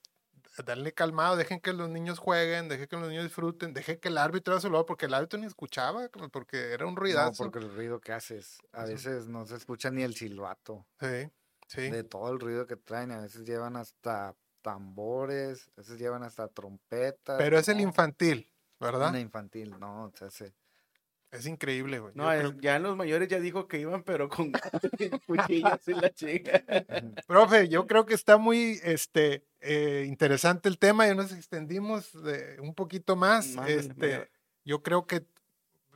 darle 0.65 0.91
calmado, 0.93 1.37
dejen 1.37 1.61
que 1.61 1.71
los 1.71 1.89
niños 1.89 2.19
jueguen, 2.19 2.67
dejen 2.67 2.87
que 2.87 2.97
los 2.97 3.07
niños 3.07 3.23
disfruten, 3.23 3.73
dejen 3.73 3.97
que 3.99 4.09
el 4.09 4.17
árbitro 4.17 4.53
haga 4.53 4.61
su 4.61 4.69
labor, 4.69 4.85
porque 4.85 5.05
el 5.05 5.13
árbitro 5.13 5.39
ni 5.39 5.45
escuchaba, 5.45 6.09
porque 6.31 6.73
era 6.73 6.85
un 6.85 6.93
No, 6.93 6.99
ruidazo. 6.99 7.43
porque 7.43 7.59
el 7.59 7.73
ruido 7.73 8.01
que 8.01 8.11
haces, 8.11 8.59
a 8.73 8.83
veces 8.83 9.27
no 9.27 9.45
se 9.45 9.55
escucha 9.55 9.89
ni 9.91 10.03
el 10.03 10.13
silbato 10.13 10.85
Sí, 10.99 11.29
sí. 11.73 11.89
de 11.89 12.03
todo 12.03 12.31
el 12.31 12.39
ruido 12.39 12.67
que 12.67 12.75
traen. 12.75 13.11
A 13.11 13.21
veces 13.21 13.45
llevan 13.47 13.75
hasta 13.75 14.35
tambores, 14.61 15.69
a 15.75 15.81
veces 15.81 15.99
llevan 15.99 16.23
hasta 16.23 16.47
trompetas. 16.47 17.37
Pero 17.37 17.57
es 17.57 17.67
el 17.67 17.79
infantil, 17.81 18.51
¿verdad? 18.79 19.09
Una 19.09 19.19
infantil, 19.19 19.71
no, 19.79 20.05
o 20.05 20.11
sea, 20.15 20.29
se- 20.29 20.53
Es 21.31 21.45
increíble, 21.45 21.99
güey. 21.99 22.13
No, 22.15 22.27
creo- 22.29 22.53
ya 22.59 22.75
en 22.75 22.83
los 22.83 22.95
mayores 22.97 23.27
ya 23.29 23.39
dijo 23.39 23.67
que 23.67 23.79
iban, 23.79 24.03
pero 24.03 24.27
con 24.29 24.51
cuchillas 25.27 25.87
y 25.87 25.93
la 25.93 26.13
chica. 26.13 26.61
Profe, 27.25 27.69
yo 27.69 27.87
creo 27.87 28.05
que 28.05 28.13
está 28.13 28.37
muy 28.37 28.79
este, 28.83 29.45
eh, 29.61 30.05
interesante 30.07 30.67
el 30.69 30.77
tema. 30.77 31.07
Ya 31.07 31.15
nos 31.15 31.31
extendimos 31.31 32.11
de 32.23 32.59
un 32.59 32.75
poquito 32.75 33.15
más. 33.15 33.55
Este, 33.67 34.29
yo 34.65 34.83
creo 34.83 35.07
que 35.07 35.25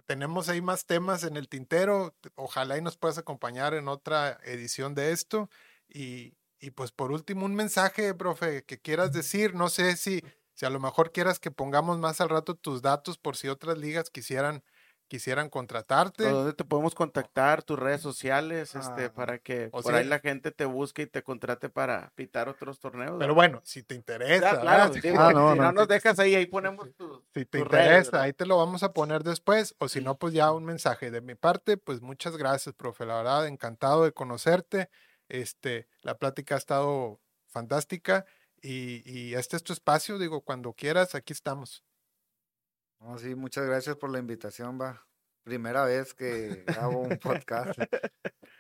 tenemos 0.05 0.49
ahí 0.49 0.61
más 0.61 0.85
temas 0.85 1.23
en 1.23 1.35
el 1.35 1.49
tintero. 1.49 2.15
Ojalá 2.35 2.77
y 2.77 2.81
nos 2.81 2.95
puedas 2.95 3.17
acompañar 3.17 3.73
en 3.73 3.87
otra 3.87 4.39
edición 4.45 4.95
de 4.95 5.11
esto. 5.11 5.49
Y, 5.87 6.37
y 6.59 6.71
pues 6.71 6.91
por 6.91 7.11
último, 7.11 7.45
un 7.45 7.55
mensaje, 7.55 8.13
profe, 8.13 8.63
que 8.65 8.79
quieras 8.79 9.11
decir. 9.13 9.53
No 9.55 9.69
sé 9.69 9.97
si, 9.97 10.21
si 10.53 10.65
a 10.65 10.69
lo 10.69 10.79
mejor 10.79 11.11
quieras 11.11 11.39
que 11.39 11.51
pongamos 11.51 11.99
más 11.99 12.21
al 12.21 12.29
rato 12.29 12.55
tus 12.55 12.81
datos 12.81 13.17
por 13.17 13.37
si 13.37 13.47
otras 13.49 13.77
ligas 13.77 14.09
quisieran, 14.09 14.63
quisieran 15.07 15.49
contratarte. 15.49 16.23
¿Dónde 16.23 16.53
te 16.53 16.63
podemos 16.65 16.95
contactar? 16.95 17.63
Tus 17.63 17.77
redes 17.79 18.01
sociales, 18.01 18.75
este, 18.75 19.09
Ah, 19.09 19.13
para 19.15 19.37
que 19.39 19.69
o 19.71 19.81
por 19.81 19.91
sea- 19.91 19.99
ahí 19.99 20.05
la 20.05 20.19
gente 20.19 20.51
te 20.51 20.65
busque 20.65 21.03
y 21.03 21.07
te 21.07 21.23
contrate 21.23 21.69
para 21.69 22.11
pitar 22.15 22.49
otros 22.49 22.79
torneos. 22.79 23.17
Pero 23.19 23.35
bueno, 23.35 23.61
si 23.63 23.83
te 23.83 23.95
interesa, 23.95 24.57
Ah, 24.57 24.59
claro, 24.59 24.93
sí, 24.93 25.01
Ah, 25.15 25.31
no, 25.33 25.53
si 25.53 25.59
no 25.59 25.71
no. 25.71 25.73
nos 25.73 25.87
dejas 25.87 26.19
ahí, 26.19 26.35
ahí 26.35 26.45
ponemos 26.47 26.87
tu, 26.97 27.23
Si 27.33 27.45
te 27.45 27.59
tus 27.59 27.67
redes, 27.67 28.07
interesa, 28.07 28.21
ahí 28.21 28.33
te 28.33 28.45
lo 28.45 28.57
vamos 28.57 28.81
a 28.83 28.93
poner 28.93 29.23
después, 29.23 29.75
o 29.79 29.89
si 29.89 29.99
no, 30.01 30.17
pues 30.17 30.33
ya 30.33 30.51
un 30.53 30.63
mensaje 30.65 31.11
de 31.11 31.19
mi 31.21 31.35
parte, 31.35 31.75
pues 31.77 32.01
muchas 32.01 32.37
gracias, 32.37 32.73
profe, 32.75 33.05
la 33.05 33.17
verdad, 33.17 33.45
encantado 33.47 34.03
de 34.05 34.13
conocerte, 34.13 34.89
este, 35.29 35.87
la 36.01 36.17
plática 36.17 36.55
ha 36.55 36.57
estado 36.57 37.21
fantástica 37.47 38.25
y, 38.61 39.01
y 39.09 39.35
este 39.35 39.55
es 39.55 39.63
tu 39.63 39.73
espacio, 39.73 40.17
digo, 40.17 40.41
cuando 40.41 40.73
quieras, 40.73 41.15
aquí 41.15 41.33
estamos. 41.33 41.83
No, 42.99 43.17
sí, 43.17 43.35
muchas 43.35 43.65
gracias 43.65 43.95
por 43.97 44.09
la 44.09 44.19
invitación, 44.19 44.79
va. 44.79 45.05
Primera 45.43 45.85
vez 45.85 46.13
que 46.15 46.63
hago 46.79 47.01
un 47.01 47.17
podcast. 47.19 47.77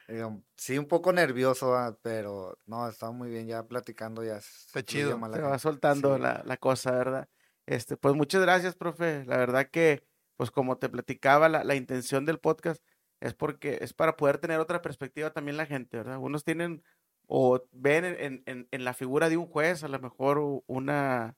Digo, 0.07 0.43
sí, 0.55 0.77
un 0.77 0.87
poco 0.87 1.11
nervioso, 1.13 1.69
va, 1.69 1.97
pero 2.01 2.57
no, 2.65 2.87
está 2.87 3.09
muy 3.11 3.29
bien 3.29 3.47
ya 3.47 3.63
platicando, 3.63 4.23
ya 4.23 4.39
fluye 4.41 4.85
chido, 4.85 5.19
se 5.33 5.41
va 5.41 5.57
soltando 5.57 6.15
Sí. 6.15 6.21
la, 6.21 6.43
la 6.45 6.57
cosa, 6.57 6.91
¿verdad? 6.91 7.29
Este, 7.65 7.97
pues 7.97 8.13
muchas 8.15 8.41
gracias, 8.41 8.75
profe. 8.75 9.25
La 9.25 9.37
verdad 9.37 9.67
que, 9.71 10.05
pues 10.35 10.51
como 10.51 10.77
te 10.77 10.89
platicaba, 10.89 11.49
la, 11.49 11.63
la 11.63 11.73
intención 11.75 12.25
del 12.25 12.39
podcast 12.39 12.83
es 13.21 13.33
porque 13.33 13.79
es 13.81 13.93
para 13.93 14.15
poder 14.17 14.37
tener 14.39 14.59
otra 14.59 14.81
perspectiva 14.81 15.31
también 15.31 15.57
la 15.57 15.65
gente, 15.65 15.97
¿verdad? 15.97 16.17
Unos 16.19 16.43
tienen 16.43 16.83
o 17.27 17.67
ven 17.71 18.05
en, 18.05 18.43
en- 18.45 18.67
en- 18.71 18.83
la 18.85 18.93
figura 18.93 19.29
de 19.29 19.37
un 19.37 19.47
juez 19.47 19.83
a 19.83 19.87
lo 19.87 19.99
mejor 19.99 20.39
una, 20.67 21.37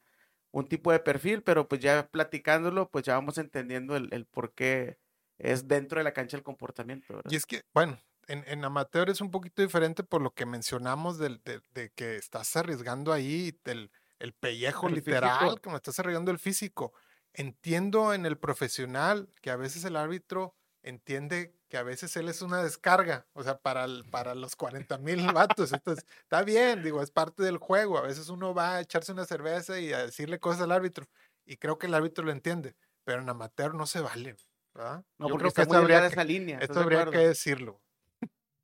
un 0.52 0.68
tipo 0.68 0.92
de 0.92 1.00
perfil, 1.00 1.44
pero 1.44 1.68
pues 1.68 1.82
ya 1.82 2.10
platicándolo, 2.10 2.90
pues 2.92 3.06
ya 3.06 3.16
vamos 3.16 3.38
entendiendo 3.38 3.96
el, 3.98 4.10
el 4.14 4.26
por 4.28 4.54
qué 4.54 5.00
es 5.40 5.68
dentro 5.68 6.00
de 6.00 6.04
la 6.06 6.14
cancha 6.14 6.38
el 6.38 6.44
comportamiento, 6.44 7.16
¿verdad? 7.16 7.30
Y 7.30 7.36
es 7.36 7.46
que, 7.46 7.64
bueno, 7.74 8.00
en, 8.28 8.44
en 8.48 8.64
amateur 8.66 9.10
es 9.10 9.22
un 9.22 9.32
poquito 9.32 9.62
diferente 9.62 10.04
por 10.04 10.22
lo 10.22 10.34
que 10.34 10.46
mencionamos 10.46 11.18
del- 11.18 11.42
de, 11.44 11.62
de 11.72 11.92
que 11.92 12.16
estás 12.18 12.56
arriesgando 12.56 13.14
ahí 13.14 13.60
el, 13.66 13.92
el 14.20 14.34
pellejo 14.34 14.90
El 14.90 14.96
literal, 14.96 15.60
físico. 15.60 15.62
como 15.62 15.76
estás 15.78 16.00
arriesgando 16.00 16.32
el 16.32 16.40
físico. 16.40 16.94
Entiendo 17.34 18.14
en 18.14 18.26
el 18.26 18.38
profesional 18.40 19.34
que 19.42 19.52
a 19.52 19.56
veces 19.58 19.84
el 19.86 19.96
árbitro 19.96 20.56
entiende 20.82 21.57
que 21.70 21.78
a 21.78 21.84
veces 21.84 22.16
él 22.18 22.30
es 22.30 22.42
una 22.42 22.64
descarga, 22.64 23.26
o 23.34 23.44
sea, 23.44 23.58
para, 23.60 23.84
el- 23.86 24.06
para 24.10 24.36
los 24.36 24.56
40 24.56 24.98
mil 25.00 25.32
vatos. 25.34 25.74
Entonces, 25.74 26.06
está 26.22 26.44
bien, 26.44 26.84
digo, 26.84 27.02
es 27.02 27.12
parte 27.12 27.44
del 27.44 27.58
juego. 27.58 27.98
A 27.98 28.02
veces 28.02 28.30
uno 28.30 28.54
va 28.54 28.76
a 28.76 28.82
echarse 28.82 29.12
una 29.12 29.26
cerveza 29.26 29.80
y 29.80 29.92
a 29.94 30.06
decirle 30.06 30.40
cosas 30.40 30.62
al 30.62 30.72
árbitro, 30.72 31.06
y 31.46 31.58
creo 31.58 31.78
que 31.78 31.88
el 31.88 31.94
árbitro 31.94 32.24
lo 32.26 32.32
entiende, 32.32 32.76
pero 33.04 33.22
en 33.22 33.30
amateur 33.30 33.74
no 33.76 33.86
se 33.86 34.00
vale, 34.02 34.36
¿verdad? 34.74 35.04
No, 35.18 35.28
Yo 35.28 35.32
porque 35.34 35.38
creo 35.40 35.48
está 35.50 35.62
esto 35.64 35.78
habría 35.78 36.02
que- 36.02 36.08
esa 36.08 36.24
línea. 36.24 36.56
¿estás 36.56 36.70
esto 36.70 36.80
habría 36.82 37.02
acuerdo? 37.02 37.20
que 37.20 37.28
decirlo. 37.28 37.82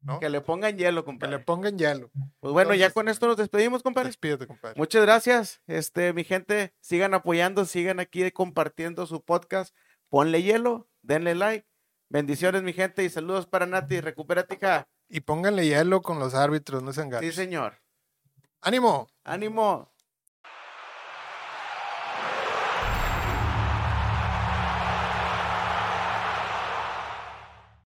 ¿no? 0.01 0.19
Que 0.19 0.29
le 0.29 0.41
pongan 0.41 0.77
hielo, 0.77 1.03
Que 1.03 1.05
compadre. 1.05 1.37
le 1.37 1.43
pongan 1.43 1.77
hielo. 1.77 2.11
Pues 2.41 2.51
bueno, 2.51 2.73
ya 2.75 2.89
con 2.91 3.07
esto 3.07 3.25
nos 3.25 3.37
despedimos, 3.37 3.83
compadre. 3.83 4.09
Despídete, 4.09 4.47
compadre. 4.47 4.75
Muchas 4.77 5.01
gracias, 5.01 5.61
este, 5.65 6.11
mi 6.11 6.25
gente. 6.25 6.73
Sigan 6.81 7.13
apoyando, 7.13 7.63
sigan 7.63 8.01
aquí 8.01 8.29
compartiendo 8.31 9.05
su 9.05 9.23
podcast. 9.23 9.73
Ponle 10.09 10.43
hielo, 10.43 10.89
denle 11.03 11.35
like. 11.35 11.65
Bendiciones, 12.13 12.61
mi 12.61 12.73
gente, 12.73 13.03
y 13.03 13.09
saludos 13.09 13.47
para 13.47 13.65
Nati. 13.65 13.99
Recupérate, 13.99 14.53
hija. 14.53 14.87
Y 15.09 15.21
pónganle 15.21 15.65
hielo 15.65 16.03
con 16.03 16.19
los 16.19 16.35
árbitros, 16.35 16.83
no 16.83 16.93
se 16.93 17.01
Sí, 17.01 17.07
engañen. 17.07 17.31
señor. 17.33 17.81
¡Ánimo! 18.61 19.07
Ánimo. 19.23 19.91